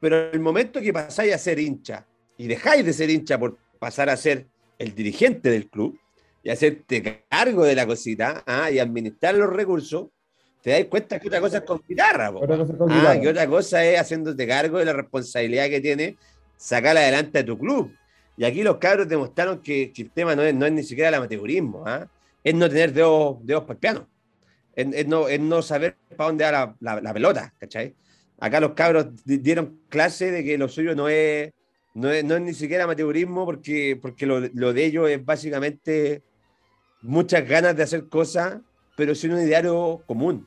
Pero 0.00 0.30
el 0.30 0.38
momento 0.40 0.82
que 0.82 0.92
pasáis 0.92 1.32
a 1.32 1.38
ser 1.38 1.58
hincha 1.58 2.04
y 2.36 2.46
dejáis 2.46 2.84
de 2.84 2.92
ser 2.92 3.08
hincha 3.08 3.38
por 3.38 3.56
pasar 3.78 4.10
a 4.10 4.18
ser 4.18 4.48
el 4.78 4.94
dirigente 4.94 5.48
del 5.48 5.70
club 5.70 5.98
y 6.42 6.50
hacerte 6.50 7.24
cargo 7.26 7.64
de 7.64 7.74
la 7.74 7.86
cosita 7.86 8.44
¿ah? 8.46 8.70
y 8.70 8.78
administrar 8.78 9.34
los 9.34 9.50
recursos, 9.50 10.08
te 10.60 10.72
das 10.72 10.84
cuenta 10.90 11.18
que 11.18 11.28
otra 11.28 11.40
cosa 11.40 11.56
es 11.56 11.64
con 11.64 11.82
guitarra. 11.88 12.34
Ah, 12.90 13.16
que 13.18 13.28
otra 13.28 13.46
cosa 13.46 13.82
es 13.82 13.98
haciéndote 13.98 14.46
cargo 14.46 14.76
de 14.78 14.84
la 14.84 14.92
responsabilidad 14.92 15.70
que 15.70 15.80
tiene 15.80 16.18
sacar 16.58 16.98
adelante 16.98 17.38
a 17.38 17.46
tu 17.46 17.56
club. 17.56 17.90
Y 18.36 18.44
aquí 18.44 18.62
los 18.62 18.76
cabros 18.76 19.08
demostraron 19.08 19.60
que, 19.60 19.92
el 19.96 20.10
tema 20.10 20.36
no 20.36 20.42
es, 20.42 20.54
no 20.54 20.66
es, 20.66 20.72
ni 20.72 20.82
siquiera 20.82 21.08
el 21.08 21.14
amateurismo, 21.14 21.84
¿ah? 21.86 22.06
es 22.44 22.54
no 22.54 22.68
tener 22.68 22.92
dedos, 22.92 23.38
dedos 23.42 23.62
para 23.62 23.72
el 23.74 23.78
piano, 23.78 24.08
es, 24.74 25.06
no, 25.06 25.28
es 25.28 25.40
no 25.40 25.62
saber 25.62 25.96
para 26.16 26.28
dónde 26.28 26.44
va 26.44 26.76
la, 26.80 27.00
la, 27.00 27.14
pelota, 27.14 27.54
¿cachai? 27.58 27.94
Acá 28.38 28.60
los 28.60 28.72
cabros 28.72 29.06
dieron 29.24 29.80
clase 29.88 30.30
de 30.30 30.44
que 30.44 30.58
lo 30.58 30.68
suyo 30.68 30.94
no 30.94 31.08
es, 31.08 31.52
no 31.94 32.10
es, 32.10 32.22
no 32.24 32.36
es 32.36 32.42
ni 32.42 32.52
siquiera 32.52 32.84
amateurismo 32.84 33.46
porque, 33.46 33.98
porque 34.00 34.26
lo, 34.26 34.40
lo, 34.52 34.74
de 34.74 34.84
ellos 34.84 35.08
es 35.08 35.24
básicamente 35.24 36.22
muchas 37.00 37.48
ganas 37.48 37.74
de 37.74 37.84
hacer 37.84 38.08
cosas, 38.08 38.58
pero 38.96 39.14
sin 39.14 39.32
un 39.32 39.40
ideario 39.40 40.02
común. 40.06 40.46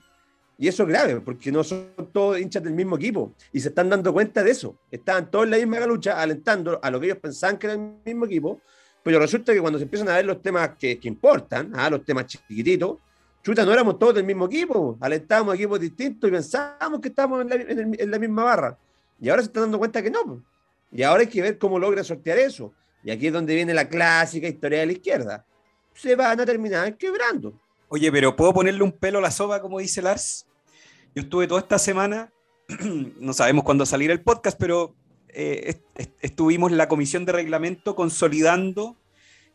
Y 0.62 0.68
eso 0.68 0.84
es 0.84 0.90
grave, 0.90 1.22
porque 1.22 1.54
no 1.54 1.64
son 1.64 1.88
todos 2.12 2.38
hinchas 2.38 2.62
del 2.62 2.74
mismo 2.74 2.98
equipo. 2.98 3.34
Y 3.54 3.62
se 3.62 3.70
están 3.70 3.90
dando 3.90 4.12
cuenta 4.12 4.44
de 4.44 4.52
eso. 4.52 4.76
Estaban 4.92 5.32
todos 5.32 5.46
en 5.46 5.52
la 5.52 5.58
misma 5.58 5.86
lucha, 5.86 6.22
alentando 6.22 6.78
a 6.84 6.92
lo 6.92 7.00
que 7.00 7.06
ellos 7.06 7.20
pensaban 7.20 7.58
que 7.58 7.68
era 7.68 7.76
el 7.76 7.94
mismo 8.06 8.26
equipo. 8.26 8.60
Pero 9.02 9.20
resulta 9.20 9.54
que 9.54 9.62
cuando 9.62 9.80
se 9.80 9.86
empiezan 9.86 10.10
a 10.10 10.18
ver 10.18 10.26
los 10.26 10.42
temas 10.42 10.72
que, 10.78 11.00
que 11.00 11.08
importan, 11.08 11.72
¿ah? 11.74 11.90
los 11.90 12.04
temas 12.04 12.26
chiquititos, 12.26 12.98
chuta, 13.42 13.64
no 13.64 13.72
éramos 13.72 13.98
todos 13.98 14.16
del 14.16 14.26
mismo 14.26 14.48
equipo. 14.48 14.98
Alentábamos 15.00 15.56
equipos 15.56 15.80
distintos 15.80 16.28
y 16.28 16.34
pensábamos 16.34 17.00
que 17.00 17.08
estábamos 17.08 17.46
en 17.50 18.12
la, 18.12 18.20
misma 18.20 18.44
barra. 18.44 18.78
Y 19.18 19.30
ahora 19.30 19.42
se 19.42 19.48
están 19.48 19.64
dando 19.64 19.80
cuenta 19.80 20.04
que 20.04 20.12
no. 20.12 20.44
Y 20.92 21.04
ahora 21.04 21.22
hay 21.22 21.28
que 21.28 21.42
ver 21.42 21.58
cómo 21.58 21.80
logra 21.80 22.04
sortear 22.04 22.38
eso. 22.38 22.74
Y 23.02 23.12
aquí 23.12 23.28
es 23.28 23.34
donde 23.34 23.56
viene 23.56 23.74
la 23.74 23.88
clásica 23.88 24.50
historia 24.50 24.82
de 24.82 24.88
la 24.88 24.92
izquierda. 24.92 25.46
Se 25.94 26.18
van 26.18 26.38
a 26.42 26.46
terminar 26.46 26.98
quebrando. 26.98 27.54
Oye, 27.88 28.12
pero 28.12 28.36
¿puedo 28.36 28.54
ponerle 28.54 28.84
un 28.84 28.92
pelo 28.92 29.20
a 29.20 29.22
la 29.22 29.32
sopa, 29.32 29.62
como 29.62 29.80
dice 29.80 30.02
Lars? 30.02 30.46
Yo 31.16 31.24
estuve 31.24 31.48
toda 31.48 31.62
esta 31.62 31.80
semana, 31.80 32.32
no 33.20 33.34
sabemos 33.34 33.64
cuándo 33.64 33.86
salir 33.86 34.12
el 34.12 34.22
podcast, 34.22 34.60
pero 34.60 34.96
eh, 35.30 35.82
estuvimos 36.22 36.72
en 36.72 36.78
la 36.78 36.88
comisión 36.88 37.26
de 37.26 37.32
reglamento 37.32 37.96
consolidando 37.96 38.96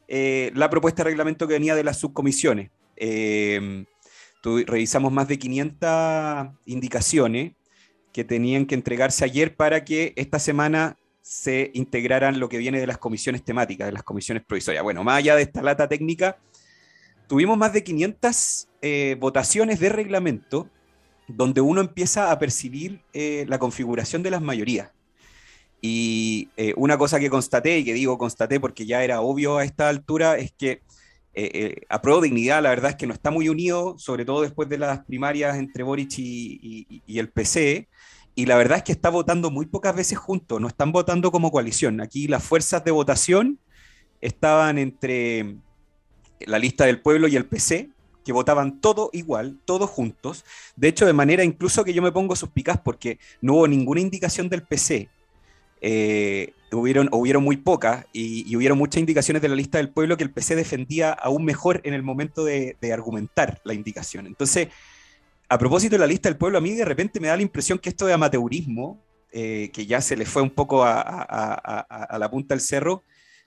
eh, 0.08 0.50
la 0.54 0.68
propuesta 0.68 1.02
de 1.02 1.10
reglamento 1.10 1.46
que 1.46 1.54
venía 1.54 1.76
de 1.76 1.84
las 1.84 1.98
subcomisiones. 1.98 2.70
Eh, 2.96 3.84
revisamos 4.42 5.12
más 5.12 5.28
de 5.28 5.38
500 5.38 6.48
indicaciones 6.66 7.52
que 8.12 8.24
tenían 8.24 8.66
que 8.66 8.74
entregarse 8.74 9.24
ayer 9.24 9.54
para 9.56 9.84
que 9.84 10.12
esta 10.16 10.38
semana 10.38 10.96
se 11.22 11.70
integraran 11.74 12.38
lo 12.38 12.48
que 12.48 12.58
viene 12.58 12.78
de 12.80 12.86
las 12.86 12.98
comisiones 12.98 13.44
temáticas, 13.44 13.86
de 13.86 13.92
las 13.92 14.02
comisiones 14.02 14.44
provisorias. 14.44 14.82
Bueno, 14.82 15.02
más 15.04 15.18
allá 15.18 15.36
de 15.36 15.42
esta 15.42 15.62
lata 15.62 15.88
técnica, 15.88 16.36
tuvimos 17.26 17.56
más 17.56 17.72
de 17.72 17.82
500 17.82 18.68
votaciones 19.18 19.80
de 19.80 19.88
reglamento 19.88 20.68
donde 21.28 21.60
uno 21.60 21.80
empieza 21.80 22.30
a 22.30 22.38
percibir 22.38 23.00
eh, 23.12 23.44
la 23.48 23.58
configuración 23.58 24.22
de 24.22 24.30
las 24.30 24.42
mayorías. 24.42 24.90
Y 25.80 26.48
eh, 26.56 26.72
una 26.76 26.96
cosa 26.96 27.20
que 27.20 27.30
constaté, 27.30 27.78
y 27.78 27.84
que 27.84 27.94
digo 27.94 28.16
constaté 28.16 28.58
porque 28.58 28.87
ya 28.87 29.04
era 29.04 29.20
obvio 29.20 29.58
a 29.58 29.64
esta 29.64 29.88
altura, 29.88 30.38
es 30.38 30.52
que 30.52 30.82
eh, 31.34 31.82
a 31.88 32.00
Pro 32.00 32.20
Dignidad 32.20 32.62
la 32.62 32.70
verdad 32.70 32.92
es 32.92 32.96
que 32.96 33.06
no 33.06 33.12
está 33.12 33.30
muy 33.30 33.48
unido, 33.48 33.96
sobre 33.98 34.24
todo 34.24 34.42
después 34.42 34.68
de 34.68 34.78
las 34.78 35.04
primarias 35.04 35.56
entre 35.56 35.82
Boric 35.82 36.18
y, 36.18 37.02
y 37.06 37.18
el 37.18 37.28
PC, 37.28 37.88
y 38.37 38.46
la 38.46 38.56
verdad 38.56 38.78
es 38.78 38.84
que 38.84 38.92
está 38.92 39.10
votando 39.10 39.50
muy 39.50 39.66
pocas 39.66 39.94
veces 39.94 40.18
juntos, 40.18 40.60
no 40.60 40.68
están 40.68 40.90
votando 40.90 41.30
como 41.30 41.50
coalición. 41.50 42.00
Aquí 42.00 42.26
las 42.28 42.42
fuerzas 42.42 42.84
de 42.84 42.90
votación 42.90 43.58
estaban 44.20 44.78
entre 44.78 45.56
la 46.40 46.58
lista 46.58 46.87
del 46.87 47.00
pueblo 47.00 47.28
y 47.28 47.37
el 47.37 47.46
PC, 47.46 47.90
que 48.24 48.32
votaban 48.32 48.80
todo 48.80 49.10
igual, 49.12 49.58
todos 49.64 49.90
juntos. 49.90 50.44
De 50.76 50.88
hecho, 50.88 51.06
de 51.06 51.12
manera 51.12 51.44
incluso 51.44 51.84
que 51.84 51.92
yo 51.92 52.02
me 52.02 52.12
pongo 52.12 52.34
suspicaz 52.34 52.80
porque 52.82 53.18
no 53.40 53.54
hubo 53.54 53.68
ninguna 53.68 54.00
indicación 54.00 54.48
del 54.48 54.62
PC. 54.62 55.08
Eh, 55.80 56.54
hubieron, 56.72 57.08
muy 57.42 57.56
pocas 57.58 58.06
y, 58.12 58.56
hubieron 58.56 58.78
muchas 58.78 59.00
indicaciones 59.00 59.42
de 59.42 59.48
la 59.48 59.54
lista 59.54 59.78
del 59.78 59.90
pueblo 59.90 60.16
que 60.16 60.24
el 60.24 60.30
PC 60.30 60.56
defendía 60.56 61.12
aún 61.12 61.44
mejor 61.44 61.80
en 61.84 61.94
el 61.94 62.02
momento 62.02 62.44
de, 62.44 62.76
argumentar 62.92 63.60
la 63.64 63.74
indicación. 63.74 64.26
Entonces, 64.26 64.68
a 65.48 65.58
propósito 65.58 65.94
de 65.94 66.00
la 66.00 66.06
lista 66.06 66.28
del 66.28 66.38
pueblo, 66.38 66.58
a 66.58 66.60
mí 66.60 66.72
de 66.72 66.84
repente 66.84 67.20
me 67.20 67.28
da 67.28 67.37
la 67.37 67.42
impresión 67.42 67.78
que 67.78 67.90
esto 67.90 68.06
de 68.06 68.14
amateurismo, 68.14 68.98
eh, 69.30 69.70
que 69.72 69.87
ya 69.87 70.00
se 70.00 70.16
le 70.16 70.26
fue 70.26 70.42
un 70.42 70.50
poco 70.50 70.84
a, 70.84 70.98
a 70.98 72.18
la 72.18 72.30
punta 72.30 72.54
del 72.54 72.60
cerro, 72.60 73.02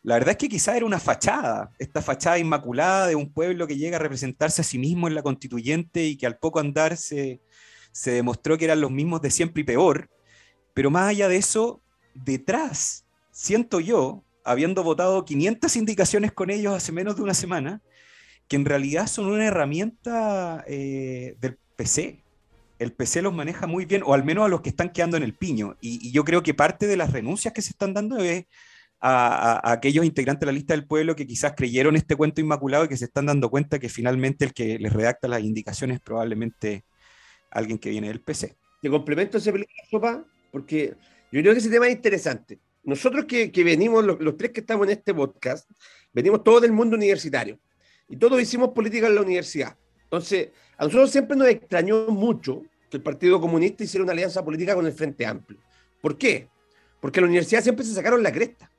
la 0.08 0.16
verdad 0.16 0.32
es 0.32 0.38
que 0.38 0.48
quizá 0.48 0.78
era 0.78 0.86
una 0.86 1.02
fachada, 1.02 1.74
esta 1.80 2.02
fachada 2.02 2.40
inmaculada 2.40 3.08
de 3.08 3.16
un 3.16 3.30
pueblo 3.30 3.68
que 3.68 3.76
llega 3.76 3.98
a 3.98 4.00
representarse 4.00 4.62
a 4.62 4.64
sí 4.64 4.80
mismo 4.80 5.10
en 5.10 5.16
la 5.16 5.22
constituyente 5.22 6.06
y 6.06 6.16
que 6.16 6.26
al 6.26 6.38
poco 6.38 6.62
andar 6.62 6.96
se, 6.96 7.42
demostró 8.06 8.58
que 8.58 8.64
eran 8.64 8.80
los 8.80 8.90
mismos 8.90 9.22
de 9.22 9.32
siempre 9.32 9.64
y 9.64 9.66
peor. 9.66 10.10
Pero 10.74 10.90
más 10.90 11.10
allá 11.10 11.28
de 11.28 11.36
eso, 11.36 11.82
detrás, 12.14 13.06
siento 13.32 13.82
yo, 13.82 14.24
habiendo 14.46 14.82
votado 14.82 15.26
500 15.26 15.76
indicaciones 15.76 16.32
con 16.32 16.52
ellos 16.52 16.74
hace 16.74 16.94
menos 16.94 17.18
de 17.18 17.24
una 17.24 17.34
semana, 17.34 17.82
que 18.48 18.56
en 18.56 18.64
realidad 18.64 19.08
son 19.08 19.26
una 19.26 19.46
herramienta 19.46 20.64
eh, 20.68 21.36
del 21.42 21.58
PC. 21.76 22.24
El 22.80 22.94
PC 22.94 23.22
los 23.22 23.34
maneja 23.34 23.68
muy 23.68 23.84
bien, 23.84 24.04
o 24.06 24.14
al 24.14 24.24
menos 24.24 24.46
a 24.46 24.48
los 24.48 24.62
que 24.62 24.70
están 24.70 24.88
quedando 24.88 25.18
en 25.18 25.24
el 25.24 25.34
piño. 25.34 25.76
Y, 25.82 26.08
y 26.08 26.14
yo 26.14 26.24
creo 26.24 26.44
que 26.44 26.54
parte 26.54 26.88
de 26.88 26.96
las 26.96 27.12
renuncias 27.12 27.54
que 27.54 27.62
se 27.62 27.72
están 27.72 27.94
dando 27.94 28.20
es 28.20 28.46
a, 29.00 29.72
aquellos 29.72 30.06
integrantes 30.06 30.42
de 30.42 30.46
la 30.48 30.52
lista 30.52 30.74
del 30.74 30.88
pueblo 30.88 31.16
que 31.16 31.28
quizás 31.28 31.54
creyeron 31.56 31.96
este 31.96 32.16
cuento 32.16 32.42
inmaculado 32.42 32.86
y 32.86 32.88
que 32.88 32.98
se 32.98 33.06
están 33.06 33.28
dando 33.28 33.50
cuenta 33.50 33.80
que 33.80 33.90
finalmente 33.90 34.46
el 34.46 34.54
que 34.54 34.80
les 34.80 34.92
redacta 34.92 35.28
las 35.28 35.42
indicaciones 35.42 35.96
es 35.96 36.02
probablemente 36.02 36.86
alguien 37.52 37.78
que 37.78 37.90
viene 37.90 38.08
del 38.08 38.22
PC. 38.22 38.56
Te 38.82 38.90
complemento 38.90 39.38
ese 39.38 39.54
sopa 39.90 40.24
porque 40.52 40.96
yo 41.32 41.42
creo 41.42 41.54
que 41.54 41.60
ese 41.60 41.70
tema 41.70 41.88
es 41.88 41.96
interesante. 41.96 42.60
Nosotros 42.84 43.26
que, 43.26 43.52
que 43.52 43.64
venimos, 43.64 44.04
los, 44.04 44.20
los, 44.20 44.38
tres 44.38 44.52
que 44.52 44.62
estamos 44.62 44.88
en 44.88 44.94
este 44.94 45.14
podcast, 45.14 45.70
venimos 46.14 46.44
todos 46.44 46.62
del 46.62 46.72
mundo 46.72 46.96
universitario 46.96 47.60
y 48.08 48.16
todos 48.16 48.42
hicimos 48.42 48.70
política 48.70 49.08
en 49.08 49.16
la 49.16 49.22
universidad. 49.22 49.76
Entonces, 50.04 50.50
a 50.78 50.86
nosotros 50.86 51.12
siempre 51.12 51.36
nos 51.36 51.50
extrañó 51.50 52.08
mucho 52.08 52.64
que 52.90 52.98
el 52.98 53.04
Partido 53.04 53.42
Comunista 53.42 53.84
hiciera 53.84 54.04
una 54.04 54.14
alianza 54.14 54.44
política 54.44 54.74
con 54.74 54.86
el 54.86 54.94
Frente 54.94 55.26
Amplio. 55.26 55.60
¿Por 56.02 56.18
qué? 56.18 56.48
Porque 57.02 57.20
la 57.20 57.28
universidad 57.28 57.62
siempre 57.62 57.86
se 57.86 57.94
sacaron 57.94 58.24
la 58.24 58.32
cresta 58.32 58.72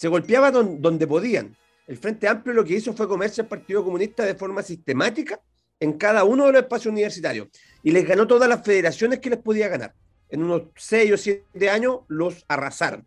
se 0.00 0.08
golpeaban 0.08 0.80
donde 0.80 1.06
podían. 1.06 1.54
El 1.86 1.98
Frente 1.98 2.26
Amplio 2.26 2.54
lo 2.54 2.64
que 2.64 2.72
hizo 2.72 2.94
fue 2.94 3.06
comerse 3.06 3.42
al 3.42 3.48
Partido 3.48 3.84
Comunista 3.84 4.24
de 4.24 4.34
forma 4.34 4.62
sistemática 4.62 5.38
en 5.78 5.92
cada 5.98 6.24
uno 6.24 6.46
de 6.46 6.52
los 6.52 6.62
espacios 6.62 6.90
universitarios 6.90 7.48
y 7.82 7.90
les 7.90 8.08
ganó 8.08 8.26
todas 8.26 8.48
las 8.48 8.64
federaciones 8.64 9.18
que 9.18 9.28
les 9.28 9.40
podía 9.40 9.68
ganar. 9.68 9.92
En 10.30 10.42
unos 10.42 10.62
seis 10.74 11.12
o 11.12 11.18
siete 11.18 11.68
años 11.68 11.98
los 12.08 12.46
arrasaron. 12.48 13.06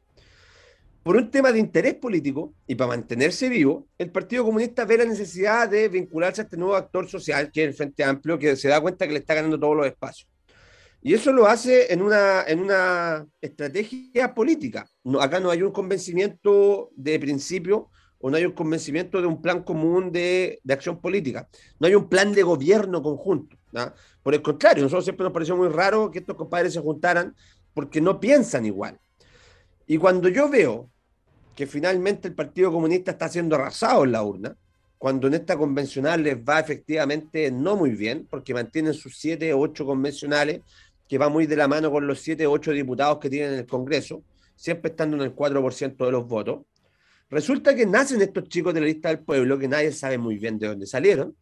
por 1.02 1.16
un 1.16 1.32
tema 1.32 1.52
de 1.52 1.58
interés 1.58 1.96
político 1.96 2.54
y 2.68 2.76
para 2.76 2.90
mantenerse 2.90 3.50
vivo, 3.50 3.88
el 3.98 4.12
Partido 4.12 4.44
Comunista 4.44 4.86
ve 4.86 5.00
la 5.00 5.06
necesidad 5.06 5.68
de 5.68 5.90
vincularse 5.90 6.42
a 6.42 6.44
este 6.44 6.58
nuevo 6.58 6.76
actor 6.76 7.10
social, 7.10 7.52
que 7.52 7.64
es 7.64 7.70
el 7.70 7.74
Frente 7.74 8.04
Amplio, 8.04 8.38
que 8.38 8.56
se 8.56 8.68
da 8.68 8.80
cuenta 8.80 9.08
que 9.08 9.14
le 9.14 9.20
está 9.20 9.34
ganando 9.34 9.60
todos 9.60 9.76
los 9.76 9.88
espacios. 9.88 10.30
Y 11.06 11.13
eso 11.13 11.34
lo 11.34 11.48
hace 11.48 11.92
en 11.92 12.02
una, 12.02 12.44
en 12.44 12.62
una 12.62 13.28
estrategia 13.42 14.34
política. 14.34 14.88
Acá 15.20 15.42
no 15.42 15.50
hay 15.50 15.62
un 15.62 15.72
convencimiento 15.72 16.92
de 16.96 17.20
principio 17.20 17.89
o 18.20 18.30
no 18.30 18.38
hay 18.38 18.46
un 18.46 18.54
convencimiento 18.54 19.20
de 19.20 19.28
un 19.28 19.42
plan 19.42 19.63
común 19.63 20.13
de, 20.13 20.62
de 20.63 20.74
acción 20.74 21.02
política. 21.02 21.50
No 21.78 21.88
hay 21.88 21.96
un 21.96 22.08
plan 22.08 22.32
de 22.32 22.42
gobierno 22.42 23.02
conjunto. 23.04 23.58
Por 24.24 24.34
el 24.34 24.42
contrario, 24.42 24.84
nosotros 24.84 25.04
siempre 25.04 25.26
nos 25.26 25.34
pareció 25.34 25.58
muy 25.58 25.68
raro 25.68 26.10
que 26.10 26.20
estos 26.20 26.38
compadres 26.38 26.72
se 26.72 26.80
juntaran 26.80 27.36
porque 27.74 28.00
no 28.00 28.22
piensan 28.22 28.66
igual. 28.66 28.98
Y 29.86 29.98
cuando 29.98 30.30
yo 30.30 30.48
veo 30.48 30.89
que 31.54 31.68
finalmente 31.68 32.30
el 32.30 32.34
Partido 32.34 32.72
Comunista 32.72 33.12
está 33.12 33.28
siendo 33.28 33.56
arrasado 33.56 34.06
en 34.06 34.13
la 34.13 34.24
urna, 34.24 34.56
cuando 34.98 35.28
en 35.28 35.34
esta 35.34 35.58
convencional 35.58 36.24
les 36.24 36.38
va 36.38 36.62
efectivamente 36.62 37.52
no 37.52 37.76
muy 37.76 37.92
bien, 37.92 38.26
porque 38.30 38.54
mantienen 38.54 38.94
sus 38.94 39.18
siete 39.18 39.52
o 39.52 39.60
ocho 39.60 39.86
convencionales, 39.86 40.62
que 41.13 41.19
va 41.19 41.30
muy 41.30 41.45
de 41.45 41.56
la 41.56 41.67
mano 41.67 41.91
con 41.91 42.08
los 42.08 42.21
siete 42.21 42.47
o 42.47 42.52
ocho 42.52 42.71
diputados 42.71 43.19
que 43.19 43.30
tienen 43.30 43.54
en 43.54 43.60
el 43.60 43.67
Congreso, 43.67 44.23
siempre 44.56 44.89
estando 44.89 45.15
en 45.15 45.21
el 45.21 45.36
4% 45.36 46.04
de 46.04 46.12
los 46.12 46.28
votos. 46.28 46.65
Resulta 47.30 47.76
que 47.76 47.86
nacen 47.86 48.19
estos 48.23 48.49
chicos 48.49 48.73
de 48.73 48.80
la 48.80 48.88
lista 48.88 49.10
del 49.10 49.19
pueblo, 49.19 49.60
que 49.60 49.67
nadie 49.67 49.91
sabe 49.91 50.17
muy 50.17 50.39
bien 50.39 50.58
de 50.58 50.69
dónde 50.69 50.88
salieron, 50.88 51.36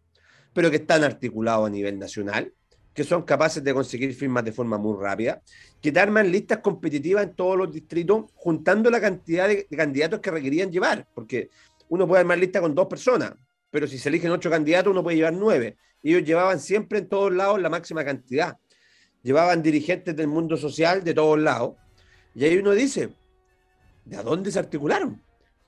pero 0.52 0.70
que 0.70 0.76
están 0.76 1.06
articulados 1.06 1.68
a 1.68 1.70
nivel 1.70 1.98
nacional, 1.98 2.52
que 2.94 3.06
son 3.06 3.24
capaces 3.24 3.64
de 3.64 3.74
conseguir 3.74 4.14
firmas 4.14 4.44
de 4.44 4.52
forma 4.52 4.78
muy 4.78 5.02
rápida, 5.02 5.42
que 5.82 5.94
te 5.94 6.02
arman 6.02 6.30
listas 6.30 6.58
competitivas 6.58 7.24
en 7.24 7.34
todos 7.34 7.58
los 7.58 7.72
distritos, 7.72 8.26
juntando 8.36 8.90
la 8.90 9.00
cantidad 9.00 9.48
de, 9.48 9.68
candidatos 9.68 10.20
que 10.20 10.32
requerían 10.32 10.70
llevar, 10.70 11.08
porque 11.16 11.50
uno 11.88 12.06
puede 12.06 12.20
armar 12.20 12.40
lista 12.40 12.60
con 12.60 12.76
dos 12.76 12.88
personas, 12.88 13.36
pero 13.70 13.88
si 13.88 13.98
se 13.98 14.10
eligen 14.10 14.32
ocho 14.32 14.50
candidatos, 14.50 14.92
uno 14.92 15.02
puede 15.02 15.16
llevar 15.16 15.32
nueve. 15.32 15.78
Ellos 16.04 16.26
llevaban 16.26 16.60
siempre 16.60 17.00
en 17.00 17.08
todos 17.08 17.32
lados 17.32 17.62
la 17.62 17.70
máxima 17.70 18.04
cantidad. 18.04 18.58
Llevaban 19.24 19.62
dirigentes 19.62 20.16
del 20.16 20.28
mundo 20.28 20.58
social 20.58 21.04
de 21.04 21.14
todos 21.14 21.40
lados. 21.40 21.76
Y 22.34 22.46
ahí 22.46 22.58
uno 22.58 22.72
dice, 22.72 23.10
¿de 24.06 24.18
dónde 24.18 24.52
se 24.52 24.60
articularon? 24.60 25.22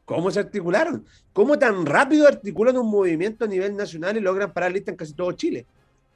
¿Cómo 0.05 0.31
se 0.31 0.39
articularon? 0.39 1.05
¿Cómo 1.31 1.57
tan 1.57 1.85
rápido 1.85 2.27
articulan 2.27 2.77
un 2.77 2.89
movimiento 2.89 3.45
a 3.45 3.47
nivel 3.47 3.75
nacional 3.75 4.17
y 4.17 4.19
logran 4.19 4.51
parar 4.51 4.71
lista 4.71 4.91
en 4.91 4.97
casi 4.97 5.13
todo 5.13 5.31
Chile? 5.31 5.65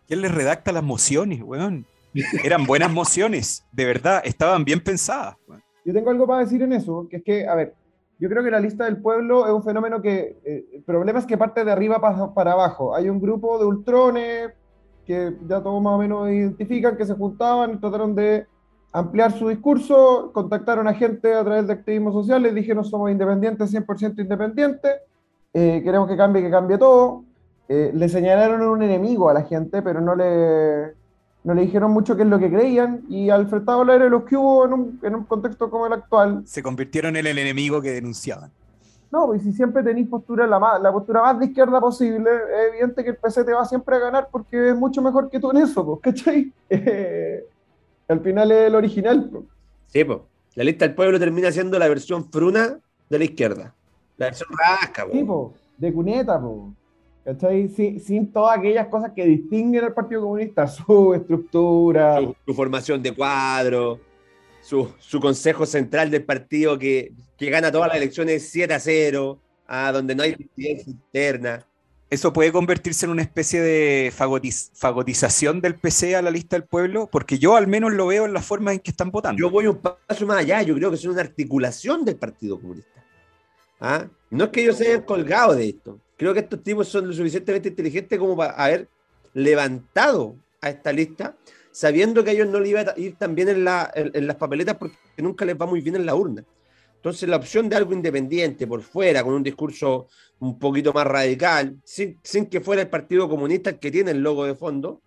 ¿Quién 0.08 0.22
les 0.22 0.34
redacta 0.34 0.72
las 0.72 0.84
mociones, 0.84 1.42
weón? 1.42 1.86
Eran 2.44 2.66
buenas 2.66 2.92
mociones, 2.92 3.66
de 3.72 3.86
verdad, 3.86 4.22
estaban 4.26 4.66
bien 4.66 4.82
pensadas. 4.82 5.36
Yo 5.86 5.94
tengo 5.94 6.10
algo 6.10 6.26
para 6.26 6.44
decir 6.44 6.62
en 6.62 6.74
eso, 6.74 7.08
que 7.10 7.18
es 7.18 7.24
que, 7.24 7.48
a 7.48 7.56
ver, 7.56 7.76
yo 8.20 8.28
creo 8.30 8.44
que 8.44 8.52
la 8.52 8.60
lista 8.60 8.86
del 8.86 8.98
pueblo 8.98 9.46
es 9.46 9.54
un 9.54 9.64
fenómeno 9.64 10.02
que, 10.02 10.38
eh, 10.44 10.66
el 10.74 10.84
problema 10.84 11.20
es 11.20 11.26
que 11.26 11.38
parte 11.38 11.64
de 11.64 11.72
arriba 11.72 12.02
para, 12.02 12.34
para 12.34 12.54
abajo. 12.54 12.96
Hay 12.96 13.10
un 13.10 13.22
grupo 13.22 13.60
de 13.60 13.66
ultrones 13.66 14.52
que 15.08 15.34
ya 15.48 15.64
todos 15.64 15.82
más 15.82 15.94
o 15.94 15.98
menos 15.98 16.30
identifican 16.30 16.98
que 16.98 17.06
se 17.06 17.14
juntaban 17.14 17.80
trataron 17.80 18.14
de 18.14 18.46
ampliar 18.92 19.32
su 19.32 19.48
discurso, 19.48 20.32
contactaron 20.34 20.88
a 20.88 20.94
gente 20.94 21.34
a 21.34 21.44
través 21.44 21.66
de 21.66 21.74
activismo 21.74 22.12
social, 22.12 22.44
les 22.44 22.54
dijeron 22.54 22.84
somos 22.84 23.10
independientes, 23.10 23.74
100% 23.74 24.20
independientes, 24.20 24.92
eh, 25.54 25.82
queremos 25.84 26.10
que 26.10 26.18
cambie, 26.18 26.42
que 26.42 26.52
cambie 26.52 26.78
todo. 26.78 27.24
Eh, 27.70 27.92
le 27.94 28.10
señalaron 28.10 28.62
un 28.62 28.82
enemigo 28.82 29.30
a 29.30 29.34
la 29.34 29.44
gente, 29.44 29.82
pero 29.82 30.02
no 30.02 30.16
le, 30.16 30.94
no 31.44 31.54
le 31.54 31.62
dijeron 31.62 31.92
mucho 31.92 32.16
qué 32.16 32.24
es 32.24 32.28
lo 32.28 32.40
que 32.40 32.50
creían, 32.50 33.04
y 33.10 33.30
al 33.30 33.42
enfrentado 33.42 33.82
al 33.82 33.90
aire 33.90 34.10
los 34.10 34.24
que 34.24 34.36
hubo 34.36 34.66
en 34.66 34.74
un, 34.74 35.00
en 35.04 35.16
un 35.16 35.24
contexto 35.24 35.70
como 35.70 35.88
el 35.88 35.94
actual. 35.94 36.42
Se 36.46 36.64
convirtieron 36.64 37.16
en 37.16 37.28
el 37.28 37.38
enemigo 37.38 37.82
que 37.82 37.92
denunciaban. 37.92 38.52
No, 39.10 39.34
y 39.34 39.40
si 39.40 39.54
siempre 39.54 39.84
tenéis 39.84 40.08
postura 40.08 40.46
la, 40.46 40.60
más, 40.60 40.82
la 40.82 40.92
postura 40.92 41.22
más 41.22 41.40
de 41.40 41.46
izquierda 41.46 41.80
posible, 41.80 42.30
es 42.30 42.70
evidente 42.74 43.04
que 43.04 43.12
el 43.12 43.16
PC 43.18 43.44
te 43.46 43.54
va 43.54 43.64
siempre 43.66 43.96
a 43.96 44.00
ganar 44.00 44.28
porque 44.32 44.70
es 44.70 44.76
mucho 44.76 45.02
mejor 45.02 45.30
que 45.30 45.40
tú 45.40 45.52
en 45.52 45.58
eso, 45.58 45.86
pues, 45.86 46.00
¿cachai? 46.02 46.52
al 48.08 48.20
final 48.20 48.52
es 48.52 48.68
el 48.68 48.76
original. 48.76 49.30
Pues. 49.32 49.44
Sí, 49.88 50.04
pues. 50.04 50.20
La 50.56 50.64
lista 50.64 50.86
del 50.86 50.96
pueblo 50.96 51.20
termina 51.20 51.52
siendo 51.52 51.78
la 51.80 51.88
versión 51.88 52.30
fruna 52.32 52.80
de 53.10 53.18
la 53.18 53.24
izquierda. 53.24 53.74
La 54.18 54.28
versión 54.28 54.50
rasca, 54.58 55.04
pues. 55.06 55.18
Sí, 55.18 55.24
pues, 55.24 55.52
de 55.78 55.94
cuneta, 55.94 56.42
pues. 56.42 56.74
¿cachai? 57.28 57.68
Sin, 57.68 58.32
todas 58.32 58.58
aquellas 58.58 58.88
cosas 58.88 59.12
que 59.14 59.26
distinguen 59.26 59.84
al 59.84 59.94
Partido 59.94 60.22
Comunista, 60.22 60.66
su 60.66 61.14
estructura. 61.14 62.20
Su, 62.46 62.54
formación 62.54 63.04
de 63.04 63.14
cuadro, 63.14 64.00
su, 64.68 65.20
consejo 65.22 65.66
central 65.66 66.12
del 66.12 66.24
partido 66.24 66.78
que, 66.78 67.14
gana 67.40 67.72
todas 67.72 67.88
las 67.88 67.98
elecciones 67.98 68.50
7 68.50 68.74
a 68.74 68.80
0, 68.80 69.40
a 69.66 69.92
donde 69.92 70.14
no 70.14 70.24
hay 70.24 70.36
presidencia 70.36 70.92
interna. 70.92 71.66
¿Eso 72.10 72.32
puede 72.32 72.52
convertirse 72.52 73.06
en 73.06 73.12
una 73.12 73.22
especie 73.22 73.62
de 73.62 74.14
fagotización 74.14 75.62
del 75.62 75.76
PC 75.76 76.16
a 76.16 76.22
la 76.22 76.32
lista 76.32 76.56
del 76.56 76.66
pueblo? 76.66 77.08
Porque 77.12 77.38
yo 77.38 77.56
al 77.56 77.68
menos 77.68 77.94
lo 77.94 78.08
veo 78.08 78.26
en 78.26 78.34
la 78.34 78.42
forma 78.42 78.74
en 78.74 78.80
que 78.80 78.92
están 78.92 79.12
votando. 79.12 79.40
Yo 79.40 79.50
voy 79.50 79.68
un 79.68 79.78
paso 79.78 80.26
más 80.26 80.40
allá, 80.40 80.62
yo 80.62 80.74
creo 80.76 80.90
que 80.90 80.96
es 80.96 81.06
una 81.06 81.22
articulación 81.22 82.06
del 82.06 82.16
Partido 82.16 82.60
Comunista. 82.60 83.04
¿Ah? 83.80 84.08
No 84.30 84.46
es 84.46 84.50
que 84.52 84.62
ellos 84.64 84.78
se 84.78 84.88
hayan 84.88 85.04
colgado 85.04 85.54
de 85.54 85.70
esto, 85.70 86.00
creo 86.18 86.34
que 86.34 86.40
estos 86.42 86.64
tipos 86.64 86.88
son 86.88 87.08
lo 87.08 87.14
suficientemente 87.14 87.70
inteligentes 87.70 88.20
como 88.20 88.36
para 88.36 88.54
haber 88.54 88.88
levantado 89.34 90.36
a 90.62 90.70
esta 90.70 90.92
lista, 90.92 91.36
sabiendo 91.78 92.24
que 92.24 92.32
a 92.32 92.34
ellos 92.34 92.48
no 92.48 92.60
les 92.60 92.70
iba 92.72 92.80
a 92.82 92.94
ir 92.98 93.18
tan 93.18 93.36
bien 93.36 93.50
en, 93.50 93.64
las 93.64 94.36
papeletas 94.38 94.78
porque 94.78 94.98
nunca 95.18 95.46
les 95.46 95.56
va 95.56 95.68
muy 95.68 95.80
bien 95.80 95.96
en 95.96 96.08
la 96.08 96.16
urna. 96.16 96.44
Entonces, 96.96 97.30
la 97.30 97.38
opción 97.38 97.70
de 97.70 97.76
algo 97.76 97.94
independiente 97.94 98.66
por 98.66 98.82
fuera, 98.82 99.24
con 99.24 99.36
un 99.36 99.44
discurso 99.44 100.08
un 100.40 100.58
poquito 100.58 100.92
más 100.92 101.06
radical, 101.06 101.78
sin, 101.84 102.18
sin 102.24 102.48
que 102.48 102.62
fuera 102.62 102.82
el 102.82 102.90
Partido 102.90 103.30
Comunista 103.30 103.70
el 103.70 103.78
que 103.78 103.92
tiene 103.92 104.10
el 104.10 104.24
logo 104.24 104.46
de 104.46 104.56
fondo, 104.56 105.04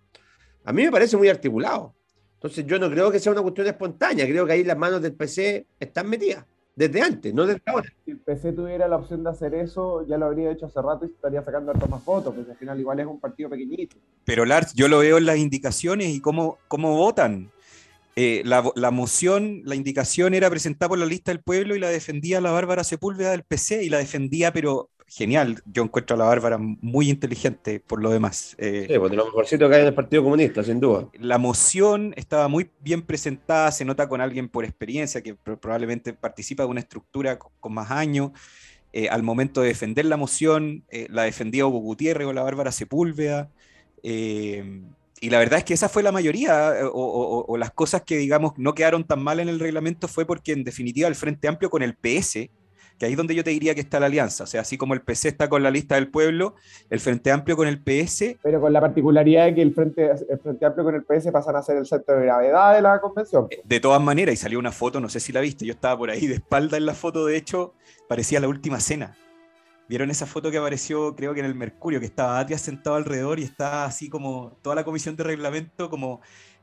a 0.65 0.73
mí 0.73 0.85
me 0.85 0.93
parece 0.93 1.17
muy 1.17 1.29
articulado. 1.29 1.93
Entonces, 2.35 2.65
yo 2.65 2.79
no 2.79 2.89
creo 2.89 3.11
que 3.11 3.19
sea 3.19 3.33
una 3.33 3.43
cuestión 3.43 3.67
espontánea, 3.67 4.25
creo 4.25 4.47
que 4.47 4.53
ahí 4.53 4.63
las 4.63 4.79
manos 4.79 5.03
del 5.03 5.15
PC 5.15 5.67
están 5.81 6.09
metidas 6.09 6.47
desde 6.75 7.03
antes, 7.03 7.35
no 7.35 7.47
desde 7.47 7.63
ahora. 7.67 7.93
Si 8.05 8.13
el 8.13 8.19
PC 8.19 8.53
tuviera 8.53 8.89
la 8.89 8.97
opción 8.97 9.23
de 9.23 9.31
hacer 9.31 9.55
eso, 9.55 10.07
ya 10.07 10.17
lo 10.17 10.27
habría 10.27 10.51
hecho 10.51 10.67
hace 10.67 10.81
rato 10.81 11.05
y 11.05 11.09
estaría 11.09 11.43
sacando 11.43 11.73
hartas 11.73 11.91
más 11.91 12.03
fotos, 12.03 12.35
porque 12.35 12.51
al 12.51 12.57
final 12.57 12.81
igual 12.81 13.01
es 13.01 13.07
un 13.07 13.21
partido 13.21 13.51
pequeñito. 13.51 13.97
Pero 14.25 14.45
Lars, 14.45 14.73
yo 14.75 14.89
lo 14.89 14.99
veo 14.99 15.19
en 15.19 15.27
las 15.27 15.39
indicaciones 15.39 16.09
y 16.09 16.21
cómo, 16.21 16.59
cómo 16.69 16.97
votan. 16.97 17.51
Eh, 18.17 18.43
la, 18.45 18.71
la, 18.75 18.91
moción, 18.91 19.63
la 19.65 19.75
indicación 19.75 20.35
era 20.35 20.51
presentada 20.51 20.89
por 20.89 20.99
la 20.99 21.07
lista 21.07 21.31
del 21.31 21.43
pueblo 21.43 21.77
y 21.77 21.79
la 21.79 21.89
defendía 21.89 22.41
la 22.41 22.51
Bárbara 22.51 22.85
Sepúlveda 22.85 23.31
del 23.31 23.45
PC 23.45 23.85
y 23.85 23.89
la 23.89 23.99
defendía, 23.99 24.53
pero 24.53 24.91
genial. 25.11 25.61
Yo 25.67 25.83
encuentro 25.83 26.15
a 26.15 26.19
la 26.19 26.25
Bárbara 26.25 26.57
muy 26.59 27.11
inteligente 27.11 27.81
por 27.81 28.01
lo 28.01 28.11
demás. 28.11 28.55
Eh, 28.59 28.87
sí, 28.89 28.99
pues 28.99 29.11
de 29.11 29.17
lo 29.17 29.25
mejorcito 29.25 29.69
que 29.69 29.75
hay 29.75 29.81
en 29.83 29.89
el 29.89 29.95
Partido 29.95 30.23
Comunista, 30.23 30.63
sin 30.63 30.79
duda. 30.79 31.09
La 31.19 31.37
moción 31.37 32.15
estaba 32.17 32.47
muy 32.47 32.71
bien 32.79 33.03
presentada, 33.03 33.73
se 33.73 33.85
nota 33.85 34.09
con 34.09 34.21
alguien 34.21 34.49
por 34.49 34.65
experiencia 34.65 35.21
que 35.21 35.35
probablemente 35.35 36.13
participa 36.13 36.63
de 36.63 36.69
una 36.69 36.81
estructura 36.81 37.39
con, 37.39 37.75
más 37.75 37.91
años. 37.91 38.31
Eh, 38.93 39.09
al 39.09 39.23
momento 39.25 39.63
de 39.63 39.69
defender 39.69 40.05
la 40.05 40.17
moción, 40.17 40.85
eh, 40.91 41.07
la 41.11 41.25
defendía 41.25 41.67
Hugo 41.67 41.81
Gutiérrez 41.81 42.27
o 42.29 42.33
la 42.33 42.43
Bárbara 42.43 42.71
Sepúlveda. 42.71 43.51
y 44.03 45.29
la 45.29 45.39
verdad 45.39 45.59
es 45.59 45.65
que 45.65 45.75
esa 45.75 45.89
fue 45.89 46.05
la 46.05 46.13
mayoría, 46.13 46.73
o, 46.93 47.45
o, 47.47 47.57
las 47.59 47.73
cosas 47.73 48.03
que, 48.03 48.17
digamos, 48.17 48.53
no 48.57 48.75
quedaron 48.75 49.05
tan 49.05 49.23
mal 49.23 49.41
en 49.41 49.49
el 49.49 49.61
reglamento 49.61 50.09
fue 50.09 50.25
porque, 50.25 50.53
en 50.53 50.65
definitiva, 50.65 51.09
el 51.09 51.15
Frente 51.17 51.49
Amplio 51.49 51.69
con 51.69 51.83
el 51.83 51.95
PS 51.95 52.49
que 53.01 53.07
ahí 53.07 53.13
es 53.13 53.17
donde 53.17 53.35
yo 53.35 53.43
te 53.43 53.49
diría 53.49 53.75
que 53.75 53.81
está 53.81 53.99
la 53.99 54.07
alianza. 54.07 54.45
O 54.45 54.47
sea, 54.47 54.61
así 54.61 54.77
como 54.77 54.93
el 54.93 55.01
PC 55.01 55.29
está 55.29 55.49
con 55.49 55.63
la 55.63 55.71
lista 55.71 55.95
del 55.95 56.09
pueblo, 56.09 56.55
el 56.91 57.01
Frente 57.01 57.33
Amplio 57.33 57.57
con 57.57 57.67
el 57.67 57.81
PS. 57.81 58.37
Pero 58.43 58.61
con 58.61 58.75
la 58.75 58.81
particularidad 58.83 59.47
de 59.47 59.55
que 59.55 59.63
el 59.63 59.73
Frente, 59.73 60.11
el 60.29 60.39
Frente 60.39 60.67
Amplio 60.67 60.85
con 60.85 60.95
el 60.95 61.03
PS 61.03 61.31
pasan 61.33 61.57
a 61.57 61.63
ser 61.63 61.79
el 61.79 61.87
centro 61.87 62.17
de 62.17 62.27
gravedad 62.27 62.75
de 62.75 62.83
la 62.83 63.01
convención. 63.01 63.49
De 63.65 63.81
todas 63.81 64.03
maneras, 64.03 64.35
y 64.35 64.37
salió 64.37 64.59
una 64.59 64.71
foto, 64.71 65.01
no 65.01 65.09
sé 65.09 65.19
si 65.19 65.33
la 65.33 65.41
viste, 65.41 65.65
yo 65.65 65.73
estaba 65.73 65.97
por 65.97 66.11
ahí 66.11 66.27
de 66.27 66.35
espalda 66.35 66.77
en 66.77 66.85
la 66.85 66.93
foto, 66.93 67.25
de 67.25 67.39
hecho, 67.39 67.73
parecía 68.07 68.39
la 68.39 68.49
última 68.49 68.81
cena. 68.81 69.17
¿Vieron 69.89 70.11
esa 70.11 70.27
foto 70.27 70.51
que 70.51 70.59
apareció, 70.59 71.17
creo 71.17 71.33
que 71.33 71.41
en 71.41 71.47
el 71.47 71.55
Mercurio, 71.55 72.01
que 72.01 72.07
estaba 72.07 72.39
Atria 72.39 72.59
sentado 72.59 72.97
alrededor 72.97 73.41
y 73.41 73.45
está 73.45 73.87
así 73.87 74.11
como 74.11 74.59
toda 74.61 74.77
la 74.77 74.85
comisión 74.85 75.17
de 75.17 75.25
reglamento, 75.25 75.89
como 75.89 76.21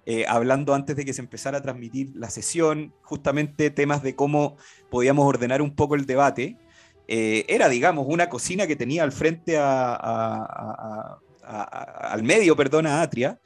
eh, 0.09 0.23
hablando 0.25 0.73
antes 0.73 0.95
de 0.95 1.03
que 1.03 1.11
se 1.11 1.19
empezara 1.19 1.57
a 1.57 1.61
transmitir 1.61 2.13
la 2.15 2.29
sesión, 2.29 2.93
justamente 3.01 3.69
temas 3.71 4.01
de 4.01 4.15
cómo 4.15 4.55
podíamos 4.89 5.25
ordenar 5.25 5.61
un 5.61 5.75
poco 5.75 5.95
el 5.95 6.05
debate. 6.05 6.55
Eh, 7.09 7.43
era, 7.49 7.67
digamos, 7.67 8.05
una 8.07 8.29
cocina 8.29 8.67
que 8.67 8.77
tenía 8.77 9.03
al 9.03 9.11
frente 9.11 9.57
al 9.57 11.19
medio, 12.23 12.55
perdón, 12.55 12.87
a 12.87 13.01
Atria, 13.01 13.41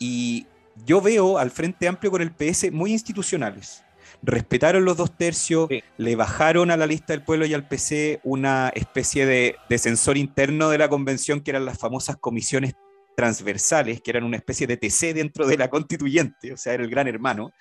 y 0.00 0.48
yo 0.84 1.00
veo 1.00 1.38
al 1.38 1.52
Frente 1.52 1.86
Amplio 1.86 2.10
con 2.10 2.22
el 2.22 2.32
PS 2.32 2.72
muy 2.72 2.90
institucionales. 2.90 3.84
Respetaron 4.20 4.84
los 4.84 4.96
dos 4.96 5.16
tercios, 5.16 5.68
le 5.96 6.16
bajaron 6.16 6.72
a 6.72 6.76
la 6.76 6.86
lista 6.86 7.12
del 7.12 7.22
pueblo 7.22 7.46
y 7.46 7.54
al 7.54 7.68
PC 7.68 8.18
una 8.24 8.72
especie 8.74 9.26
de, 9.26 9.54
de 9.68 9.78
censor 9.78 10.16
interno 10.16 10.70
de 10.70 10.78
la 10.78 10.88
convención, 10.88 11.40
que 11.40 11.52
eran 11.52 11.66
las 11.66 11.78
famosas 11.78 12.16
comisiones 12.16 12.74
transversales, 13.20 14.00
que 14.00 14.12
eran 14.12 14.24
una 14.24 14.38
especie 14.38 14.66
de 14.66 14.78
TC 14.78 15.12
dentro 15.12 15.46
de 15.46 15.58
la 15.58 15.68
constituyente, 15.68 16.54
o 16.54 16.56
sea, 16.56 16.72
era 16.72 16.84
el 16.84 16.88
gran 16.88 17.06
hermano. 17.06 17.52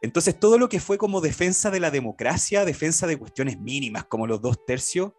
Entonces, 0.00 0.38
todo 0.38 0.56
lo 0.56 0.68
que 0.68 0.78
fue 0.78 0.98
como 0.98 1.20
defensa 1.20 1.68
de 1.72 1.80
la 1.80 1.90
democracia, 1.90 2.64
defensa 2.64 3.08
de 3.08 3.16
cuestiones 3.16 3.58
mínimas 3.58 4.04
como 4.04 4.28
los 4.28 4.40
dos 4.40 4.64
tercios, 4.64 5.10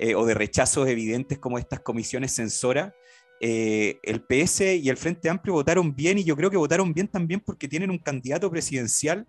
eh, 0.00 0.16
o 0.16 0.26
de 0.26 0.34
rechazos 0.34 0.88
evidentes 0.88 1.38
como 1.38 1.58
estas 1.58 1.78
comisiones 1.78 2.34
censoras, 2.34 2.92
eh, 3.40 4.00
el 4.02 4.20
PS 4.22 4.62
y 4.74 4.88
el 4.88 4.96
Frente 4.96 5.30
Amplio 5.30 5.54
votaron 5.54 5.94
bien 5.94 6.18
y 6.18 6.24
yo 6.24 6.36
creo 6.36 6.50
que 6.50 6.56
votaron 6.56 6.92
bien 6.92 7.06
también 7.06 7.38
porque 7.38 7.68
tienen 7.68 7.90
un 7.90 7.98
candidato 7.98 8.50
presidencial 8.50 9.28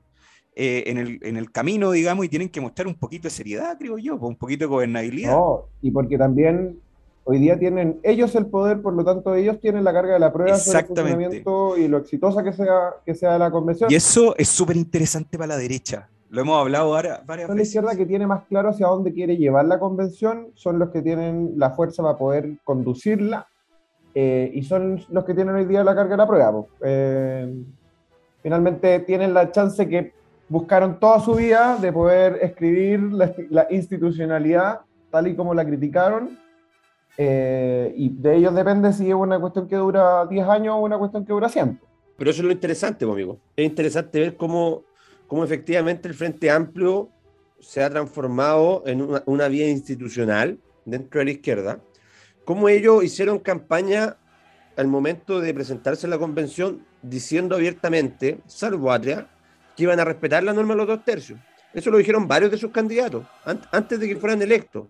eh, 0.56 0.84
en, 0.88 0.98
el, 0.98 1.20
en, 1.22 1.38
el, 1.38 1.52
camino, 1.52 1.92
digamos, 1.92 2.26
y 2.26 2.30
tienen 2.30 2.50
que 2.50 2.60
mostrar 2.60 2.88
un 2.88 2.96
poquito 2.96 3.28
de 3.28 3.30
seriedad, 3.30 3.78
creo 3.78 4.00
yo, 4.00 4.16
un 4.16 4.36
poquito 4.36 4.64
de 4.64 4.70
gobernabilidad. 4.70 5.34
No, 5.34 5.66
y 5.84 5.92
porque 5.92 6.18
también 6.18 6.80
hoy 7.24 7.40
día 7.40 7.58
tienen 7.58 8.00
ellos 8.04 8.36
el 8.36 8.48
poder, 8.48 8.82
por 8.82 8.94
lo 8.94 9.04
tanto 9.04 9.36
ellos 9.36 9.60
tienen 9.60 9.84
la 9.84 9.94
carga 9.94 10.14
de 10.14 10.20
la 10.20 10.34
prueba 10.34 10.58
sobre 10.58 10.80
el 10.80 10.86
funcionamiento 10.86 11.78
y 11.78 11.88
lo 11.88 11.98
exitosa 11.98 12.44
que 12.44 12.54
sea, 12.54 12.96
que 13.06 13.16
sea 13.16 13.38
la 13.38 13.52
convención. 13.52 13.92
Y 13.92 13.96
eso 13.96 14.36
es 14.38 14.50
súper 14.50 14.78
interesante 14.78 15.38
para 15.38 15.48
la 15.48 15.58
derecha. 15.58 16.10
Lo 16.30 16.42
hemos 16.42 16.60
hablado 16.60 16.92
varias, 16.92 17.26
varias 17.26 17.48
son 17.48 17.58
veces. 17.58 17.76
La 17.76 17.82
izquierda 17.82 17.98
que 17.98 18.06
tiene 18.08 18.26
más 18.26 18.44
claro 18.48 18.70
hacia 18.70 18.88
dónde 18.88 19.12
quiere 19.12 19.38
llevar 19.38 19.66
la 19.66 19.80
convención, 19.80 20.48
son 20.56 20.80
los 20.80 20.90
que 20.90 21.02
tienen 21.02 21.54
la 21.58 21.72
fuerza 21.72 22.02
para 22.04 22.18
poder 22.18 22.54
conducirla 22.64 23.48
eh, 24.16 24.50
y 24.54 24.64
son 24.64 25.04
los 25.10 25.26
que 25.26 25.34
tienen 25.34 25.56
hoy 25.56 25.66
día 25.66 25.84
la 25.84 25.94
carga 25.94 26.12
de 26.12 26.18
la 26.18 26.28
prueba. 26.28 26.66
Eh, 26.84 27.54
finalmente 28.42 29.00
tienen 29.02 29.34
la 29.34 29.52
chance 29.52 29.88
que 29.88 30.14
buscaron 30.48 31.00
toda 31.00 31.20
su 31.20 31.34
vida 31.36 31.78
de 31.80 31.92
poder 31.92 32.40
escribir 32.42 33.02
la, 33.12 33.34
la 33.50 33.68
institucionalidad 33.70 34.82
tal 35.10 35.28
y 35.28 35.36
como 35.36 35.54
la 35.54 35.66
criticaron 35.66 36.41
eh, 37.18 37.94
y 37.96 38.10
de 38.10 38.38
ellos 38.38 38.54
depende 38.56 38.94
si 38.94 39.10
es 39.10 39.16
una 39.16 39.40
cuestión 39.40 39.68
que 39.68 39.76
dura 39.76 40.26
10 40.26 40.48
años 40.48 40.76
o 40.76 40.80
una 40.80 40.98
cuestión 40.98 41.26
que 41.26 41.34
dura 41.34 41.50
100. 41.50 41.80
Pero 42.18 42.32
eso 42.32 42.42
es 42.42 42.46
lo 42.46 42.52
interesante, 42.52 43.06
amigo. 43.06 43.40
Es 43.56 43.66
interesante 43.66 44.20
ver 44.20 44.38
cómo, 44.38 44.84
cómo 45.28 45.44
efectivamente 45.44 46.08
el 46.08 46.14
Frente 46.14 46.50
Amplio 46.50 47.10
se 47.60 47.84
ha 47.84 47.90
transformado 47.90 48.84
en 48.86 49.02
una, 49.02 49.24
una 49.26 49.48
vía 49.48 49.70
institucional 49.70 50.60
dentro 50.86 51.20
de 51.20 51.26
la 51.26 51.32
izquierda. 51.32 51.80
Cómo 52.46 52.70
ellos 52.70 53.04
hicieron 53.04 53.40
campaña 53.40 54.18
al 54.78 54.88
momento 54.88 55.40
de 55.40 55.54
presentarse 55.54 56.08
en 56.08 56.12
la 56.12 56.18
convención 56.18 56.86
diciendo 57.02 57.56
abiertamente, 57.56 58.40
salvo 58.48 58.92
Atria, 58.92 59.28
que 59.76 59.84
iban 59.84 60.00
a 60.00 60.06
respetar 60.06 60.44
la 60.44 60.54
norma 60.54 60.74
de 60.74 60.78
los 60.78 60.88
dos 60.88 61.06
tercios. 61.06 61.40
Eso 61.74 61.90
lo 61.90 61.98
dijeron 61.98 62.28
varios 62.28 62.52
de 62.52 62.58
sus 62.58 62.72
candidatos 62.72 63.26
antes 63.72 64.00
de 64.00 64.08
que 64.08 64.16
fueran 64.16 64.42
electos. 64.42 64.88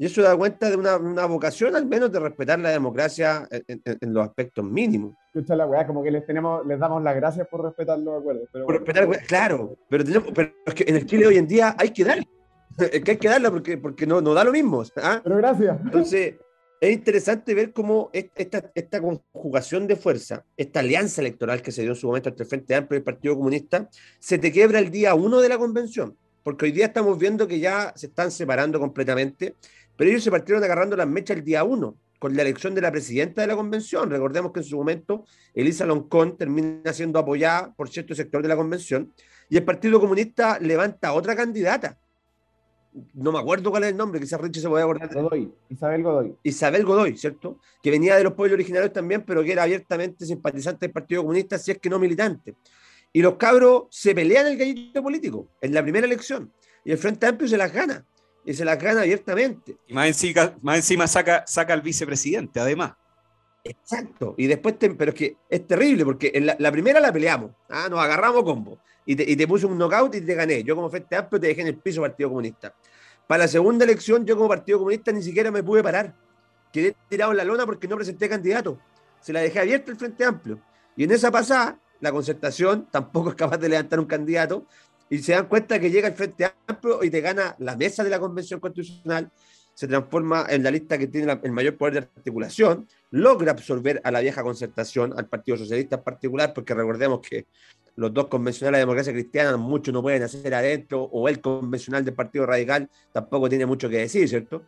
Y 0.00 0.06
eso 0.06 0.22
da 0.22 0.34
cuenta 0.34 0.70
de 0.70 0.76
una, 0.76 0.96
una, 0.96 1.26
vocación 1.26 1.76
al 1.76 1.84
menos 1.84 2.10
de 2.10 2.18
respetar 2.18 2.58
la 2.58 2.70
democracia 2.70 3.46
en, 3.50 3.82
en, 3.84 3.98
en 4.00 4.14
los 4.14 4.26
aspectos 4.26 4.64
mínimos. 4.64 5.14
Escucha 5.26 5.54
la 5.54 5.66
weá, 5.66 5.86
como 5.86 6.02
que 6.02 6.10
les, 6.10 6.24
tenemos, 6.24 6.66
les 6.66 6.78
damos 6.78 7.02
las 7.02 7.14
gracias 7.14 7.46
por 7.48 7.64
respetar 7.64 7.98
los 7.98 8.18
acuerdos. 8.18 8.48
Pero 8.50 8.64
por 8.64 8.76
respetar, 8.76 9.26
claro, 9.26 9.76
pero, 9.90 10.02
tenemos, 10.02 10.32
pero 10.34 10.52
es 10.64 10.72
que 10.72 10.84
en 10.88 10.96
el 10.96 11.04
Chile 11.04 11.26
hoy 11.26 11.36
en 11.36 11.46
día 11.46 11.76
hay 11.78 11.90
que 11.90 12.04
darle. 12.04 12.26
Es 12.78 13.02
que 13.02 13.10
hay 13.10 13.16
que 13.18 13.28
darla 13.28 13.50
porque, 13.50 13.76
porque 13.76 14.06
no, 14.06 14.22
no 14.22 14.32
da 14.32 14.42
lo 14.42 14.52
mismo. 14.52 14.82
¿ah? 15.02 15.20
Pero 15.22 15.36
gracias. 15.36 15.78
Entonces, 15.84 16.36
es 16.80 16.92
interesante 16.92 17.52
ver 17.52 17.74
cómo 17.74 18.08
esta, 18.14 18.70
esta 18.74 19.02
conjugación 19.02 19.86
de 19.86 19.96
fuerza, 19.96 20.46
esta 20.56 20.80
alianza 20.80 21.20
electoral 21.20 21.60
que 21.60 21.72
se 21.72 21.82
dio 21.82 21.90
en 21.90 21.96
su 21.96 22.06
momento 22.06 22.30
entre 22.30 22.44
el 22.44 22.48
Frente 22.48 22.74
Amplio 22.74 22.96
y 22.96 23.00
el 23.00 23.04
Partido 23.04 23.36
Comunista, 23.36 23.86
se 24.18 24.38
te 24.38 24.50
quiebra 24.50 24.78
el 24.78 24.90
día 24.90 25.14
uno 25.14 25.42
de 25.42 25.50
la 25.50 25.58
convención. 25.58 26.16
Porque 26.42 26.64
hoy 26.64 26.72
día 26.72 26.86
estamos 26.86 27.18
viendo 27.18 27.46
que 27.46 27.60
ya 27.60 27.92
se 27.96 28.06
están 28.06 28.30
separando 28.30 28.80
completamente 28.80 29.56
pero 30.00 30.12
ellos 30.12 30.24
se 30.24 30.30
partieron 30.30 30.64
agarrando 30.64 30.96
las 30.96 31.06
mechas 31.06 31.36
el 31.36 31.44
día 31.44 31.62
uno, 31.62 31.94
con 32.18 32.34
la 32.34 32.40
elección 32.40 32.74
de 32.74 32.80
la 32.80 32.90
presidenta 32.90 33.42
de 33.42 33.46
la 33.48 33.54
convención. 33.54 34.08
Recordemos 34.08 34.50
que 34.50 34.60
en 34.60 34.64
su 34.64 34.78
momento 34.78 35.26
Elisa 35.52 35.84
Loncón 35.84 36.38
termina 36.38 36.90
siendo 36.94 37.18
apoyada 37.18 37.74
por 37.74 37.90
cierto 37.90 38.14
sector 38.14 38.40
de 38.40 38.48
la 38.48 38.56
convención 38.56 39.12
y 39.50 39.58
el 39.58 39.62
Partido 39.62 40.00
Comunista 40.00 40.58
levanta 40.58 41.12
otra 41.12 41.36
candidata. 41.36 41.98
No 43.12 43.30
me 43.30 43.40
acuerdo 43.40 43.70
cuál 43.70 43.84
es 43.84 43.90
el 43.90 43.98
nombre, 43.98 44.18
quizás 44.18 44.40
Richie 44.40 44.62
se 44.62 44.70
puede 44.70 44.84
acordar. 44.84 45.12
Godoy, 45.12 45.52
Isabel 45.68 46.02
Godoy. 46.02 46.36
Isabel 46.44 46.84
Godoy, 46.86 47.18
¿cierto? 47.18 47.58
Que 47.82 47.90
venía 47.90 48.16
de 48.16 48.24
los 48.24 48.32
pueblos 48.32 48.54
originarios 48.54 48.94
también, 48.94 49.22
pero 49.26 49.44
que 49.44 49.52
era 49.52 49.64
abiertamente 49.64 50.24
simpatizante 50.24 50.86
del 50.86 50.94
Partido 50.94 51.20
Comunista, 51.20 51.58
si 51.58 51.72
es 51.72 51.78
que 51.78 51.90
no 51.90 51.98
militante. 51.98 52.54
Y 53.12 53.20
los 53.20 53.34
cabros 53.34 53.82
se 53.90 54.14
pelean 54.14 54.46
el 54.46 54.56
gallito 54.56 55.02
político 55.02 55.50
en 55.60 55.74
la 55.74 55.82
primera 55.82 56.06
elección. 56.06 56.50
Y 56.86 56.92
el 56.92 56.96
Frente 56.96 57.26
Amplio 57.26 57.46
se 57.46 57.58
las 57.58 57.70
gana 57.70 58.06
y 58.44 58.54
se 58.54 58.64
las 58.64 58.78
gana 58.78 59.02
abiertamente. 59.02 59.76
Y 59.86 59.94
más 59.94 60.06
encima, 60.06 60.54
más 60.62 60.76
encima 60.76 61.06
saca, 61.06 61.44
saca 61.46 61.72
al 61.72 61.82
vicepresidente, 61.82 62.60
además. 62.60 62.94
Exacto. 63.62 64.34
Y 64.38 64.46
después, 64.46 64.78
te, 64.78 64.90
pero 64.90 65.10
es 65.10 65.16
que 65.16 65.36
es 65.48 65.66
terrible, 65.66 66.04
porque 66.04 66.30
en 66.34 66.46
la, 66.46 66.56
la, 66.58 66.72
primera 66.72 67.00
la 67.00 67.12
peleamos, 67.12 67.50
¿ah? 67.68 67.88
nos 67.90 68.00
agarramos 68.00 68.42
combo, 68.42 68.78
y 69.04 69.14
te, 69.14 69.30
y 69.30 69.36
te 69.36 69.46
puse 69.46 69.66
un 69.66 69.76
knockout 69.76 70.14
y 70.14 70.20
te 70.22 70.34
gané. 70.34 70.62
Yo 70.62 70.74
como 70.74 70.88
Frente 70.88 71.16
Amplio 71.16 71.40
te 71.40 71.48
dejé 71.48 71.60
en 71.62 71.68
el 71.68 71.76
piso 71.76 72.00
Partido 72.00 72.30
Comunista. 72.30 72.74
Para 73.26 73.44
la 73.44 73.48
segunda 73.48 73.84
elección, 73.84 74.24
yo 74.24 74.36
como 74.36 74.48
Partido 74.48 74.78
Comunista 74.78 75.12
ni 75.12 75.22
siquiera 75.22 75.50
me 75.50 75.62
pude 75.62 75.82
parar. 75.82 76.14
Quedé 76.72 76.96
tirado 77.08 77.32
en 77.32 77.36
la 77.36 77.44
lona 77.44 77.66
porque 77.66 77.86
no 77.86 77.96
presenté 77.96 78.28
candidato. 78.28 78.78
Se 79.20 79.32
la 79.32 79.40
dejé 79.40 79.60
abierta 79.60 79.90
el 79.90 79.96
Frente 79.96 80.24
Amplio. 80.24 80.60
Y 80.96 81.04
en 81.04 81.10
esa 81.10 81.30
pasada, 81.30 81.78
la 82.00 82.12
concertación 82.12 82.88
tampoco 82.90 83.30
es 83.30 83.34
capaz 83.34 83.58
de 83.58 83.68
levantar 83.68 84.00
un 84.00 84.06
candidato 84.06 84.66
y 85.10 85.18
se 85.18 85.32
dan 85.32 85.46
cuenta 85.46 85.78
que 85.80 85.90
llega 85.90 86.08
el 86.08 86.14
Frente 86.14 86.50
Amplio 86.66 87.02
y 87.02 87.10
te 87.10 87.20
gana 87.20 87.56
la 87.58 87.76
mesa 87.76 88.04
de 88.04 88.10
la 88.10 88.20
Convención 88.20 88.60
Constitucional, 88.60 89.30
se 89.74 89.88
transforma 89.88 90.46
en 90.48 90.62
la 90.62 90.70
lista 90.70 90.96
que 90.96 91.08
tiene 91.08 91.38
el 91.42 91.52
mayor 91.52 91.76
poder 91.76 91.94
de 91.94 91.98
articulación, 92.00 92.86
logra 93.10 93.52
absorber 93.52 94.00
a 94.04 94.10
la 94.10 94.20
vieja 94.20 94.42
concertación, 94.42 95.12
al 95.18 95.26
Partido 95.26 95.58
Socialista 95.58 95.96
en 95.96 96.02
particular, 96.02 96.52
porque 96.54 96.74
recordemos 96.74 97.20
que 97.20 97.46
los 97.96 98.14
dos 98.14 98.28
convencionales 98.28 98.78
de 98.78 98.82
democracia 98.82 99.12
cristiana 99.12 99.56
mucho 99.56 99.90
no 99.90 100.00
pueden 100.00 100.22
hacer 100.22 100.54
adentro, 100.54 101.02
o 101.02 101.28
el 101.28 101.40
convencional 101.40 102.04
del 102.04 102.14
Partido 102.14 102.46
Radical 102.46 102.88
tampoco 103.12 103.48
tiene 103.48 103.66
mucho 103.66 103.88
que 103.88 103.98
decir, 103.98 104.28
¿cierto? 104.28 104.62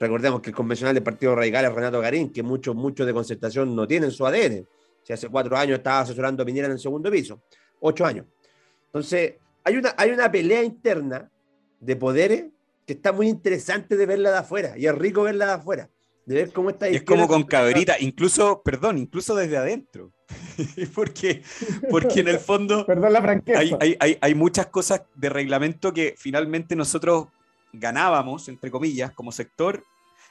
Recordemos 0.00 0.40
que 0.40 0.50
el 0.50 0.56
convencional 0.56 0.94
del 0.94 1.04
Partido 1.04 1.34
Radical 1.34 1.66
es 1.66 1.72
Renato 1.72 2.00
Garín, 2.00 2.32
que 2.32 2.42
muchos 2.42 2.74
mucho 2.74 3.06
de 3.06 3.14
concertación 3.14 3.74
no 3.74 3.86
tienen 3.86 4.10
su 4.10 4.26
ADN. 4.26 4.66
Si 5.02 5.12
hace 5.12 5.28
cuatro 5.28 5.56
años 5.56 5.78
estaba 5.78 6.00
asesorando 6.00 6.42
a 6.42 6.48
en 6.48 6.56
el 6.64 6.78
segundo 6.78 7.10
piso, 7.10 7.40
ocho 7.80 8.04
años. 8.04 8.26
Entonces, 8.86 9.34
hay 9.66 9.76
una, 9.76 9.94
hay 9.98 10.12
una 10.12 10.30
pelea 10.30 10.62
interna 10.62 11.28
de 11.80 11.96
poderes 11.96 12.46
que 12.86 12.92
está 12.92 13.12
muy 13.12 13.28
interesante 13.28 13.96
de 13.96 14.06
verla 14.06 14.30
de 14.30 14.38
afuera, 14.38 14.78
y 14.78 14.86
es 14.86 14.94
rico 14.94 15.24
verla 15.24 15.46
de 15.46 15.52
afuera, 15.54 15.90
de 16.24 16.34
ver 16.36 16.52
cómo 16.52 16.70
está. 16.70 16.86
Es 16.86 17.02
como 17.02 17.26
con 17.26 17.42
cabrita, 17.42 17.96
incluso, 17.98 18.62
perdón, 18.64 18.96
incluso 18.96 19.34
desde 19.34 19.56
adentro. 19.56 20.12
porque, 20.94 21.42
porque 21.90 22.20
en 22.20 22.28
el 22.28 22.38
fondo 22.38 22.86
perdón 22.86 23.12
la 23.12 23.20
franqueza. 23.20 23.58
Hay, 23.58 23.76
hay, 23.80 23.96
hay, 23.98 24.18
hay 24.20 24.34
muchas 24.36 24.66
cosas 24.66 25.02
de 25.16 25.28
reglamento 25.30 25.92
que 25.92 26.14
finalmente 26.16 26.76
nosotros 26.76 27.26
ganábamos, 27.72 28.48
entre 28.48 28.70
comillas, 28.70 29.10
como 29.10 29.32
sector, 29.32 29.82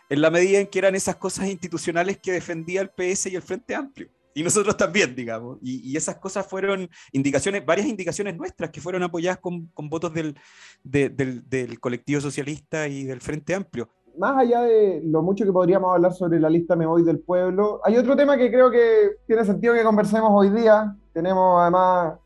en 0.09 0.21
la 0.21 0.29
medida 0.29 0.59
en 0.59 0.67
que 0.67 0.79
eran 0.79 0.95
esas 0.95 1.17
cosas 1.17 1.47
institucionales 1.47 2.19
que 2.19 2.31
defendía 2.31 2.79
el 2.79 2.89
PS 2.89 3.25
y 3.27 3.35
el 3.35 3.41
Frente 3.41 3.75
Amplio 3.75 4.09
y 4.35 4.43
nosotros 4.43 4.75
también, 4.75 5.15
digamos. 5.15 5.57
Y, 5.61 5.91
y, 5.91 5.95
esas 5.95 6.17
cosas 6.17 6.45
fueron 6.45 6.89
indicaciones, 7.13 7.65
varias 7.65 7.87
indicaciones 7.87 8.35
nuestras 8.35 8.69
que 8.69 8.81
fueron 8.81 9.01
apoyadas 9.01 9.39
con, 9.39 9.67
con 9.67 9.89
votos 9.89 10.13
del, 10.13 10.37
de, 10.83 11.07
del, 11.09 11.49
del, 11.49 11.79
colectivo 11.79 12.19
socialista 12.19 12.87
y 12.89 13.05
del 13.05 13.21
Frente 13.21 13.55
Amplio. 13.55 13.87
Más 14.17 14.37
allá 14.37 14.61
de 14.61 15.01
lo 15.05 15.21
mucho 15.21 15.45
que 15.45 15.53
podríamos 15.53 15.93
hablar 15.95 16.13
sobre 16.13 16.39
la 16.39 16.49
lista 16.49 16.75
Me 16.75 16.85
Voy 16.85 17.03
del 17.03 17.19
Pueblo, 17.19 17.79
hay 17.83 17.95
otro 17.95 18.15
tema 18.15 18.37
que 18.37 18.51
creo 18.51 18.69
que 18.69 19.11
tiene 19.25 19.45
sentido 19.45 19.73
que 19.73 19.83
conversemos 19.83 20.29
hoy 20.33 20.49
día. 20.49 20.93
Tenemos 21.13 21.61
además 21.61 22.19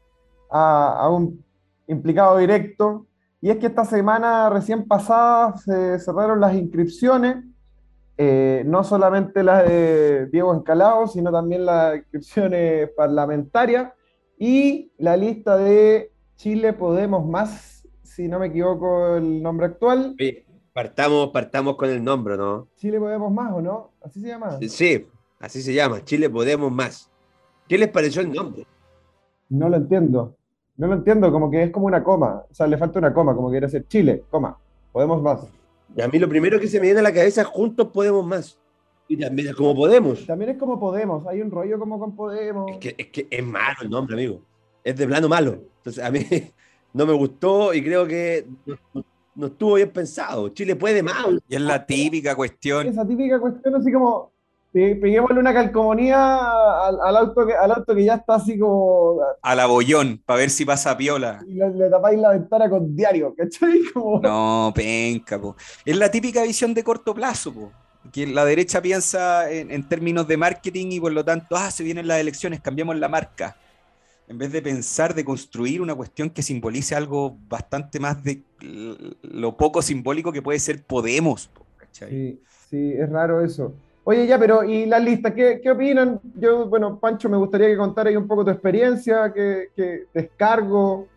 a, 0.50 1.00
a 1.02 1.10
un 1.10 1.44
implicado 1.88 2.40
directo, 2.40 3.06
y 3.40 3.52
es 3.52 3.58
que 3.58 3.68
esta 3.68 3.86
semana 3.86 4.50
recién 4.50 4.88
pasada 4.88 5.56
se 5.58 6.00
cerraron 6.00 6.40
las 6.40 6.56
inscripciones 6.56 7.46
eh, 8.22 8.64
no 8.66 8.84
solamente 8.84 9.44
las 9.44 9.66
de 9.66 10.26
Diego 10.26 10.54
Escalado, 10.54 11.08
sino 11.08 11.32
también 11.32 11.66
las 11.66 11.96
inscripciones 11.96 12.90
parlamentarias 12.90 13.94
y 14.38 14.92
la 14.98 15.16
lista 15.16 15.56
de 15.56 16.12
Chile 16.36 16.74
Podemos 16.74 17.26
Más, 17.26 17.88
si 18.04 18.28
no 18.28 18.38
me 18.38 18.48
equivoco 18.48 19.16
el 19.16 19.42
nombre 19.42 19.68
actual. 19.68 20.16
Sí, 20.20 20.44
partamos, 20.74 21.30
partamos 21.30 21.78
con 21.78 21.90
el 21.90 22.04
nombre, 22.04 22.36
¿no? 22.36 22.68
Chile 22.76 23.00
Podemos 23.00 23.32
Más, 23.32 23.54
¿o 23.54 23.62
no? 23.62 23.92
¿Así 24.02 24.20
se 24.20 24.28
llama? 24.28 24.58
Sí, 24.68 25.08
así 25.40 25.62
se 25.62 25.74
llama, 25.74 26.04
Chile 26.04 26.30
Podemos 26.30 26.74
Más. 26.74 27.10
¿Qué 27.70 27.78
les 27.78 27.88
pareció 27.88 28.22
el 28.22 28.34
nombre? 28.34 28.68
No 29.48 29.70
lo 29.70 29.78
entiendo. 29.78 30.36
No 30.76 30.88
lo 30.88 30.96
entiendo, 30.96 31.32
como 31.32 31.50
que 31.50 31.64
es 31.64 31.72
como 31.72 31.86
una 31.86 32.04
coma. 32.04 32.44
O 32.52 32.54
sea, 32.54 32.68
le 32.68 32.78
falta 32.78 33.00
una 33.00 33.14
coma, 33.14 33.34
como 33.34 33.48
que 33.48 33.54
quiere 33.54 33.70
ser 33.70 33.88
Chile, 33.88 34.26
coma. 34.30 34.58
Podemos 34.92 35.22
más. 35.22 35.48
Y 35.96 36.02
a 36.02 36.08
mí 36.08 36.20
lo 36.20 36.30
primero 36.30 36.60
que 36.60 36.68
se 36.68 36.80
me 36.80 36.88
viene 36.88 37.00
a 37.00 37.04
la 37.04 37.14
cabeza 37.14 37.42
es 37.42 37.48
juntos 37.48 37.88
podemos 37.88 38.26
más. 38.26 38.60
Y 39.08 39.18
también 39.18 39.50
es 39.50 39.56
como 39.56 39.76
Podemos. 39.76 40.26
También 40.26 40.52
es 40.52 40.58
como 40.58 40.80
Podemos, 40.80 41.26
hay 41.26 41.42
un 41.42 41.50
rollo 41.50 41.80
como 41.80 42.00
con 42.00 42.16
Podemos. 42.16 42.72
Es 42.72 42.78
que 42.78 42.96
es, 42.98 43.08
que 43.08 43.28
es 43.30 43.44
malo 43.44 43.78
el 43.82 43.90
nombre, 43.90 44.14
amigo. 44.14 44.42
Es 44.84 44.96
de 44.96 45.08
plano 45.08 45.28
malo. 45.28 45.64
Entonces 45.78 46.04
a 46.04 46.12
mí 46.12 46.20
no 46.94 47.06
me 47.08 47.14
gustó 47.14 47.74
y 47.74 47.84
creo 47.84 48.06
que 48.06 48.46
no, 49.34 49.48
estuvo 49.48 49.74
bien 49.76 49.90
pensado. 49.90 50.50
Chile 50.50 50.76
puede 50.76 51.02
más. 51.02 51.26
Y 51.48 51.56
es 51.56 51.62
la 51.62 51.86
típica 51.86 52.36
cuestión. 52.36 52.86
Esa 52.86 53.06
típica 53.06 53.40
cuestión 53.40 53.76
así 53.76 53.92
como, 53.92 54.32
Peguémosle 54.72 55.40
una 55.40 55.52
calcomanía 55.54 56.36
al, 56.88 57.00
al 57.02 57.18
auto 57.18 57.46
que, 57.48 57.54
al 57.56 57.72
auto 57.72 57.96
que 57.96 58.06
ya 58.06 58.16
está 58.16 58.36
así 58.36 58.58
como. 58.60 59.20
A 59.42 59.56
la 59.56 59.66
bollón, 59.66 60.22
para 60.24 60.40
ver 60.40 60.52
si 60.52 60.64
pasa 60.64 60.96
piola. 60.96 61.40
y 61.48 61.54
le, 61.56 61.70
le 61.72 61.90
tapáis 61.90 62.20
la 62.20 62.32
ventana 62.32 62.70
con 62.70 62.96
diario, 62.96 63.34
¿cachai? 63.36 63.82
Como, 63.94 64.20
No, 64.22 64.72
penca, 64.76 65.42
po. 65.42 65.56
Es 65.84 65.98
la 65.98 66.12
típica 66.12 66.44
visión 66.44 66.74
de 66.76 66.84
corto 66.84 67.16
plazo, 67.16 67.52
po. 67.52 67.72
Que 68.14 68.28
la 68.28 68.46
derecha 68.46 68.80
piensa 68.82 69.52
en, 69.52 69.72
en 69.72 69.88
términos 69.90 70.28
de 70.28 70.38
marketing 70.38 70.88
y 70.92 71.00
por 71.00 71.12
lo 71.14 71.26
tanto, 71.26 71.56
ah, 71.56 71.72
se 71.72 71.84
vienen 71.84 72.08
las 72.08 72.20
elecciones, 72.20 72.62
cambiamos 72.62 72.96
la 72.98 73.10
marca. 73.10 73.58
En 74.28 74.38
vez 74.38 74.52
de 74.52 74.62
pensar 74.62 75.16
de 75.16 75.26
construir 75.26 75.82
una 75.82 75.96
cuestión 75.96 76.30
que 76.30 76.44
simbolice 76.44 76.94
algo 76.96 77.36
bastante 77.48 78.00
más 78.00 78.24
de 78.24 78.44
lo 79.24 79.58
poco 79.58 79.82
simbólico 79.82 80.32
que 80.32 80.44
puede 80.44 80.60
ser 80.60 80.84
Podemos. 80.86 81.48
po, 81.48 81.66
¿cachai? 81.78 82.10
Sí, 82.10 82.42
sí, 82.70 82.94
es 82.94 83.10
raro 83.10 83.44
eso. 83.44 83.74
Oye, 84.10 84.26
ya, 84.26 84.40
pero 84.40 84.64
¿y 84.64 84.88
la 84.88 84.98
lista? 84.98 85.36
¿Qué, 85.36 85.62
qué 85.62 85.70
opinan? 85.70 86.20
Yo, 86.34 86.66
bueno, 86.68 87.00
Pancho, 87.00 87.30
me 87.30 87.38
gustaría 87.38 87.68
que 87.68 87.78
contaras 87.78 88.16
un 88.16 88.28
poco 88.28 88.44
tu 88.44 88.50
experiencia, 88.50 89.32
que, 89.32 89.68
que 89.76 90.06
descargo. 90.12 91.08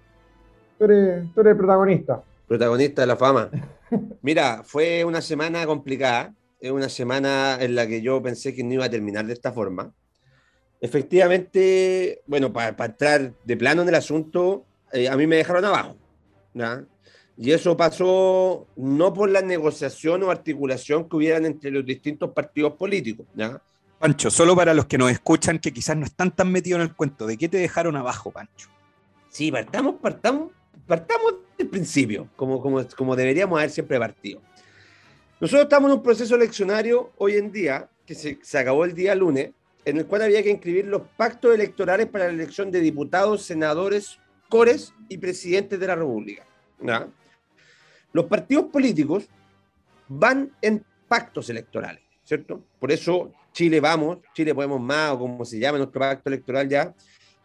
Tú 0.79 0.85
eres, 0.85 1.25
tú 1.33 1.41
eres 1.41 1.53
el 1.53 1.57
protagonista. 1.57 2.23
protagonista 2.47 3.01
de 3.01 3.07
la 3.07 3.17
fama. 3.17 3.49
Mira, 4.21 4.61
fue 4.63 5.07
una 5.07 5.23
semana 5.23 5.65
complicada, 5.65 6.35
es 6.61 6.71
una 6.71 6.91
semana 6.91 7.57
en 7.63 7.77
la 7.77 7.87
que 7.87 8.03
yo 8.03 8.23
pensé 8.23 8.55
que 8.55 8.63
no 8.63 8.75
iba 8.75 8.85
a 8.85 8.91
terminar 8.91 9.25
de 9.25 9.33
esta 9.33 9.53
forma. 9.53 9.91
Efectivamente, 10.79 12.21
bueno, 12.27 12.53
para 12.53 12.77
entrar 12.85 13.33
de 13.43 13.57
plano 13.57 13.81
en 13.81 13.89
el 13.89 13.95
asunto, 13.95 14.67
eh, 14.93 15.09
a 15.09 15.17
mí 15.17 15.27
me 15.27 15.37
dejaron 15.37 15.65
abajo. 15.65 15.97
¿ya? 16.53 16.85
Y 17.37 17.53
eso 17.53 17.77
pasó 17.77 18.67
no 18.77 19.13
por 19.13 19.31
la 19.31 19.41
negociación 19.41 20.23
o 20.23 20.31
articulación 20.31 21.09
que 21.09 21.17
hubieran 21.17 21.47
entre 21.47 21.71
los 21.71 21.85
distintos 21.85 22.33
partidos 22.33 22.75
políticos. 22.75 23.27
¿ya? 23.35 23.61
Pancho, 23.99 24.31
solo 24.31 24.55
para 24.55 24.75
los 24.75 24.87
que 24.87 24.99
nos 24.99 25.11
escuchan 25.11 25.59
que 25.59 25.73
quizás 25.73 25.97
no 25.97 26.05
están 26.05 26.35
tan 26.35 26.51
metidos 26.51 26.81
en 26.81 26.89
el 26.89 26.95
cuento, 26.95 27.27
¿de 27.27 27.37
qué 27.37 27.49
te 27.49 27.59
dejaron 27.59 27.97
abajo, 27.97 28.31
Pancho? 28.31 28.69
Sí, 29.31 29.51
partamos, 29.51 29.95
partamos, 30.01 30.51
partamos 30.87 31.35
del 31.57 31.69
principio, 31.69 32.29
como, 32.37 32.61
como, 32.61 32.85
como 32.97 33.17
deberíamos 33.17 33.59
haber 33.59 33.71
siempre 33.71 33.99
partido. 33.99 34.41
Nosotros 35.41 35.63
estamos 35.65 35.91
en 35.91 35.97
un 35.97 36.03
proceso 36.03 36.35
eleccionario 36.35 37.13
hoy 37.17 37.37
en 37.37 37.51
día, 37.51 37.89
que 38.05 38.15
se, 38.15 38.39
se 38.43 38.59
acabó 38.59 38.85
el 38.85 38.93
día 38.93 39.15
lunes, 39.15 39.53
en 39.85 39.97
el 39.97 40.07
cual 40.07 40.23
había 40.23 40.43
que 40.43 40.51
inscribir 40.51 40.87
los 40.87 41.03
pactos 41.17 41.55
electorales 41.55 42.07
para 42.09 42.27
la 42.27 42.33
elección 42.33 42.71
de 42.71 42.81
diputados, 42.81 43.43
senadores, 43.43 44.19
cores 44.49 44.93
y 45.09 45.19
presidentes 45.19 45.81
de 45.81 45.87
la 45.87 45.95
República. 45.95 46.45
¿ya? 46.81 47.09
Los 48.13 48.27
partidos 48.27 48.67
políticos 48.67 49.29
van 50.09 50.51
en 50.61 50.85
pactos 51.09 51.49
electorales, 51.51 52.03
¿cierto? 52.25 52.63
Por 52.79 52.93
eso 52.93 53.33
Chile 53.53 53.81
Vamos, 53.81 54.19
Chile 54.35 54.55
Podemos 54.55 54.81
Más, 54.81 55.13
o 55.13 55.19
como 55.19 55.45
se 55.45 55.59
llama 55.59 55.79
nuestro 55.79 56.01
pacto 56.01 56.29
electoral 56.29 56.69
ya, 56.69 56.95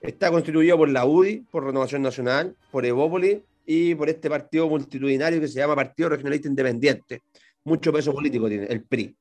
está 0.02 0.30
constituido 0.32 0.78
por 0.78 0.90
la 0.90 1.06
UDI, 1.06 1.46
por 1.52 1.66
Renovación 1.66 2.02
Nacional, 2.02 2.56
por 2.72 2.86
Evópolis 2.86 3.40
y 3.66 3.96
por 3.96 4.10
este 4.10 4.30
partido 4.30 4.70
multitudinario 4.70 5.40
que 5.40 5.48
se 5.48 5.60
llama 5.60 5.76
Partido 5.76 6.10
Regionalista 6.10 6.48
Independiente. 6.48 7.24
Mucho 7.64 7.92
peso 7.92 8.14
político 8.14 8.48
tiene, 8.48 8.66
el 8.66 8.84
PRI. 8.84 9.16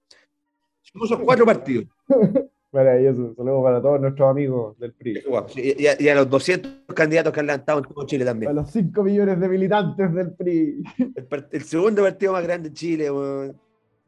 Somos 0.82 1.18
cuatro 1.24 1.44
partidos. 1.44 1.86
Maravilloso. 2.72 3.34
Saludos 3.36 3.62
para 3.62 3.80
todos 3.80 4.00
nuestros 4.00 4.28
amigos 4.30 4.78
del 4.78 4.92
PRI. 4.92 5.22
Y, 5.54 5.82
y 5.82 5.86
a, 5.86 6.00
y 6.00 6.08
a 6.08 6.14
los 6.14 6.28
200 6.28 6.94
candidatos 6.94 7.32
que 7.32 7.40
han 7.40 7.46
levantado 7.46 7.78
en 7.78 7.84
todo 7.86 8.06
Chile 8.06 8.24
A 8.24 8.26
también. 8.26 8.54
los 8.54 8.70
5 8.70 9.02
millones 9.02 9.40
de 9.40 9.48
militantes 9.48 10.12
del 10.14 10.32
PRI. 10.34 10.82
El, 10.98 11.46
el 11.52 11.62
segundo 11.64 12.02
partido 12.02 12.32
más 12.32 12.42
grande 12.42 12.68
de 12.70 12.74
Chile, 12.74 13.10
weón. 13.10 13.58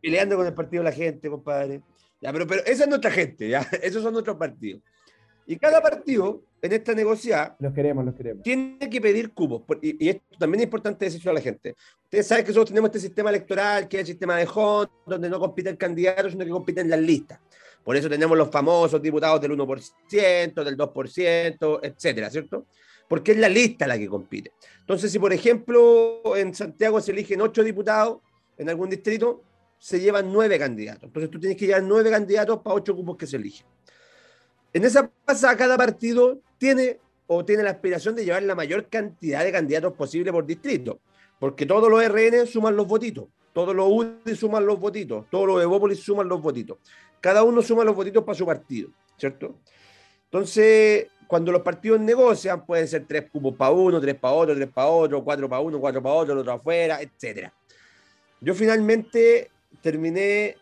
peleando 0.02 0.36
con 0.36 0.46
el 0.46 0.54
partido 0.54 0.82
de 0.82 0.90
la 0.90 0.94
gente, 0.94 1.30
compadre. 1.30 1.80
Ya, 2.20 2.32
pero, 2.32 2.46
pero 2.46 2.62
esa 2.66 2.82
es 2.84 2.88
nuestra 2.88 3.10
gente, 3.10 3.48
¿ya? 3.48 3.60
esos 3.82 4.02
son 4.02 4.12
nuestros 4.12 4.36
partidos. 4.36 4.82
Y 5.46 5.56
cada 5.56 5.80
partido 5.80 6.42
en 6.60 6.72
esta 6.72 6.92
negociada 6.92 7.56
Los 7.60 7.72
queremos, 7.72 8.04
los 8.04 8.14
queremos. 8.14 8.42
tiene 8.42 8.78
que 8.90 9.00
pedir 9.00 9.32
cupos. 9.32 9.62
Y, 9.80 10.04
y 10.04 10.08
esto 10.10 10.36
también 10.38 10.60
es 10.60 10.64
importante 10.64 11.06
decirlo 11.06 11.30
a 11.30 11.34
la 11.34 11.40
gente. 11.40 11.74
Ustedes 12.04 12.26
saben 12.26 12.44
que 12.44 12.50
nosotros 12.50 12.68
tenemos 12.68 12.88
este 12.88 13.00
sistema 13.00 13.30
electoral, 13.30 13.88
que 13.88 13.96
es 13.96 14.00
el 14.02 14.06
sistema 14.08 14.36
de 14.36 14.46
HON, 14.52 14.88
donde 15.06 15.30
no 15.30 15.40
compiten 15.40 15.76
candidatos, 15.76 16.32
sino 16.32 16.44
que 16.44 16.50
compiten 16.50 16.90
las 16.90 17.00
listas. 17.00 17.38
Por 17.88 17.96
eso 17.96 18.10
tenemos 18.10 18.36
los 18.36 18.50
famosos 18.50 19.00
diputados 19.00 19.40
del 19.40 19.52
1%, 19.52 20.62
del 20.62 20.76
2%, 20.76 21.80
etcétera, 21.82 22.28
¿cierto? 22.28 22.66
Porque 23.08 23.32
es 23.32 23.38
la 23.38 23.48
lista 23.48 23.86
la 23.86 23.96
que 23.96 24.06
compite. 24.06 24.52
Entonces, 24.80 25.10
si 25.10 25.18
por 25.18 25.32
ejemplo 25.32 26.36
en 26.36 26.54
Santiago 26.54 27.00
se 27.00 27.12
eligen 27.12 27.40
ocho 27.40 27.64
diputados 27.64 28.18
en 28.58 28.68
algún 28.68 28.90
distrito, 28.90 29.42
se 29.78 30.00
llevan 30.00 30.30
nueve 30.30 30.58
candidatos. 30.58 31.04
Entonces 31.04 31.30
tú 31.30 31.40
tienes 31.40 31.56
que 31.56 31.64
llevar 31.64 31.82
nueve 31.82 32.10
candidatos 32.10 32.58
para 32.58 32.76
ocho 32.76 32.94
cupos 32.94 33.16
que 33.16 33.26
se 33.26 33.36
eligen. 33.38 33.66
En 34.74 34.84
esa 34.84 35.10
pasada, 35.24 35.56
cada 35.56 35.78
partido 35.78 36.42
tiene 36.58 37.00
o 37.26 37.42
tiene 37.42 37.62
la 37.62 37.70
aspiración 37.70 38.14
de 38.14 38.26
llevar 38.26 38.42
la 38.42 38.54
mayor 38.54 38.90
cantidad 38.90 39.42
de 39.42 39.50
candidatos 39.50 39.94
posible 39.94 40.30
por 40.30 40.44
distrito, 40.44 41.00
porque 41.40 41.64
todos 41.64 41.88
los 41.88 42.06
RN 42.06 42.46
suman 42.46 42.76
los 42.76 42.86
votitos, 42.86 43.28
todos 43.54 43.74
los 43.74 43.88
UDI 43.90 44.36
suman 44.36 44.66
los 44.66 44.78
votitos, 44.78 45.24
todos 45.30 45.46
los 45.46 45.62
Evópolis 45.62 46.00
suman 46.00 46.28
los 46.28 46.42
votitos. 46.42 46.76
Cada 47.20 47.42
uno 47.42 47.62
suma 47.62 47.84
los 47.84 47.94
votitos 47.94 48.24
para 48.24 48.36
su 48.36 48.46
partido, 48.46 48.90
¿cierto? 49.16 49.56
Entonces, 50.24 51.08
cuando 51.26 51.52
los 51.52 51.62
partidos 51.62 52.00
negocian, 52.00 52.64
pueden 52.64 52.86
ser 52.88 53.06
tres 53.06 53.30
cupos 53.30 53.54
para 53.54 53.70
uno, 53.70 54.00
tres 54.00 54.14
para 54.14 54.34
otro, 54.34 54.54
tres 54.54 54.68
para 54.68 54.88
otro, 54.88 55.24
cuatro 55.24 55.48
para 55.48 55.60
uno, 55.60 55.80
cuatro 55.80 56.02
para 56.02 56.14
otro, 56.14 56.34
el 56.34 56.40
otro 56.40 56.52
afuera, 56.52 57.00
etcétera. 57.00 57.52
Yo 58.40 58.54
finalmente 58.54 59.50
terminé 59.82 60.56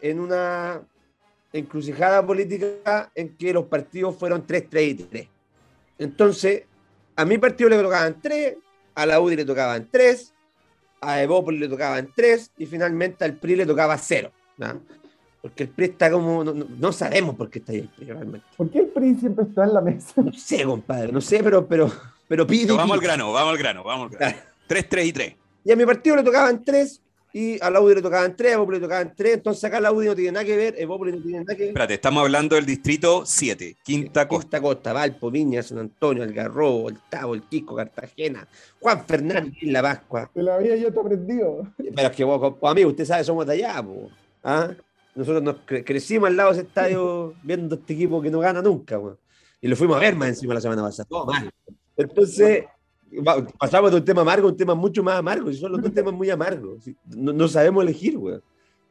en 0.00 0.20
una 0.20 0.82
encrucijada 1.52 2.24
política 2.24 3.10
en 3.14 3.36
que 3.36 3.52
los 3.52 3.64
partidos 3.64 4.16
fueron 4.16 4.46
3, 4.46 4.68
3 4.68 4.88
y 4.88 4.94
3. 4.94 5.28
Entonces, 5.98 6.64
a 7.16 7.24
mi 7.24 7.38
partido 7.38 7.70
le 7.70 7.82
tocaban 7.82 8.20
3, 8.20 8.56
a 8.94 9.06
la 9.06 9.20
UDI 9.20 9.36
le 9.36 9.44
tocaban 9.44 9.88
3, 9.90 10.34
a 11.00 11.22
Evópolis 11.22 11.60
le 11.60 11.68
tocaban 11.68 12.12
3 12.14 12.52
y 12.58 12.66
finalmente 12.66 13.24
al 13.24 13.36
PRI 13.36 13.56
le 13.56 13.66
tocaba 13.66 13.96
0. 13.96 14.32
Porque 15.40 15.62
el 15.64 15.68
PRI 15.70 15.84
está 15.86 16.10
como. 16.10 16.42
No, 16.42 16.52
no- 16.52 16.66
no 16.78 16.92
sabemos 16.92 17.36
por 17.36 17.48
qué 17.48 17.60
está 17.60 17.72
ahí 17.72 17.78
el 17.78 17.88
PRI 17.88 18.06
realmente. 18.06 18.46
¿Por 18.56 18.70
qué 18.70 18.80
el 18.80 18.86
PRI 18.88 19.14
siempre 19.14 19.44
está 19.44 19.64
en 19.64 19.74
la 19.74 19.80
mesa? 19.80 20.12
No 20.20 20.32
sé, 20.32 20.64
compadre, 20.64 21.12
no 21.12 21.20
sé, 21.20 21.42
pero, 21.42 21.66
pero, 21.66 21.90
pero 22.26 22.46
pide. 22.46 22.64
Pero 22.66 22.76
vamos 22.76 22.94
al 22.94 23.00
grano, 23.00 23.32
vamos 23.32 23.52
al 23.52 23.58
grano, 23.58 23.84
vamos 23.84 24.10
al 24.12 24.18
grano. 24.18 24.36
3, 24.66 24.88
3 24.88 25.06
y 25.06 25.12
3. 25.12 25.34
Y 25.64 25.72
a 25.72 25.76
mi 25.76 25.86
partido 25.86 26.16
le 26.16 26.22
tocaban 26.22 26.64
3 26.64 27.00
y 27.32 27.62
a 27.62 27.70
la 27.70 27.80
UDI 27.80 27.96
le 27.96 28.02
tocaban 28.02 28.34
3, 28.36 28.50
a 28.52 28.54
Evópolis 28.54 28.80
le 28.80 28.86
tocaban 28.86 29.12
3. 29.14 29.34
Entonces 29.34 29.62
acá 29.64 29.80
la 29.80 29.92
UDI 29.92 30.06
no 30.08 30.14
tiene 30.16 30.32
nada 30.32 30.44
que 30.44 30.56
ver, 30.56 30.74
Evópolis 30.78 31.14
no 31.14 31.22
tiene 31.22 31.38
nada 31.40 31.54
que 31.54 31.60
ver. 31.60 31.68
Espérate, 31.68 31.94
estamos 31.94 32.22
hablando 32.22 32.56
del 32.56 32.66
distrito 32.66 33.24
7, 33.24 33.76
Quinta 33.84 34.26
Costa. 34.26 34.60
Costa 34.60 34.60
Costa, 34.60 34.92
Valpo, 34.92 35.30
Viña, 35.30 35.62
San 35.62 35.78
Antonio, 35.78 36.22
Algarrobo, 36.24 36.88
El 36.88 36.98
Tavo, 37.08 37.34
El 37.34 37.42
Quisco, 37.42 37.76
Cartagena, 37.76 38.48
Juan 38.80 39.04
Fernández, 39.06 39.54
La 39.62 39.82
Pascua. 39.82 40.30
Te 40.34 40.42
la 40.42 40.56
había 40.56 40.74
yo 40.76 40.92
te 40.92 40.98
aprendido. 41.00 41.68
Pero 41.76 42.08
es 42.08 42.16
que 42.16 42.24
vos, 42.24 42.54
amigo, 42.62 42.90
usted 42.90 43.04
sabe, 43.04 43.22
somos 43.24 43.46
de 43.46 43.52
allá, 43.52 43.82
po. 43.82 44.10
¿Ah? 44.42 44.70
Nosotros 45.14 45.42
nos 45.42 45.56
cre- 45.66 45.84
crecimos 45.84 46.28
al 46.28 46.36
lado 46.36 46.52
de 46.52 46.58
ese 46.58 46.66
estadio 46.68 47.34
viendo 47.42 47.74
este 47.76 47.92
equipo 47.94 48.20
que 48.22 48.30
no 48.30 48.38
gana 48.40 48.62
nunca. 48.62 49.00
Y 49.60 49.68
lo 49.68 49.76
fuimos 49.76 49.96
a 49.96 50.00
ver 50.00 50.14
más 50.14 50.28
encima 50.28 50.54
la 50.54 50.60
semana 50.60 50.82
pasada. 50.82 51.06
Todo 51.08 51.26
mal. 51.26 51.50
Entonces, 51.96 52.64
pasamos 53.58 53.90
de 53.90 53.96
un 53.96 54.04
tema 54.04 54.20
amargo 54.22 54.46
a 54.48 54.50
un 54.52 54.56
tema 54.56 54.74
mucho 54.74 55.02
más 55.02 55.16
amargo. 55.18 55.50
Y 55.50 55.54
son 55.54 55.72
los 55.72 55.82
dos 55.82 55.92
temas 55.92 56.14
muy 56.14 56.30
amargos. 56.30 56.84
No, 57.16 57.32
no 57.32 57.48
sabemos 57.48 57.82
elegir, 57.82 58.16
güey. 58.16 58.36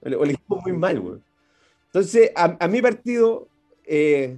O 0.02 0.24
elegimos 0.24 0.62
muy 0.64 0.74
mal, 0.74 1.00
güey. 1.00 1.20
Entonces, 1.86 2.32
a, 2.36 2.58
a 2.60 2.68
mi 2.68 2.82
partido, 2.82 3.48
eh, 3.86 4.38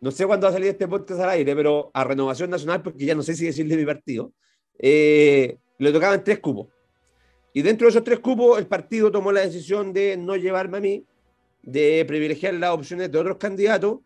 no 0.00 0.10
sé 0.12 0.24
cuándo 0.26 0.44
va 0.46 0.50
a 0.50 0.52
salir 0.52 0.68
este 0.68 0.86
podcast 0.86 1.20
al 1.20 1.30
aire, 1.30 1.54
pero 1.56 1.90
a 1.92 2.04
Renovación 2.04 2.48
Nacional, 2.48 2.80
porque 2.82 3.04
ya 3.04 3.14
no 3.16 3.22
sé 3.22 3.34
si 3.34 3.44
decirle 3.46 3.76
mi 3.76 3.84
partido, 3.84 4.32
eh, 4.78 5.58
le 5.78 5.92
tocaban 5.92 6.22
tres 6.22 6.38
cupos. 6.38 6.68
Y 7.52 7.62
dentro 7.62 7.86
de 7.86 7.90
esos 7.90 8.04
tres 8.04 8.20
cupos, 8.20 8.58
el 8.58 8.66
partido 8.66 9.10
tomó 9.10 9.32
la 9.32 9.40
decisión 9.40 9.92
de 9.92 10.16
no 10.16 10.36
llevarme 10.36 10.78
a 10.78 10.80
mí, 10.80 11.04
de 11.62 12.04
privilegiar 12.06 12.54
las 12.54 12.70
opciones 12.70 13.10
de 13.10 13.18
otros 13.18 13.36
candidatos 13.38 13.98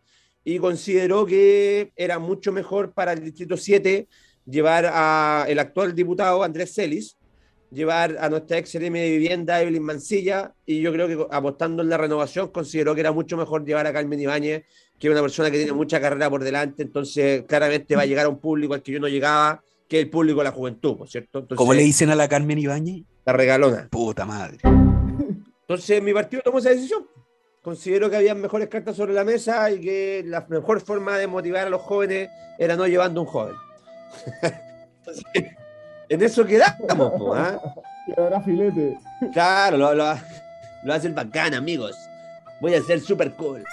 y 0.44 0.58
consideró 0.58 1.24
que 1.26 1.92
era 1.96 2.18
mucho 2.18 2.52
mejor 2.52 2.92
para 2.92 3.12
el 3.12 3.22
Distrito 3.22 3.56
7 3.56 4.08
llevar 4.46 4.86
a 4.92 5.46
el 5.48 5.58
actual 5.58 5.94
diputado 5.94 6.42
Andrés 6.42 6.74
Celis, 6.74 7.16
llevar 7.70 8.16
a 8.20 8.28
nuestra 8.28 8.58
ex 8.58 8.72
de 8.72 8.90
vivienda 8.90 9.60
Evelyn 9.60 9.82
Mancilla 9.82 10.54
y 10.66 10.80
yo 10.80 10.92
creo 10.92 11.08
que 11.08 11.26
apostando 11.34 11.82
en 11.82 11.88
la 11.88 11.96
renovación 11.96 12.48
consideró 12.48 12.94
que 12.94 13.00
era 13.00 13.12
mucho 13.12 13.36
mejor 13.36 13.64
llevar 13.64 13.86
a 13.86 13.92
Carmen 13.92 14.20
Ibáñez, 14.20 14.64
que 14.98 15.08
es 15.08 15.12
una 15.12 15.22
persona 15.22 15.50
que 15.50 15.58
tiene 15.58 15.72
mucha 15.72 16.00
carrera 16.00 16.30
por 16.30 16.44
delante, 16.44 16.82
entonces 16.82 17.44
claramente 17.46 17.96
va 17.96 18.02
a 18.02 18.06
llegar 18.06 18.26
a 18.26 18.28
un 18.28 18.38
público 18.38 18.74
al 18.74 18.82
que 18.82 18.92
yo 18.92 19.00
no 19.00 19.08
llegaba, 19.08 19.62
que 19.88 19.98
es 19.98 20.04
el 20.04 20.10
público 20.10 20.38
de 20.40 20.44
la 20.44 20.52
juventud, 20.52 20.96
¿por 20.96 21.08
cierto? 21.08 21.40
Entonces, 21.40 21.58
¿Cómo 21.58 21.74
le 21.74 21.82
dicen 21.82 22.10
a 22.10 22.14
la 22.14 22.28
Carmen 22.28 22.58
Ibáñez? 22.58 23.04
La 23.24 23.32
regalona. 23.32 23.88
Puta 23.90 24.24
madre. 24.26 24.58
Entonces 24.64 26.02
mi 26.02 26.12
partido 26.12 26.42
tomó 26.42 26.58
esa 26.58 26.70
decisión. 26.70 27.06
Considero 27.62 28.10
que 28.10 28.16
había 28.16 28.34
mejores 28.34 28.68
cartas 28.68 28.96
sobre 28.96 29.14
la 29.14 29.24
mesa 29.24 29.70
y 29.70 29.80
que 29.80 30.22
la 30.26 30.44
mejor 30.48 30.80
forma 30.82 31.16
de 31.16 31.26
motivar 31.26 31.66
a 31.66 31.70
los 31.70 31.80
jóvenes 31.80 32.28
era 32.58 32.76
no 32.76 32.86
llevando 32.86 33.22
un 33.22 33.26
joven. 33.26 33.54
Entonces, 34.98 35.24
en 36.10 36.22
eso 36.22 36.44
quedamos, 36.44 37.12
po, 37.18 37.34
¿ah? 37.34 37.58
Y 38.06 38.20
ahora 38.20 38.40
filete. 38.42 38.98
Claro, 39.32 39.78
lo, 39.78 39.94
lo- 39.94 40.14
lo 40.84 40.92
hace 40.92 41.06
el 41.06 41.14
bacán, 41.14 41.54
amigos. 41.54 41.96
Voy 42.60 42.74
a 42.74 42.82
ser 42.82 43.00
super 43.00 43.32
cool. 43.32 43.64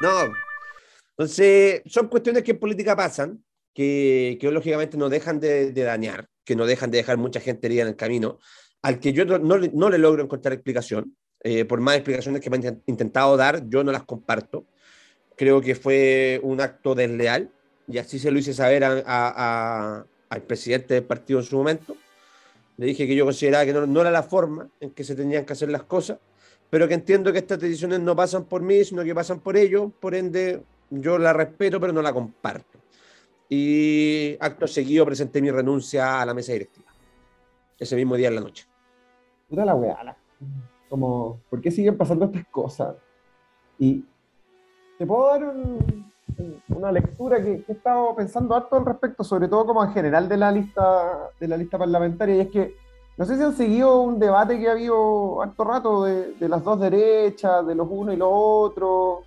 No. 0.00 0.32
Entonces, 1.16 1.82
son 1.86 2.08
cuestiones 2.08 2.42
que 2.44 2.52
en 2.52 2.60
política 2.60 2.94
pasan, 2.94 3.42
que, 3.78 4.50
lógicamente 4.50 4.96
no 4.96 5.08
dejan 5.08 5.38
de, 5.38 5.72
dañar, 5.72 6.26
que 6.44 6.56
no 6.56 6.66
dejan 6.66 6.90
de 6.90 6.98
dejar 6.98 7.16
mucha 7.16 7.38
gente 7.38 7.68
herida 7.68 7.82
en 7.82 7.88
el 7.88 7.94
camino, 7.94 8.40
al 8.82 8.98
que 8.98 9.12
yo 9.12 9.24
no, 9.24 9.56
le- 9.56 9.98
logro 9.98 10.20
encontrar 10.20 10.52
explicación. 10.52 11.16
Eh, 11.44 11.64
por 11.64 11.80
más 11.80 11.94
explicaciones 11.94 12.40
que 12.40 12.50
me 12.50 12.56
han 12.56 12.82
intentado 12.86 13.36
dar, 13.36 13.68
yo 13.68 13.84
no 13.84 13.92
las 13.92 14.02
comparto. 14.02 14.66
Creo 15.36 15.60
que 15.60 15.76
fue 15.76 16.40
un 16.42 16.60
acto 16.60 16.96
desleal 16.96 17.52
y 17.86 17.98
así 17.98 18.18
se 18.18 18.32
lo 18.32 18.40
hice 18.40 18.52
saber 18.52 18.82
al 18.82 20.42
presidente 20.48 20.94
del 20.94 21.04
partido 21.04 21.38
en 21.38 21.46
su 21.46 21.56
momento. 21.56 21.96
Le 22.78 22.86
dije 22.86 23.06
que 23.06 23.14
yo 23.14 23.24
consideraba 23.24 23.64
que 23.64 23.72
no, 23.72 23.86
no 23.86 24.00
era 24.00 24.10
la 24.10 24.24
forma 24.24 24.68
en 24.80 24.90
que 24.90 25.04
se 25.04 25.14
tenían 25.14 25.44
que 25.44 25.52
hacer 25.52 25.70
las 25.70 25.84
cosas, 25.84 26.18
pero 26.68 26.88
que 26.88 26.94
entiendo 26.94 27.32
que 27.32 27.38
estas 27.38 27.60
decisiones 27.60 28.00
no 28.00 28.16
pasan 28.16 28.44
por 28.46 28.60
mí, 28.60 28.84
sino 28.84 29.04
que 29.04 29.14
pasan 29.14 29.38
por 29.38 29.56
ellos, 29.56 29.92
por 30.00 30.16
ende 30.16 30.64
yo 30.90 31.16
la 31.16 31.32
respeto, 31.32 31.78
pero 31.78 31.92
no 31.92 32.02
la 32.02 32.12
comparto. 32.12 32.77
Y 33.48 34.36
acto 34.40 34.66
seguido 34.66 35.06
presenté 35.06 35.40
mi 35.40 35.50
renuncia 35.50 36.20
a 36.20 36.26
la 36.26 36.34
mesa 36.34 36.52
directiva, 36.52 36.90
ese 37.78 37.96
mismo 37.96 38.14
día 38.16 38.28
en 38.28 38.34
la 38.34 38.40
noche. 38.42 38.66
Puta 39.48 39.64
la 39.64 39.74
weá. 39.74 40.16
Como, 40.88 41.40
¿por 41.48 41.60
qué 41.60 41.70
siguen 41.70 41.96
pasando 41.96 42.26
estas 42.26 42.46
cosas? 42.48 42.96
Y 43.78 44.04
te 44.98 45.06
puedo 45.06 45.28
dar 45.28 45.44
un- 45.44 46.12
un- 46.38 46.62
una 46.76 46.92
lectura 46.92 47.38
que, 47.42 47.62
que 47.64 47.72
he 47.72 47.74
estado 47.74 48.14
pensando 48.14 48.54
harto 48.54 48.76
al 48.76 48.84
respecto, 48.84 49.24
sobre 49.24 49.48
todo 49.48 49.64
como 49.66 49.82
en 49.84 49.92
general 49.92 50.28
de 50.28 50.36
la 50.36 50.52
lista, 50.52 51.30
de 51.40 51.48
la 51.48 51.56
lista 51.56 51.78
parlamentaria, 51.78 52.36
y 52.36 52.40
es 52.40 52.48
que 52.48 52.76
no 53.16 53.24
sé 53.24 53.36
si 53.36 53.42
han 53.42 53.56
seguido 53.56 54.00
un 54.02 54.18
debate 54.20 54.58
que 54.60 54.68
ha 54.68 54.72
habido 54.72 55.42
harto 55.42 55.64
rato 55.64 56.04
de, 56.04 56.34
de 56.34 56.48
las 56.48 56.62
dos 56.62 56.78
derechas, 56.78 57.66
de 57.66 57.74
los 57.74 57.88
unos 57.90 58.14
y 58.14 58.18
los 58.18 58.28
otros, 58.30 59.20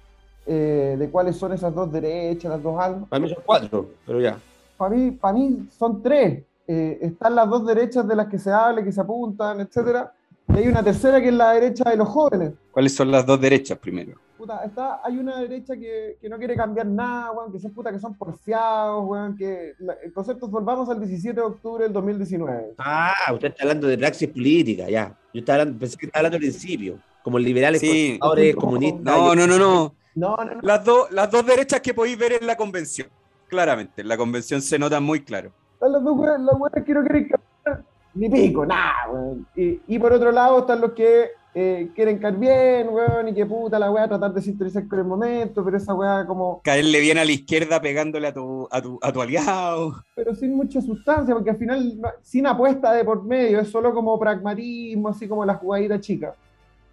eh, 0.45 0.95
de 0.97 1.09
cuáles 1.09 1.35
son 1.37 1.53
esas 1.53 1.73
dos 1.73 1.91
derechas, 1.91 2.51
las 2.51 2.63
dos 2.63 2.79
almas. 2.79 3.09
Para 3.09 3.19
mí 3.21 3.29
son 3.29 3.43
cuatro, 3.45 3.89
pero 4.05 4.19
ya. 4.21 4.37
Para 4.77 4.95
mí, 4.95 5.11
para 5.11 5.33
mí 5.37 5.67
son 5.77 6.01
tres. 6.01 6.43
Eh, 6.67 6.99
están 7.01 7.35
las 7.35 7.49
dos 7.49 7.65
derechas 7.65 8.07
de 8.07 8.15
las 8.15 8.27
que 8.27 8.39
se 8.39 8.51
habla, 8.51 8.83
que 8.83 8.91
se 8.91 9.01
apuntan, 9.01 9.59
etcétera. 9.59 10.13
Y 10.49 10.57
hay 10.57 10.67
una 10.67 10.83
tercera 10.83 11.21
que 11.21 11.27
es 11.29 11.33
la 11.33 11.51
derecha 11.53 11.89
de 11.89 11.97
los 11.97 12.07
jóvenes. 12.07 12.53
¿Cuáles 12.71 12.93
son 12.95 13.11
las 13.11 13.25
dos 13.25 13.39
derechas 13.39 13.77
primero? 13.77 14.13
Puta, 14.37 14.63
está, 14.65 15.01
hay 15.03 15.17
una 15.19 15.39
derecha 15.39 15.75
que, 15.75 16.17
que 16.19 16.27
no 16.27 16.37
quiere 16.39 16.55
cambiar 16.55 16.87
nada, 16.87 17.31
weón, 17.31 17.51
que 17.51 17.59
son 17.59 17.71
puta 17.71 17.91
que 17.91 17.99
son 17.99 18.15
porfiados, 18.15 19.07
weón, 19.07 19.35
que 19.37 19.73
la- 19.79 19.93
el 20.03 20.11
concepto 20.11 20.47
es 20.47 20.51
volvamos 20.51 20.89
al 20.89 20.99
17 20.99 21.35
de 21.39 21.45
octubre 21.45 21.83
del 21.83 21.93
2019. 21.93 22.73
Ah, 22.79 23.13
usted 23.33 23.49
está 23.49 23.63
hablando 23.63 23.87
de 23.87 23.97
praxis 23.99 24.29
política, 24.29 24.89
ya. 24.89 25.15
Yo 25.33 25.39
estaba 25.41 25.59
hablando, 25.61 25.79
pensé 25.79 25.95
que 25.97 26.07
estaba 26.07 26.21
hablando 26.21 26.37
al 26.37 26.41
principio, 26.41 26.97
como 27.23 27.37
liberales, 27.37 27.81
Sí. 27.81 28.17
conservadores, 28.19 28.55
comunistas. 28.55 29.03
No, 29.03 29.35
no, 29.35 29.45
no, 29.47 29.57
no. 29.59 29.93
No, 30.15 30.35
no, 30.37 30.45
no. 30.45 30.61
Las, 30.61 30.83
dos 30.83 31.11
las 31.11 31.29
dos 31.31 31.45
derechas 31.45 31.81
que 31.81 31.93
podéis 31.93 32.17
ver 32.17 32.33
en 32.33 32.47
la 32.47 32.55
convención. 32.55 33.07
Claramente, 33.47 34.01
en 34.01 34.07
la 34.07 34.17
convención 34.17 34.61
se 34.61 34.79
nota 34.79 34.99
muy 34.99 35.23
claro. 35.23 35.51
Están 35.73 35.91
los 35.93 36.03
dos 36.03 36.17
weones 36.17 36.83
que 36.85 36.93
no 36.93 37.01
quieren 37.03 37.29
cambiar 37.29 37.85
ni 38.13 38.29
pico, 38.29 38.65
nada, 38.65 39.09
weón. 39.11 39.47
Y, 39.55 39.81
y 39.87 39.99
por 39.99 40.13
otro 40.13 40.31
lado 40.31 40.59
están 40.59 40.81
los 40.81 40.91
que 40.93 41.31
eh, 41.53 41.91
quieren 41.93 42.17
caer 42.17 42.37
bien, 42.37 42.89
weón, 42.89 43.27
y 43.27 43.33
que 43.33 43.45
puta 43.45 43.77
la 43.77 43.91
weá, 43.91 44.07
tratar 44.07 44.33
de 44.33 44.41
sintonizar 44.41 44.87
con 44.87 44.99
el 44.99 45.05
momento, 45.05 45.65
pero 45.65 45.75
esa 45.75 45.93
weá 45.93 46.25
como, 46.25 46.61
Caerle 46.63 47.01
bien 47.01 47.17
a 47.17 47.25
la 47.25 47.31
izquierda 47.31 47.81
pegándole 47.81 48.27
a 48.27 48.33
tu, 48.33 48.69
a 48.71 48.81
tu, 48.81 48.97
a 49.01 49.11
tu 49.11 49.21
aliado. 49.21 50.03
pero 50.15 50.33
sin 50.33 50.55
mucha 50.55 50.81
sustancia, 50.81 51.33
porque 51.33 51.49
al 51.49 51.57
final, 51.57 51.99
sin 52.21 52.47
apuesta 52.47 52.93
de 52.93 53.03
por 53.03 53.23
medio, 53.23 53.59
es 53.59 53.69
solo 53.69 53.93
como 53.93 54.17
pragmatismo, 54.17 55.09
así 55.09 55.27
como 55.27 55.43
la 55.43 55.55
jugadita 55.55 55.99
chica. 55.99 56.35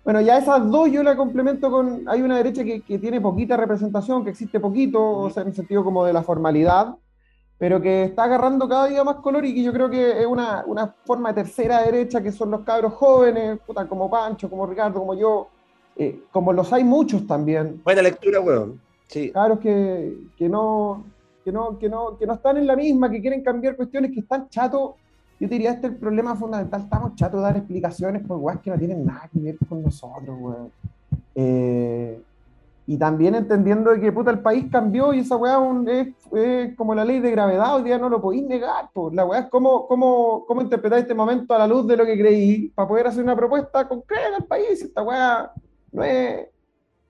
Bueno, 0.09 0.23
ya 0.23 0.39
esas 0.39 0.71
dos 0.71 0.91
yo 0.91 1.03
la 1.03 1.15
complemento 1.15 1.71
con, 1.71 2.09
hay 2.09 2.23
una 2.23 2.39
derecha 2.39 2.65
que, 2.65 2.81
que 2.81 2.99
tiene 2.99 3.21
poquita 3.21 3.59
representación, 3.59 4.25
que 4.25 4.31
existe 4.31 4.59
poquito, 4.59 5.07
o 5.07 5.29
sea, 5.29 5.43
en 5.43 5.51
el 5.51 5.55
sentido 5.55 5.85
como 5.85 6.03
de 6.03 6.15
la 6.15 6.23
formalidad, 6.23 6.95
pero 7.59 7.79
que 7.83 8.05
está 8.05 8.25
agarrando 8.25 8.67
cada 8.67 8.87
día 8.87 9.05
más 9.05 9.17
color 9.17 9.45
y 9.45 9.55
que 9.55 9.63
yo 9.63 9.71
creo 9.71 9.91
que 9.91 10.19
es 10.19 10.27
una, 10.27 10.65
una 10.67 10.95
forma 11.05 11.35
de 11.35 11.43
tercera 11.43 11.83
derecha, 11.83 12.23
que 12.23 12.33
son 12.33 12.51
los 12.51 12.63
cabros 12.63 12.95
jóvenes, 12.95 13.59
puta, 13.67 13.87
como 13.87 14.09
Pancho, 14.09 14.49
como 14.49 14.67
Ricardo, 14.67 14.99
como 14.99 15.15
yo, 15.15 15.49
eh, 15.95 16.23
como 16.33 16.55
los 16.55 16.73
hay 16.73 16.85
muchos 16.85 17.27
también, 17.27 17.83
Buena 17.85 18.01
lectura, 18.01 18.41
weón. 18.41 18.81
Sí. 19.09 19.31
cabros 19.31 19.59
que, 19.59 20.21
que 20.39 20.49
no, 20.49 21.05
que, 21.45 21.53
no, 21.53 21.79
que, 21.79 21.91
no, 21.91 22.17
que 22.17 22.27
no 22.27 22.33
están 22.33 22.57
en 22.57 22.67
la 22.67 22.77
misma, 22.77 23.11
que 23.11 23.21
quieren 23.21 23.43
cambiar 23.43 23.77
cuestiones, 23.77 24.13
que 24.13 24.21
están 24.21 24.49
chatos. 24.49 24.93
Yo 25.41 25.49
te 25.49 25.55
diría, 25.55 25.71
este 25.71 25.87
es 25.87 25.93
el 25.93 25.99
problema 25.99 26.35
fundamental. 26.35 26.83
Estamos 26.83 27.15
chatos 27.15 27.41
de 27.41 27.47
dar 27.47 27.57
explicaciones 27.57 28.27
por 28.27 28.39
weas 28.39 28.61
que 28.61 28.71
no 28.71 28.79
tienen 28.79 29.05
nada 29.07 29.29
que 29.33 29.39
ver 29.39 29.57
con 29.69 29.83
nosotros, 29.83 30.37
weón. 30.41 30.73
Eh, 31.35 32.21
y 32.87 32.97
también 32.97 33.35
entendiendo 33.35 33.93
que 34.01 34.11
puta, 34.11 34.31
el 34.31 34.41
país 34.41 34.65
cambió 34.73 35.13
y 35.13 35.21
esa 35.21 35.37
weá 35.37 35.59
es, 35.89 36.09
es 36.33 36.75
como 36.75 36.95
la 36.95 37.05
ley 37.05 37.21
de 37.21 37.31
gravedad, 37.31 37.77
hoy 37.77 37.83
día 37.83 37.99
no 37.99 38.09
lo 38.09 38.21
podéis 38.21 38.45
negar. 38.47 38.91
po. 38.93 39.11
La 39.13 39.27
weá 39.27 39.41
es 39.41 39.47
cómo, 39.47 39.87
cómo, 39.87 40.45
cómo 40.47 40.63
interpretar 40.63 40.99
este 40.99 41.15
momento 41.15 41.55
a 41.55 41.59
la 41.59 41.69
luz 41.69 41.87
de 41.87 41.97
lo 41.99 42.05
que 42.05 42.19
creí 42.19 42.69
para 42.71 42.89
poder 42.89 43.07
hacer 43.07 43.23
una 43.23 43.37
propuesta 43.37 43.87
concreta 43.87 44.37
al 44.39 44.45
país. 44.47 44.83
Esta 44.83 45.03
weá 45.03 45.53
no 45.93 46.03
es, 46.03 46.49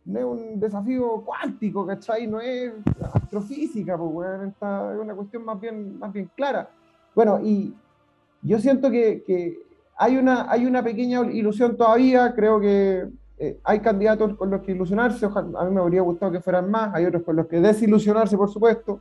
no 0.05 0.19
es 0.19 0.25
un 0.25 0.61
desafío 0.61 1.23
cuántico, 1.25 1.87
¿cachai? 1.87 2.27
No 2.27 2.41
es 2.41 2.73
astrofísica, 3.15 3.97
pues, 3.97 4.11
weón. 4.13 4.49
Esta 4.49 4.93
es 4.93 5.01
una 5.01 5.15
cuestión 5.15 5.45
más 5.45 5.59
bien, 5.61 5.99
más 5.99 6.13
bien 6.13 6.29
clara. 6.35 6.69
Bueno, 7.15 7.41
y 7.41 7.73
yo 8.43 8.59
siento 8.59 8.91
que, 8.91 9.23
que 9.27 9.59
hay, 9.97 10.17
una, 10.17 10.51
hay 10.51 10.67
una 10.67 10.83
pequeña 10.83 11.21
ilusión 11.31 11.77
todavía, 11.77 12.33
creo 12.35 12.61
que 12.61 13.07
eh, 13.39 13.59
hay 13.65 13.81
candidatos 13.81 14.37
con 14.37 14.51
los 14.51 14.63
que 14.63 14.73
ilusionarse, 14.73 15.27
ojalá, 15.27 15.61
a 15.61 15.65
mí 15.65 15.75
me 15.75 15.81
habría 15.81 16.03
gustado 16.03 16.33
que 16.33 16.41
fueran 16.41 16.71
más, 16.71 16.95
hay 16.95 17.05
otros 17.05 17.23
con 17.23 17.37
los 17.37 17.47
que 17.47 17.61
desilusionarse, 17.61 18.37
por 18.37 18.51
supuesto, 18.51 19.01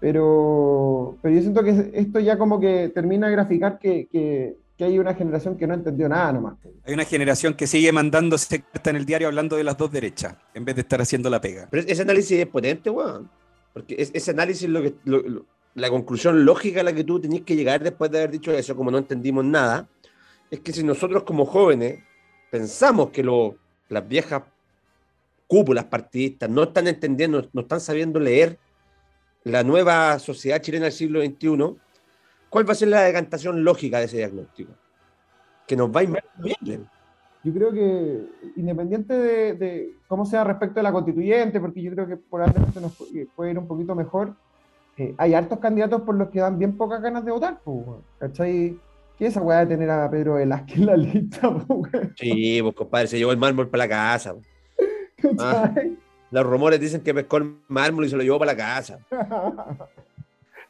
pero, 0.00 1.16
pero 1.22 1.34
yo 1.34 1.40
siento 1.40 1.62
que 1.62 1.90
esto 1.94 2.18
ya 2.20 2.36
como 2.36 2.58
que 2.58 2.90
termina 2.94 3.26
de 3.28 3.32
graficar 3.32 3.78
que, 3.78 4.08
que, 4.10 4.56
que 4.76 4.84
hay 4.84 4.98
una 4.98 5.14
generación 5.14 5.56
que 5.56 5.66
no 5.66 5.74
entendió 5.74 6.08
nada 6.08 6.32
nomás. 6.32 6.54
Hay 6.84 6.92
una 6.94 7.04
generación 7.04 7.54
que 7.54 7.66
sigue 7.66 7.92
mandándose 7.92 8.62
carta 8.62 8.90
en 8.90 8.96
el 8.96 9.06
diario 9.06 9.28
hablando 9.28 9.56
de 9.56 9.64
las 9.64 9.76
dos 9.78 9.92
derechas, 9.92 10.34
en 10.54 10.64
vez 10.64 10.74
de 10.74 10.80
estar 10.82 11.00
haciendo 11.00 11.30
la 11.30 11.40
pega. 11.40 11.68
Pero 11.70 11.84
ese 11.86 12.02
análisis 12.02 12.38
es 12.38 12.46
potente, 12.46 12.90
weón. 12.90 13.30
Porque 13.72 13.94
es- 13.96 14.10
ese 14.12 14.32
análisis 14.32 14.64
es 14.64 14.70
lo 14.70 14.82
que, 14.82 14.94
lo- 15.04 15.22
lo- 15.22 15.46
la 15.74 15.88
conclusión 15.90 16.44
lógica 16.44 16.80
a 16.80 16.84
la 16.84 16.92
que 16.92 17.04
tú 17.04 17.20
tenías 17.20 17.44
que 17.44 17.56
llegar 17.56 17.82
después 17.82 18.10
de 18.10 18.18
haber 18.18 18.30
dicho 18.30 18.52
eso, 18.52 18.76
como 18.76 18.90
no 18.90 18.98
entendimos 18.98 19.44
nada, 19.44 19.88
es 20.50 20.60
que 20.60 20.72
si 20.72 20.82
nosotros 20.84 21.22
como 21.22 21.46
jóvenes 21.46 22.02
pensamos 22.50 23.10
que 23.10 23.22
lo- 23.22 23.56
las 23.88 24.06
viejas 24.06 24.42
cúpulas 25.46 25.84
partidistas 25.84 26.48
no 26.50 26.64
están 26.64 26.88
entendiendo, 26.88 27.48
no 27.52 27.62
están 27.62 27.80
sabiendo 27.80 28.18
leer 28.20 28.58
la 29.44 29.62
nueva 29.62 30.18
sociedad 30.18 30.60
chilena 30.60 30.84
del 30.84 30.92
siglo 30.92 31.20
XXI, 31.20 31.76
¿cuál 32.48 32.68
va 32.68 32.72
a 32.72 32.76
ser 32.76 32.88
la 32.88 33.02
decantación 33.02 33.64
lógica 33.64 33.98
de 33.98 34.04
ese 34.04 34.18
diagnóstico? 34.18 34.72
Que 35.66 35.76
nos 35.76 35.90
va 35.90 36.00
a 36.00 36.02
ir 36.04 36.10
bien. 36.62 36.88
Yo 37.44 37.52
creo 37.52 37.72
que 37.72 38.20
independiente 38.56 39.14
de, 39.14 39.54
de 39.54 39.94
cómo 40.06 40.24
sea 40.24 40.44
respecto 40.44 40.78
a 40.78 40.82
la 40.82 40.92
constituyente, 40.92 41.58
porque 41.58 41.82
yo 41.82 41.90
creo 41.92 42.06
que 42.06 42.16
por 42.16 42.40
nos 42.40 42.98
pu- 42.98 43.28
puede 43.34 43.50
ir 43.50 43.58
un 43.58 43.66
poquito 43.66 43.94
mejor, 43.94 44.36
eh, 44.98 45.14
hay 45.18 45.34
hartos 45.34 45.58
candidatos 45.58 46.02
por 46.02 46.14
los 46.14 46.28
que 46.30 46.40
dan 46.40 46.58
bien 46.58 46.76
pocas 46.76 47.00
ganas 47.00 47.24
de 47.24 47.32
votar, 47.32 47.60
pues. 47.64 47.86
¿cachai? 48.18 48.78
¿Qué 49.18 49.26
es 49.26 49.32
esa 49.32 49.42
weá 49.42 49.60
de 49.60 49.66
tener 49.66 49.90
a 49.90 50.10
Pedro 50.10 50.34
Velázquez 50.34 50.76
en 50.78 50.86
la 50.86 50.96
lista, 50.96 51.50
pues, 51.52 51.64
weón? 51.68 52.14
Sí, 52.16 52.60
pues 52.62 52.74
compadre, 52.74 53.06
se 53.06 53.18
llevó 53.18 53.32
el 53.32 53.38
mármol 53.38 53.68
para 53.68 53.84
la 53.84 53.88
casa. 53.88 54.34
¿cachai? 55.16 55.96
Los 56.30 56.46
rumores 56.46 56.80
dicen 56.80 57.02
que 57.02 57.12
pescó 57.14 57.36
el 57.38 57.56
mármol 57.68 58.06
y 58.06 58.08
se 58.08 58.16
lo 58.16 58.22
llevó 58.22 58.38
para 58.38 58.52
la 58.52 58.56
casa. 58.56 58.98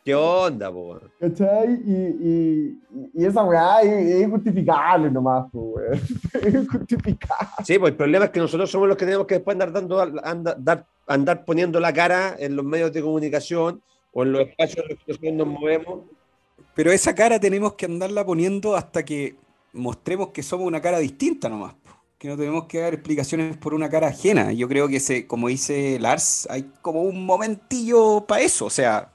¿Qué 0.05 0.17
onda, 0.17 0.73
po? 0.73 0.99
¿Cachai? 1.21 1.75
Y, 1.87 1.93
y, 1.95 2.81
y 3.15 3.25
esa 3.25 3.45
weá 3.45 3.83
es, 3.83 4.23
injustificable 4.23 5.11
nomás, 5.11 5.47
pues, 5.53 5.65
weón. 5.65 6.01
Es 6.43 6.55
injustificable. 6.55 7.65
Sí, 7.65 7.79
pues 7.79 7.93
el 7.93 7.97
problema 7.97 8.25
es 8.25 8.31
que 8.33 8.41
nosotros 8.41 8.69
somos 8.71 8.89
los 8.89 8.97
que 8.97 9.05
tenemos 9.05 9.27
que 9.29 9.35
después 9.35 9.55
andar 9.55 9.71
dando, 9.73 10.01
andar, 10.01 10.57
dar- 10.59 10.87
andar 11.07 11.45
poniendo 11.45 11.79
la 11.79 11.93
cara 11.93 12.35
en 12.39 12.57
los 12.57 12.65
medios 12.65 12.93
de 12.93 13.01
comunicación 13.03 13.81
o 14.13 14.23
en 14.23 14.33
los 14.33 14.49
espacios 14.49 14.85
en 14.85 14.91
los 14.91 14.99
que 14.99 15.05
nosotros 15.09 15.33
nos 15.35 15.47
movemos. 15.47 16.01
Pero 16.75 16.93
esa 16.93 17.15
cara 17.15 17.41
tenemos 17.41 17.75
que 17.75 17.87
andarla 17.87 18.25
poniendo 18.25 18.77
hasta 18.77 19.05
que 19.05 19.37
mostremos 19.73 20.29
que 20.29 20.43
somos 20.43 20.67
una 20.67 20.81
cara 20.81 20.99
distinta 20.99 21.49
nomás. 21.49 21.75
Que 22.19 22.29
no 22.29 22.37
tenemos 22.37 22.67
que 22.67 22.79
dar 22.79 22.95
explicaciones 22.95 23.57
por 23.57 23.75
una 23.75 23.91
cara 23.91 24.09
ajena. 24.09 24.53
Yo 24.53 24.69
creo 24.69 24.87
que, 24.87 25.01
se, 25.01 25.27
como 25.27 25.49
dice 25.49 25.99
Lars, 25.99 26.47
hay 26.51 26.71
como 26.81 27.03
un 27.03 27.27
momentillo 27.27 28.25
para 28.27 28.43
eso. 28.43 28.67
O 28.67 28.71
sea, 28.71 29.11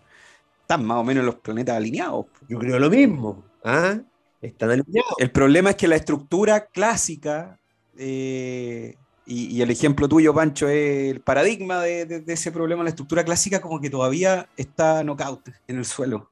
están 0.61 0.85
más 0.85 0.97
o 0.97 1.03
menos 1.03 1.23
los 1.23 1.35
planetas 1.35 1.77
alineados. 1.77 2.25
Yo 2.49 2.59
creo 2.59 2.77
lo 2.79 2.89
mismo. 2.89 3.43
¿Ah? 3.63 3.97
Están 4.41 4.71
alineados. 4.71 5.13
El 5.19 5.31
problema 5.31 5.69
es 5.69 5.75
que 5.77 5.87
la 5.87 5.95
estructura 5.95 6.65
clásica, 6.65 7.57
eh, 7.97 8.97
y, 9.27 9.55
y 9.57 9.61
el 9.61 9.69
ejemplo 9.69 10.07
tuyo, 10.07 10.33
Pancho, 10.33 10.67
es 10.69 11.11
el 11.13 11.21
paradigma 11.21 11.81
de, 11.81 12.05
de- 12.05 12.21
de 12.21 12.33
ese 12.33 12.51
problema, 12.51 12.83
la 12.83 12.89
estructura 12.89 13.23
clásica 13.25 13.61
como 13.61 13.79
que 13.81 13.89
todavía 13.89 14.47
está 14.57 15.03
knockout 15.03 15.49
en 15.67 15.77
el 15.77 15.85
suelo. 15.85 16.31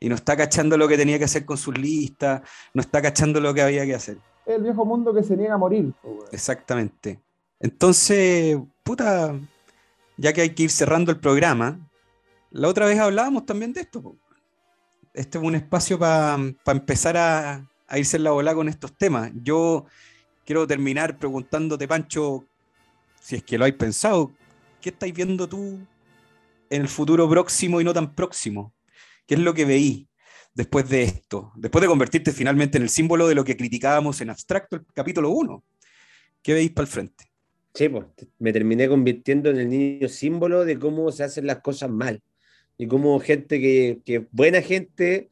Y 0.00 0.08
no 0.08 0.14
está 0.14 0.36
cachando 0.36 0.76
lo 0.76 0.86
que 0.86 0.96
tenía 0.96 1.18
que 1.18 1.24
hacer 1.24 1.44
con 1.44 1.58
sus 1.58 1.76
listas, 1.76 2.42
no 2.72 2.80
está 2.80 3.02
cachando 3.02 3.40
lo 3.40 3.52
que 3.52 3.62
había 3.62 3.84
que 3.84 3.94
hacer. 3.96 4.18
el 4.46 4.62
viejo 4.62 4.84
mundo 4.84 5.12
que 5.12 5.22
se 5.24 5.36
niega 5.36 5.54
a 5.54 5.58
morir. 5.58 5.92
Exactamente. 6.32 7.18
Entonces, 7.60 8.56
puta, 8.84 9.34
ya 10.16 10.32
que 10.32 10.40
hay 10.42 10.50
que 10.50 10.62
ir 10.62 10.70
cerrando 10.70 11.10
el 11.10 11.18
programa, 11.18 11.78
la 12.52 12.68
otra 12.68 12.86
vez 12.86 12.98
hablábamos 12.98 13.44
también 13.44 13.72
de 13.72 13.80
esto. 13.82 14.14
Este 15.12 15.38
es 15.38 15.44
un 15.44 15.54
espacio 15.56 15.98
para 15.98 16.38
empezar 16.66 17.16
a, 17.16 17.66
a 17.88 17.98
irse 17.98 18.16
en 18.16 18.22
la 18.24 18.30
bola 18.30 18.54
con 18.54 18.68
estos 18.68 18.96
temas. 18.96 19.32
Yo 19.42 19.86
quiero 20.48 20.66
terminar 20.66 21.18
preguntándote, 21.18 21.86
Pancho, 21.86 22.46
si 23.20 23.36
es 23.36 23.42
que 23.42 23.58
lo 23.58 23.66
hay 23.66 23.72
pensado, 23.72 24.32
¿qué 24.80 24.88
estáis 24.88 25.12
viendo 25.12 25.46
tú 25.46 25.78
en 26.70 26.80
el 26.80 26.88
futuro 26.88 27.28
próximo 27.28 27.82
y 27.82 27.84
no 27.84 27.92
tan 27.92 28.14
próximo? 28.14 28.72
¿Qué 29.26 29.34
es 29.34 29.40
lo 29.40 29.52
que 29.52 29.66
veí 29.66 30.08
después 30.54 30.88
de 30.88 31.02
esto? 31.02 31.52
Después 31.54 31.82
de 31.82 31.88
convertirte 31.88 32.32
finalmente 32.32 32.78
en 32.78 32.84
el 32.84 32.88
símbolo 32.88 33.28
de 33.28 33.34
lo 33.34 33.44
que 33.44 33.58
criticábamos 33.58 34.22
en 34.22 34.30
abstracto 34.30 34.76
el 34.76 34.86
capítulo 34.94 35.28
1. 35.32 35.62
¿Qué 36.40 36.54
veis 36.54 36.70
para 36.70 36.86
el 36.86 36.92
frente? 36.92 37.24
Sí, 37.74 37.90
pues, 37.90 38.06
me 38.38 38.50
terminé 38.50 38.88
convirtiendo 38.88 39.50
en 39.50 39.58
el 39.58 39.68
niño 39.68 40.08
símbolo 40.08 40.64
de 40.64 40.78
cómo 40.78 41.12
se 41.12 41.24
hacen 41.24 41.46
las 41.46 41.58
cosas 41.58 41.90
mal. 41.90 42.22
Y 42.78 42.86
cómo 42.86 43.20
gente 43.20 43.60
que, 43.60 44.00
que 44.02 44.26
buena 44.30 44.62
gente 44.62 45.28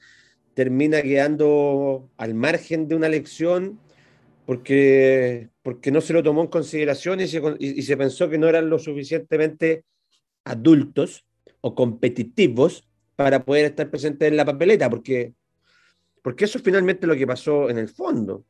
termina 0.52 1.00
quedando 1.00 2.10
al 2.18 2.34
margen 2.34 2.86
de 2.86 2.96
una 2.96 3.08
lección 3.08 3.80
porque, 4.46 5.50
porque 5.62 5.90
no 5.90 6.00
se 6.00 6.12
lo 6.12 6.22
tomó 6.22 6.42
en 6.42 6.46
consideración 6.48 7.20
y 7.20 7.26
se, 7.28 7.38
y- 7.58 7.80
y 7.80 7.82
se 7.82 7.96
pensó 7.96 8.30
que 8.30 8.38
no 8.38 8.48
eran 8.48 8.70
lo 8.70 8.78
suficientemente 8.78 9.84
adultos 10.44 11.26
o 11.60 11.74
competitivos 11.74 12.88
para 13.16 13.44
poder 13.44 13.66
estar 13.66 13.90
presentes 13.90 14.28
en 14.28 14.36
la 14.36 14.44
papeleta, 14.44 14.88
porque, 14.90 15.34
porque 16.22 16.44
eso 16.44 16.58
es 16.58 16.64
finalmente 16.64 17.06
lo 17.06 17.16
que 17.16 17.26
pasó 17.26 17.70
en 17.70 17.78
el 17.78 17.88
fondo. 17.88 18.44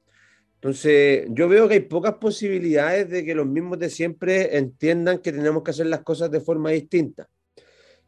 Entonces, 0.57 1.27
yo 1.31 1.49
veo 1.49 1.69
que 1.69 1.75
hay 1.75 1.81
pocas 1.81 2.15
posibilidades 2.15 3.11
de 3.11 3.25
que 3.25 3.35
los 3.35 3.47
mismos 3.47 3.79
de 3.79 3.91
siempre 3.91 4.57
entiendan 4.57 5.19
que 5.19 5.33
tenemos 5.33 5.63
que 5.63 5.71
hacer 5.73 5.87
las 5.87 6.03
cosas 6.03 6.31
de 6.31 6.41
forma 6.41 6.71
distinta. 6.71 7.29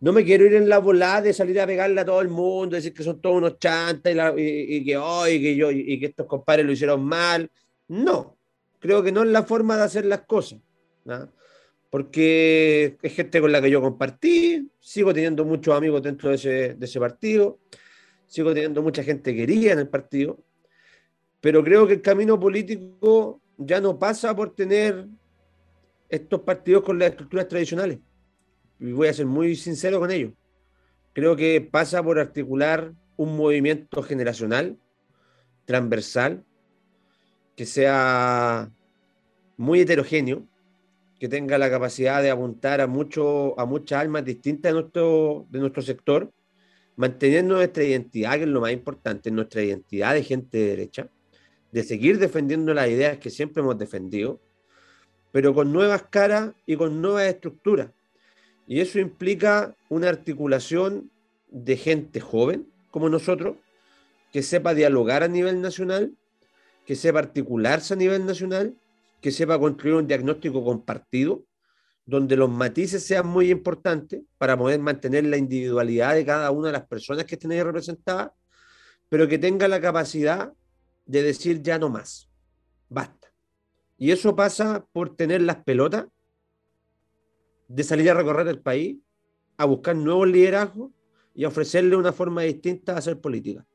No 0.00 0.12
me 0.12 0.24
quiero 0.24 0.46
ir 0.46 0.54
en 0.54 0.68
la 0.68 0.78
volada 0.78 1.22
de 1.22 1.32
salir 1.32 1.60
a 1.60 1.66
pegarle 1.66 2.00
a 2.00 2.04
todo 2.04 2.20
el 2.20 2.28
mundo, 2.28 2.76
decir 2.76 2.94
que 2.94 3.02
son 3.02 3.20
todos 3.20 3.36
unos 3.36 3.58
chantas 3.58 4.12
y, 4.12 4.16
la- 4.16 4.34
y- 4.36 4.76
y 4.76 4.84
que 4.84 4.96
hoy, 4.96 5.40
que 5.42 5.56
yo, 5.56 5.70
y 5.70 5.98
que 6.00 6.06
estos 6.06 6.26
compadres 6.26 6.66
lo 6.66 6.72
hicieron 6.72 7.04
mal. 7.04 7.50
No, 7.88 8.36
creo 8.78 9.02
que 9.02 9.12
no 9.12 9.22
es 9.22 9.28
la 9.28 9.42
forma 9.42 9.76
de 9.76 9.82
hacer 9.82 10.04
las 10.04 10.20
cosas. 10.20 10.60
Porque 11.90 12.98
es 13.00 13.14
gente 13.14 13.40
con 13.40 13.50
la 13.50 13.62
que 13.62 13.70
yo 13.70 13.80
compartí, 13.80 14.70
sigo 14.78 15.14
teniendo 15.14 15.44
muchos 15.44 15.74
amigos 15.74 16.02
dentro 16.02 16.30
de 16.30 16.76
ese, 16.78 17.00
partido, 17.00 17.58
sigo 18.26 18.52
teniendo 18.52 18.82
mucha 18.82 19.02
gente 19.02 19.34
querida 19.34 19.72
en 19.72 19.78
el 19.78 19.88
partido, 19.88 20.38
pero 21.40 21.64
creo 21.64 21.86
que 21.86 21.94
el 21.94 22.02
camino 22.02 22.38
político 22.38 23.40
ya 23.56 23.80
no 23.80 23.98
pasa 23.98 24.36
por 24.36 24.54
tener 24.54 25.06
estos 26.10 26.40
partidos 26.40 26.82
con 26.82 26.98
las 26.98 27.10
estructuras 27.10 27.48
tradicionales. 27.48 27.98
Y 28.78 28.92
voy 28.92 29.08
a 29.08 29.14
ser 29.14 29.26
muy 29.26 29.56
sincero 29.56 29.98
con 29.98 30.10
ello. 30.10 30.32
Creo 31.14 31.36
que 31.36 31.60
pasa 31.60 32.02
por 32.02 32.18
articular 32.18 32.92
un 33.16 33.36
movimiento 33.36 34.02
generacional, 34.02 34.78
transversal, 35.64 36.44
que 37.58 37.66
sea 37.66 38.70
muy 39.56 39.80
heterogéneo, 39.80 40.46
que 41.18 41.28
tenga 41.28 41.58
la 41.58 41.68
capacidad 41.68 42.22
de 42.22 42.30
apuntar 42.30 42.80
a, 42.80 42.86
mucho, 42.86 43.58
a 43.58 43.66
muchas 43.66 44.00
almas 44.00 44.24
distintas 44.24 44.72
de 44.72 44.80
nuestro, 44.80 45.44
de 45.50 45.58
nuestro 45.58 45.82
sector, 45.82 46.30
manteniendo 46.94 47.56
nuestra 47.56 47.82
identidad, 47.82 48.36
que 48.36 48.42
es 48.42 48.48
lo 48.48 48.60
más 48.60 48.70
importante, 48.70 49.32
nuestra 49.32 49.60
identidad 49.60 50.14
de 50.14 50.22
gente 50.22 50.56
de 50.56 50.66
derecha, 50.68 51.08
de 51.72 51.82
seguir 51.82 52.20
defendiendo 52.20 52.72
las 52.74 52.88
ideas 52.90 53.18
que 53.18 53.28
siempre 53.28 53.60
hemos 53.60 53.76
defendido, 53.76 54.38
pero 55.32 55.52
con 55.52 55.72
nuevas 55.72 56.04
caras 56.04 56.52
y 56.64 56.76
con 56.76 57.02
nuevas 57.02 57.24
estructuras. 57.24 57.90
Y 58.68 58.78
eso 58.78 59.00
implica 59.00 59.74
una 59.88 60.08
articulación 60.10 61.10
de 61.50 61.76
gente 61.76 62.20
joven, 62.20 62.68
como 62.92 63.08
nosotros, 63.08 63.56
que 64.32 64.44
sepa 64.44 64.74
dialogar 64.74 65.24
a 65.24 65.28
nivel 65.28 65.60
nacional, 65.60 66.12
que 66.88 66.96
sepa 66.96 67.18
articularse 67.18 67.92
a 67.92 67.98
nivel 67.98 68.24
nacional, 68.24 68.74
que 69.20 69.30
sepa 69.30 69.58
construir 69.58 69.94
un 69.96 70.06
diagnóstico 70.06 70.64
compartido, 70.64 71.44
donde 72.06 72.34
los 72.34 72.48
matices 72.48 73.04
sean 73.04 73.26
muy 73.26 73.50
importantes 73.50 74.22
para 74.38 74.56
poder 74.56 74.80
mantener 74.80 75.26
la 75.26 75.36
individualidad 75.36 76.14
de 76.14 76.24
cada 76.24 76.50
una 76.50 76.68
de 76.68 76.72
las 76.72 76.86
personas 76.86 77.26
que 77.26 77.34
estén 77.34 77.52
ahí 77.52 77.62
representadas, 77.62 78.30
pero 79.10 79.28
que 79.28 79.36
tenga 79.36 79.68
la 79.68 79.82
capacidad 79.82 80.54
de 81.04 81.22
decir 81.22 81.60
ya 81.60 81.78
no 81.78 81.90
más, 81.90 82.30
basta. 82.88 83.34
Y 83.98 84.10
eso 84.10 84.34
pasa 84.34 84.86
por 84.90 85.14
tener 85.14 85.42
las 85.42 85.56
pelotas 85.56 86.06
de 87.68 87.84
salir 87.84 88.08
a 88.08 88.14
recorrer 88.14 88.48
el 88.48 88.62
país, 88.62 88.96
a 89.58 89.66
buscar 89.66 89.94
nuevos 89.94 90.26
liderazgos 90.26 90.90
y 91.34 91.44
a 91.44 91.48
ofrecerle 91.48 91.96
una 91.96 92.14
forma 92.14 92.44
distinta 92.44 92.92
de 92.92 92.98
hacer 93.00 93.20
política. 93.20 93.66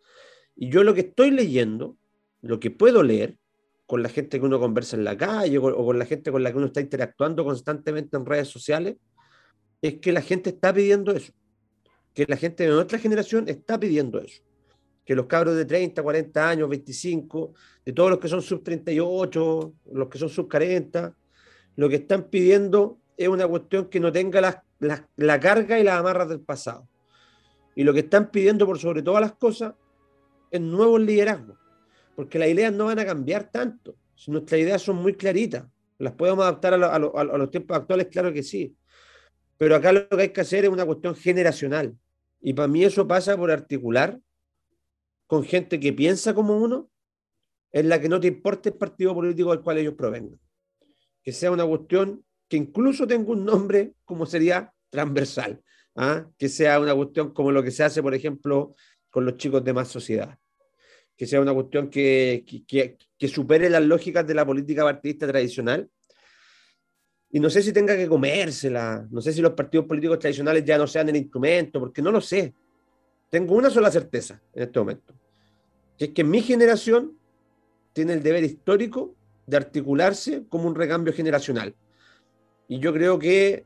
Y 0.55 0.72
yo 0.72 0.84
lo 0.84 0.95
que 0.95 1.01
estoy 1.01 1.30
leyendo, 1.30 1.95
lo 2.43 2.59
que 2.59 2.69
puedo 2.71 3.01
leer, 3.03 3.37
con 3.85 4.03
la 4.03 4.09
gente 4.09 4.39
que 4.39 4.45
uno 4.45 4.59
conversa 4.59 4.95
en 4.95 5.03
la 5.03 5.17
calle 5.17 5.57
o, 5.57 5.61
con 5.85 5.97
la 5.97 6.05
gente 6.05 6.31
con 6.31 6.43
la 6.43 6.51
que 6.51 6.57
uno 6.57 6.67
está 6.67 6.81
interactuando 6.81 7.43
constantemente 7.43 8.17
en 8.17 8.25
redes 8.25 8.49
sociales, 8.49 8.97
es 9.81 9.95
que 9.99 10.11
la 10.11 10.21
gente 10.21 10.49
está 10.51 10.73
pidiendo 10.73 11.11
eso. 11.13 11.33
Que 12.13 12.25
la 12.27 12.37
gente 12.37 12.63
de 12.63 12.69
nuestra 12.69 12.99
generación 12.99 13.47
está 13.47 13.79
pidiendo 13.79 14.19
eso. 14.19 14.41
Que 15.05 15.15
los 15.15 15.25
cabros 15.25 15.55
de 15.55 15.65
30, 15.65 16.01
40 16.01 16.49
años, 16.49 16.69
25, 16.69 17.53
de 17.85 17.93
todos 17.93 18.09
los 18.09 18.19
que 18.19 18.27
son 18.27 18.41
sub 18.41 18.61
38, 18.63 19.73
los 19.93 20.09
que 20.09 20.17
son 20.17 20.29
sub 20.29 20.49
40, 20.49 21.15
lo 21.75 21.89
que 21.89 21.95
están 21.95 22.23
pidiendo 22.29 22.99
es 23.17 23.27
una 23.27 23.47
cuestión 23.47 23.89
que 23.89 23.99
no 23.99 24.11
tenga 24.11 24.41
las- 24.41 24.59
la 25.15 25.39
carga 25.39 25.79
y 25.79 25.83
las 25.83 25.99
amarras 25.99 26.27
del 26.29 26.41
pasado. 26.41 26.87
Y 27.75 27.83
lo 27.83 27.93
que 27.93 27.99
están 28.01 28.31
pidiendo 28.31 28.65
por 28.65 28.79
sobre 28.79 29.01
todas 29.01 29.21
las 29.21 29.33
cosas 29.33 29.75
es 30.51 30.61
nuevos 30.61 31.01
liderazgos 31.01 31.62
porque 32.16 32.39
las 32.39 32.49
ideas 32.49 32.74
no 32.74 32.86
van 32.86 32.99
a 32.99 33.05
cambiar 33.05 33.49
tanto. 33.51 33.95
Si 34.16 34.32
nuestras 34.32 34.61
ideas 34.61 34.82
son 34.82 34.97
muy 34.97 35.14
claritas, 35.14 35.66
las 35.97 36.14
podemos 36.14 36.43
adaptar 36.43 36.74
a, 36.74 36.78
lo- 36.78 36.91
a 36.91 36.99
lo- 36.99 37.18
a 37.18 37.24
los 37.38 37.49
tiempos 37.51 37.78
actuales, 37.78 38.07
claro 38.07 38.32
que 38.34 38.43
sí. 38.43 38.76
Pero 39.57 39.76
acá 39.76 39.91
lo 39.91 40.07
que 40.09 40.22
hay 40.22 40.30
que 40.30 40.41
hacer 40.41 40.66
es 40.66 40.70
una 40.72 40.86
cuestión 40.86 41.16
generacional. 41.16 41.95
Y 42.41 42.53
para 42.53 42.68
mí 42.68 42.84
eso 42.84 43.07
pasa 43.07 43.38
por 43.38 43.51
articular 43.51 44.20
con 45.28 45.43
gente 45.43 45.80
que 45.80 45.93
piensa 45.93 46.34
como 46.34 46.57
uno, 46.57 46.89
en 47.72 47.89
la 47.89 47.99
que 47.99 48.09
no 48.09 48.20
te 48.20 48.28
importe 48.28 48.70
el 48.70 48.76
partido 48.76 49.16
político 49.16 49.51
del 49.51 49.61
cual 49.61 49.78
ellos 49.80 49.95
provengan. 49.95 50.39
Que 51.24 51.32
sea 51.32 51.49
una 51.51 51.66
cuestión 51.66 52.24
que 52.47 52.57
incluso 52.57 53.07
tenga 53.07 53.32
un 53.32 53.45
nombre 53.45 53.93
como 54.05 54.26
sería 54.26 54.72
transversal. 54.89 55.61
¿ah? 55.95 56.28
Que 56.38 56.49
sea 56.49 56.80
una 56.80 56.93
cuestión 56.93 57.34
como 57.34 57.51
lo 57.51 57.64
que 57.64 57.72
se 57.72 57.84
hace, 57.84 58.03
por 58.03 58.14
ejemplo, 58.14 58.76
con 59.09 59.26
los 59.26 59.38
chicos 59.38 59.64
de 59.64 59.74
más 59.74 59.88
sociedad 59.88 60.38
que 61.16 61.28
sea 61.28 61.41
una 61.41 61.53
cuestión 61.53 61.89
que, 61.89 62.43
que, 62.68 62.97
que- 63.18 63.28
supere 63.28 63.70
las 63.70 63.84
lógicas 63.84 64.28
de 64.28 64.34
la 64.34 64.45
política 64.45 64.84
partidista 64.84 65.28
tradicional. 65.28 65.89
Y 67.32 67.39
no 67.39 67.49
sé 67.49 67.64
si 67.64 67.72
tenga 67.72 67.95
que 67.95 68.07
comérsela, 68.07 69.07
no 69.09 69.22
sé 69.22 69.32
si 69.32 69.41
los 69.41 69.53
partidos 69.53 69.86
políticos 69.86 70.20
tradicionales 70.20 70.66
ya 70.66 70.78
no 70.78 70.86
sean 70.86 71.09
el 71.09 71.16
instrumento, 71.16 71.80
porque 71.80 72.01
no 72.01 72.11
lo 72.11 72.22
sé. 72.22 72.53
Tengo 73.30 73.55
una 73.55 73.70
sola 73.70 73.89
certeza 73.89 74.41
en 74.53 74.64
este 74.64 74.80
momento, 74.80 75.16
que 75.97 76.05
es 76.05 76.11
que 76.11 76.24
mi 76.24 76.41
generación 76.41 77.18
tiene 77.93 78.14
el 78.14 78.22
deber 78.22 78.43
histórico 78.43 79.16
de 79.47 79.57
articularse 79.57 80.45
como 80.47 80.68
un 80.68 80.76
recambio 80.76 81.14
generacional. 81.14 81.76
Y 82.68 82.80
yo 82.80 82.93
creo 82.93 83.18
que, 83.18 83.66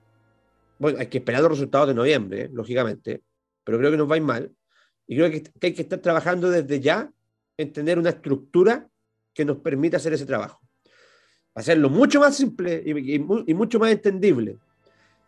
bueno, 0.80 1.00
hay 1.00 1.08
que 1.08 1.18
esperar 1.18 1.41
los 1.41 1.52
resultados 1.52 1.88
de 1.89 1.93
noviembre, 1.93 2.43
¿eh? 2.43 2.50
lógicamente, 2.54 3.22
pero 3.64 3.78
creo 3.80 3.91
que 3.91 3.98
nos 3.98 4.10
va 4.10 4.16
a 4.16 4.18
ir 4.18 4.24
mal. 4.24 4.52
Y 5.08 5.18
creo 5.18 5.32
que, 5.32 5.43
que 5.43 5.68
hay 5.68 5.74
que 5.74 5.82
estar 5.82 6.00
trabajando 6.00 6.50
desde 6.50 6.80
ya 6.80 7.12
en 7.58 7.74
tener 7.74 7.97
una 7.97 8.10
estructura 8.12 8.88
que 9.34 9.43
nos 9.43 9.58
permita 9.58 9.97
hacer 9.97 10.14
ese 10.14 10.26
trabajo. 10.26 10.62
Hacerlo 11.55 11.89
mucho 11.89 12.20
más 12.20 12.36
simple 12.36 12.84
y, 12.86 13.16
y 13.16 13.20
mu- 13.20 13.43
y 13.45 13.53
mucho 13.53 13.80
más 13.80 13.91
entendible. 13.91 14.58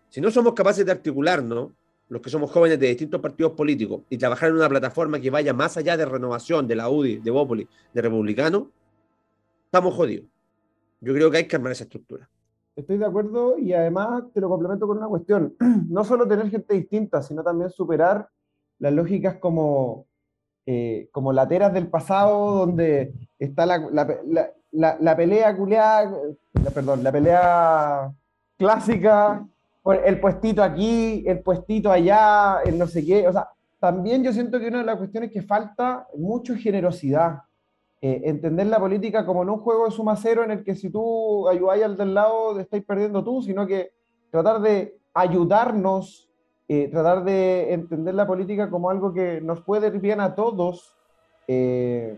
Si 0.10 0.22
no 0.22 0.30
somos 0.30 0.54
capaces 0.54 0.86
de 0.86 0.92
articularnos, 0.92 1.72
los 2.08 2.22
que 2.22 2.30
somos 2.30 2.52
jóvenes 2.52 2.80
de 2.80 2.88
distintos 2.88 3.22
partidos 3.22 3.52
políticos, 3.54 4.02
y 4.10 4.18
trabajar 4.18 4.50
en 4.50 4.56
una 4.56 4.70
plataforma 4.70 5.20
que 5.20 5.30
vaya 5.30 5.54
más 5.54 5.78
allá 5.78 5.96
de 5.98 6.06
renovación, 6.06 6.68
de 6.68 6.76
la 6.76 6.90
UDI, 6.90 7.18
de 7.18 7.32
Bópoli, 7.32 7.68
de 7.94 8.02
Republicano, 8.02 8.72
estamos 9.66 9.94
jodidos. 9.94 10.28
Yo 11.02 11.14
creo 11.14 11.30
que 11.32 11.38
hay 11.38 11.48
que 11.48 11.56
armar 11.56 11.72
esa 11.72 11.84
estructura. 11.84 12.28
Estoy 12.76 12.98
de 12.98 13.06
acuerdo 13.06 13.58
y 13.58 13.74
además 13.74 14.24
te 14.34 14.42
lo 14.42 14.50
complemento 14.50 14.88
con 14.88 14.98
una 14.98 15.08
cuestión. 15.08 15.56
No 15.90 16.04
solo 16.04 16.28
tener 16.28 16.50
gente 16.50 16.74
distinta, 16.76 17.22
sino 17.22 17.44
también 17.44 17.70
superar 17.70 18.28
las 18.80 18.94
lógicas 18.94 19.38
como, 19.38 20.08
eh, 20.72 21.10
como 21.12 21.34
lateras 21.34 21.74
del 21.74 21.88
pasado, 21.88 22.54
donde 22.62 23.12
está 23.40 23.66
la, 23.66 23.78
la- 23.92 24.52
la- 24.72 24.98
la- 25.00 25.16
pelea 25.16 25.56
culeada, 25.58 26.12
perdón, 26.76 27.04
la 27.04 27.12
pelea 27.12 28.12
clásica, 28.58 29.46
el 30.06 30.20
puestito 30.20 30.62
aquí, 30.62 31.24
el 31.26 31.40
puestito 31.42 31.92
allá, 31.92 32.60
el 32.66 32.78
no 32.78 32.86
sé 32.86 33.04
qué. 33.04 33.28
O 33.28 33.32
sea, 33.34 33.48
también 33.80 34.24
yo 34.24 34.32
siento 34.32 34.60
que 34.60 34.68
una 34.68 34.80
de 34.80 34.86
las 34.86 34.98
cuestiones 34.98 35.32
que 35.32 35.42
falta 35.42 36.06
mucho 36.16 36.54
es 36.54 36.62
generosidad. 36.62 37.42
eh, 38.02 38.22
entender 38.26 38.68
la 38.68 38.80
política 38.80 39.26
como 39.26 39.44
no 39.44 39.56
un 39.56 39.60
juego 39.60 39.84
de 39.86 39.92
suma 39.92 40.16
cero 40.16 40.44
en 40.46 40.52
el 40.52 40.64
que 40.64 40.74
si 40.76 40.90
tú 40.90 41.50
ayudáis 41.50 41.84
al 41.84 41.98
del 41.98 42.14
lado 42.14 42.58
estáis 42.60 42.84
perdiendo 42.86 43.22
tú, 43.26 43.42
sino 43.42 43.66
que 43.68 43.92
tratar 44.32 44.62
de 44.62 44.96
ayudarnos, 45.14 46.29
eh, 46.70 46.88
tratar 46.90 47.24
de 47.26 47.74
entender 47.74 48.16
la 48.16 48.26
política 48.26 48.70
como 48.70 48.90
algo 48.90 49.12
que 49.14 49.42
nos 49.42 49.60
puede 49.62 49.88
ir 49.88 50.00
bien 50.00 50.22
a 50.22 50.36
todos 50.36 50.96
eh, 51.48 52.18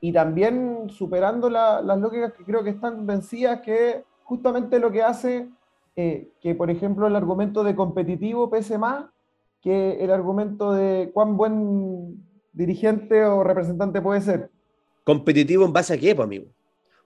y 0.00 0.12
también 0.12 0.90
superando 0.90 1.48
la- 1.50 1.80
las 1.80 1.98
lógicas 1.98 2.34
que 2.34 2.44
creo 2.44 2.62
que 2.62 2.70
están 2.70 3.06
vencidas, 3.06 3.60
que 3.62 4.04
justamente 4.22 4.78
lo 4.78 4.92
que 4.92 5.02
hace 5.02 5.48
que, 5.96 6.54
por 6.56 6.70
ejemplo, 6.70 7.06
el 7.06 7.14
argumento 7.14 7.62
de 7.62 7.76
competitivo 7.76 8.50
pese 8.50 8.76
más 8.78 9.06
que 9.62 9.92
el 10.04 10.10
argumento 10.10 10.72
de 10.72 11.10
cuán 11.14 11.36
buen 11.36 12.20
dirigente 12.52 13.24
o 13.24 13.44
representante 13.44 14.02
puede 14.02 14.20
ser. 14.20 14.50
¿Competitivo 15.04 15.64
en 15.64 15.72
base 15.72 15.94
a 15.94 15.98
qué, 15.98 16.14
pues, 16.14 16.26
amigo? 16.26 16.46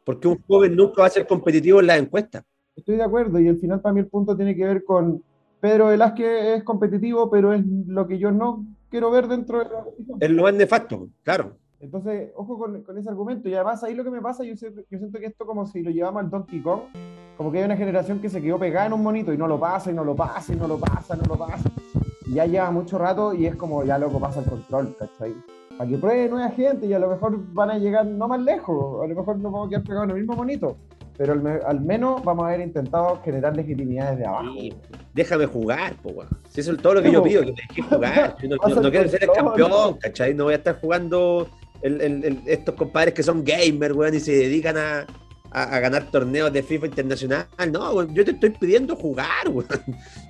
Porque 0.04 0.26
un 0.26 0.42
joven 0.48 0.74
nunca 0.74 1.02
va 1.02 1.08
a 1.08 1.10
ser 1.10 1.26
competitivo 1.26 1.80
en 1.80 1.86
las 1.86 1.98
encuestas. 1.98 2.42
Estoy 2.74 2.96
de 2.96 3.02
acuerdo 3.02 3.38
y 3.38 3.48
al 3.48 3.58
final 3.58 3.80
para 3.82 3.92
mí 3.92 4.00
el 4.00 4.08
punto 4.08 4.34
tiene 4.34 4.56
que 4.56 4.64
ver 4.64 4.82
con 4.84 5.22
Pedro 5.60 5.86
Velázquez 5.86 6.56
es 6.58 6.64
competitivo, 6.64 7.30
pero 7.30 7.52
es 7.52 7.64
lo 7.86 8.06
que 8.06 8.18
yo 8.18 8.30
no 8.30 8.64
quiero 8.90 9.10
ver 9.10 9.26
dentro 9.28 9.58
de 9.58 9.64
la 9.64 9.82
competición. 9.84 10.18
Es 10.20 10.30
lo 10.30 10.42
más 10.42 10.54
nefasto, 10.54 11.08
claro. 11.22 11.52
Entonces, 11.80 12.32
ojo 12.36 12.58
con, 12.58 12.82
con 12.82 12.98
ese 12.98 13.08
argumento. 13.08 13.48
Y 13.48 13.54
además 13.54 13.82
ahí 13.84 13.94
lo 13.94 14.02
que 14.04 14.10
me 14.10 14.20
pasa, 14.20 14.44
yo, 14.44 14.56
siento- 14.56 14.82
yo 14.90 14.98
siento 14.98 15.18
que 15.18 15.26
esto 15.26 15.46
como 15.46 15.66
si 15.66 15.82
lo 15.82 15.90
llevamos 15.90 16.22
al 16.24 16.30
Donkey 16.30 16.60
Kong, 16.60 16.80
como 17.36 17.52
que 17.52 17.58
hay 17.58 17.64
una 17.64 17.76
generación 17.76 18.20
que 18.20 18.28
se 18.28 18.42
quedó 18.42 18.58
pegada 18.58 18.86
en 18.86 18.92
un 18.92 19.02
monito 19.02 19.32
y 19.32 19.38
no 19.38 19.46
lo 19.46 19.60
pasa, 19.60 19.90
y 19.90 19.94
no 19.94 20.04
lo 20.04 20.16
pasa, 20.16 20.52
y 20.52 20.56
no 20.56 20.66
lo 20.66 20.78
pasa, 20.78 21.14
no 21.16 21.22
lo 21.28 21.36
pasa. 21.36 21.70
Y 22.26 22.34
ya 22.34 22.46
lleva 22.46 22.70
mucho 22.70 22.98
rato 22.98 23.32
y 23.32 23.46
es 23.46 23.54
como 23.56 23.84
ya 23.84 23.96
loco 23.98 24.18
pasa 24.18 24.40
el 24.40 24.46
control, 24.46 24.94
¿cachai? 24.98 25.34
Para 25.76 25.88
que 25.88 25.98
pruebe 25.98 26.28
nueva 26.28 26.50
gente 26.50 26.86
y 26.86 26.92
a 26.92 26.98
lo 26.98 27.08
mejor 27.08 27.38
van 27.52 27.70
a 27.70 27.78
llegar 27.78 28.04
no 28.06 28.26
más 28.26 28.40
lejos, 28.40 29.04
a 29.04 29.06
lo 29.06 29.14
mejor 29.14 29.36
nos 29.38 29.52
vamos 29.52 29.66
a 29.68 29.70
quedar 29.70 29.82
pegados 29.84 30.04
en 30.04 30.10
el 30.10 30.16
mismo 30.22 30.34
monito. 30.34 30.76
Pero 31.18 31.32
al, 31.34 31.42
me- 31.42 31.58
al 31.66 31.80
menos 31.80 32.22
vamos 32.24 32.44
a 32.44 32.48
haber 32.48 32.60
intentado 32.60 33.20
generar 33.24 33.54
legitimidad 33.56 34.12
desde 34.12 34.24
abajo. 34.26 34.52
Sí, 34.54 34.72
Déjame 35.14 35.46
jugar, 35.46 35.94
po, 35.96 36.10
weón. 36.10 36.28
Si 36.48 36.60
eso 36.60 36.72
es 36.72 36.78
todo 36.78 36.94
lo 36.94 37.02
que 37.02 37.10
yo 37.12 37.22
pido, 37.22 37.40
que 37.42 37.52
me 37.52 37.56
dejes 37.68 37.84
jugar. 37.86 38.36
Yo 38.42 38.48
no, 38.80 38.90
quiero 38.90 39.08
ser 39.08 39.24
el 39.24 39.30
campeón, 39.32 39.98
¿cachai? 39.98 40.32
No 40.32 40.44
voy 40.44 40.52
a 40.54 40.56
estar 40.58 40.80
jugando 40.80 41.48
el- 41.82 42.00
el- 42.00 42.24
el- 42.24 42.42
estos 42.46 42.74
compadres 42.76 43.14
que 43.14 43.22
son 43.24 43.44
gamers, 43.44 43.94
weón, 43.96 44.14
y 44.14 44.20
se 44.20 44.30
dedican 44.32 44.76
a, 44.76 45.06
a- 45.50 45.62
a 45.76 45.80
ganar 45.80 46.08
torneos 46.10 46.52
de 46.52 46.62
FIFA 46.62 46.86
internacional. 46.86 47.46
No, 47.72 47.90
weón, 47.94 48.14
yo 48.14 48.24
te 48.24 48.30
estoy 48.30 48.50
pidiendo 48.50 48.94
jugar, 48.94 49.48
weón. 49.48 49.66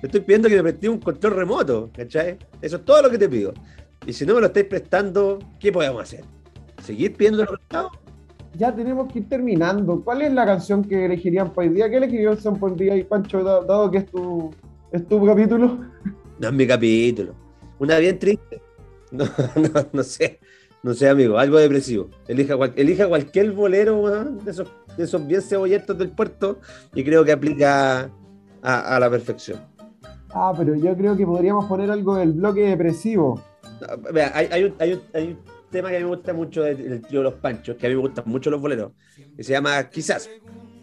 Te 0.01 0.07
estoy 0.07 0.21
pidiendo 0.21 0.49
que 0.49 0.55
me 0.55 0.63
prestes 0.63 0.89
un 0.89 0.99
control 0.99 1.35
remoto, 1.35 1.91
¿cachai? 1.95 2.35
Eso 2.63 2.77
es 2.77 2.85
todo 2.85 3.03
lo 3.03 3.11
que 3.11 3.19
te 3.19 3.29
pido. 3.29 3.53
Y 4.07 4.13
si 4.13 4.25
no 4.25 4.33
me 4.33 4.41
lo 4.41 4.47
estáis 4.47 4.65
prestando, 4.65 5.37
¿qué 5.59 5.71
podemos 5.71 6.01
hacer? 6.01 6.23
¿Seguir 6.83 7.15
pidiendo 7.15 7.43
lo 7.45 7.51
prestado? 7.51 7.91
Ya 8.57 8.73
tenemos 8.73 9.11
que 9.11 9.19
ir 9.19 9.29
terminando. 9.29 10.01
¿Cuál 10.03 10.21
es 10.23 10.33
la 10.33 10.45
canción 10.45 10.83
que 10.83 11.05
elegirían 11.05 11.51
para 11.53 11.67
hoy 11.67 11.73
día? 11.75 11.89
¿Qué 11.89 11.97
elegirían 11.97 12.35
para 12.37 12.73
hoy 12.73 12.79
día? 12.79 12.95
Y 12.95 13.03
Pancho, 13.03 13.43
da- 13.43 13.61
dado 13.61 13.89
que 13.91 13.99
es 13.99 14.05
tu, 14.07 14.51
es 14.91 15.07
tu 15.07 15.25
capítulo. 15.25 15.77
No 16.39 16.47
es 16.47 16.53
mi 16.53 16.65
capítulo. 16.67 17.33
Una 17.79 17.97
bien 17.99 18.17
triste. 18.19 18.61
No, 19.11 19.25
no, 19.55 19.69
no 19.93 20.03
sé. 20.03 20.39
No 20.81 20.93
sé, 20.93 21.09
amigo. 21.09 21.37
Algo 21.37 21.57
depresivo. 21.59 22.09
Elija, 22.27 22.57
cual- 22.57 22.73
elija 22.75 23.07
cualquier 23.07 23.51
bolero 23.51 23.97
weón, 24.01 24.43
de, 24.43 24.51
esos, 24.51 24.67
de 24.97 25.03
esos 25.03 25.25
bien 25.27 25.41
cebolletos 25.41 25.97
del 25.97 26.09
puerto 26.11 26.59
y 26.93 27.03
creo 27.03 27.23
que 27.23 27.31
aplica 27.31 28.09
a, 28.61 28.95
a 28.95 28.99
la 28.99 29.09
perfección. 29.09 29.59
Ah, 30.33 30.53
pero 30.57 30.75
yo 30.75 30.95
creo 30.95 31.15
que 31.17 31.25
podríamos 31.25 31.65
poner 31.65 31.89
algo 31.91 32.15
del 32.15 32.33
bloque 32.33 32.61
depresivo. 32.61 33.41
No, 33.81 34.11
vea, 34.13 34.31
hay, 34.33 34.47
hay 34.51 34.63
un, 34.65 34.73
hay 34.79 34.93
un- 34.93 35.01
hay 35.13 35.27
un 35.27 35.37
tema 35.69 35.89
que 35.89 35.97
a 35.97 35.99
mí 35.99 36.05
me 36.05 36.15
gusta 36.15 36.33
mucho 36.33 36.63
del, 36.63 37.01
tío 37.07 37.23
Los 37.23 37.35
Panchos, 37.35 37.77
que 37.77 37.87
a 37.87 37.89
mí 37.89 37.95
me 37.95 38.01
gustan 38.01 38.25
mucho 38.27 38.49
los 38.49 38.61
boleros, 38.61 38.91
que 39.35 39.43
se 39.43 39.51
llama 39.51 39.89
Quizás. 39.89 40.29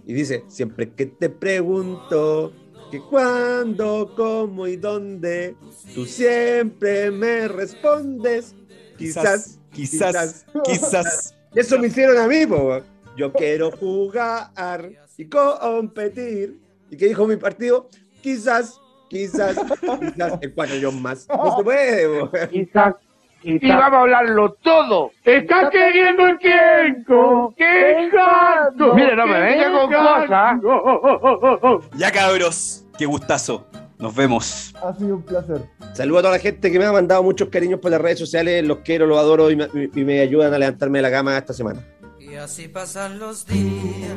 Y 0.05 0.13
dice, 0.13 0.45
siempre 0.49 0.91
que 0.91 1.07
te 1.07 1.29
pregunto 1.29 2.53
que 2.91 3.01
cuándo, 3.01 4.13
cómo 4.17 4.67
y 4.67 4.77
dónde, 4.77 5.57
tú 5.95 6.07
siempre 6.07 7.11
me 7.11 7.49
respondes. 7.49 8.55
Quizás, 8.97 9.59
quizás, 9.73 10.47
quizás. 10.65 11.35
Eso 11.55 11.79
me 11.79 11.89
hicieron 11.89 12.19
a 12.19 12.27
mí, 12.27 12.47
po. 12.47 12.81
Yo 13.17 13.33
quiero 13.33 13.71
jugar 13.73 14.51
y 15.17 15.25
competir. 15.27 16.61
¿Y 16.91 16.97
qué 16.97 17.09
dijo 17.09 17.27
mi 17.27 17.37
partido? 17.37 17.89
Quizás, 18.23 18.79
quizás, 19.09 19.57
quizás 19.57 20.39
en 20.41 20.53
cuatro 20.53 20.77
años 20.77 20.95
más. 20.95 21.27
No 21.29 21.57
se 21.57 21.65
puede, 21.65 22.21
po. 22.21 22.31
quizás, 22.51 22.95
Y 23.49 23.69
vamos 23.69 23.93
a 23.93 24.01
hablarlo 24.01 24.55
todo. 24.55 25.13
Está 25.25 25.71
queriendo 25.71 26.27
el 26.27 26.37
tiempo. 26.39 27.55
¡Qué 27.57 28.11
gato! 28.13 28.93
Mire, 28.95 29.15
no 29.15 29.25
me 29.25 29.41
venga 29.41 29.71
con 29.71 29.93
cosas. 29.93 30.61
Ya 31.97 32.11
cabros, 32.11 32.85
qué 32.99 33.07
gustazo. 33.07 33.65
Nos 34.01 34.17
vemos. 34.17 34.75
Ha 34.83 34.93
sido 34.95 35.15
un 35.15 35.23
placer. 35.23 35.63
Saludo 35.95 36.19
a 36.19 36.23
toda 36.23 36.35
la 36.35 36.41
gente 36.41 36.73
que 36.73 36.79
me 36.79 36.87
ha 36.87 36.93
mandado 36.93 37.23
muchos 37.23 37.49
cariños 37.49 37.79
por 37.79 37.93
las 37.93 38.01
redes 38.01 38.19
sociales. 38.19 38.65
Los 38.65 38.79
quiero, 38.79 39.07
los 39.07 39.17
adoro 39.17 39.49
y 39.49 39.57
me, 39.57 39.69
y 39.73 40.05
me 40.05 40.21
ayudan 40.21 40.53
a 40.53 40.59
levantarme 40.59 40.99
de 40.99 41.03
la 41.03 41.11
cama 41.13 41.39
esta 41.39 41.53
semana. 41.53 41.81
Y 42.19 42.35
así 42.35 42.67
pasan 42.67 43.21
los 43.21 43.47
días 43.47 44.11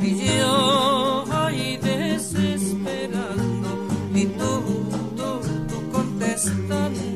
y 0.00 0.38
yo 0.38 1.24
ahí 1.32 1.76
desesperando 1.82 3.68
y 4.14 4.24
tú, 4.24 4.62
tú, 5.16 5.40
tú 5.68 5.92
contestando. 5.92 7.15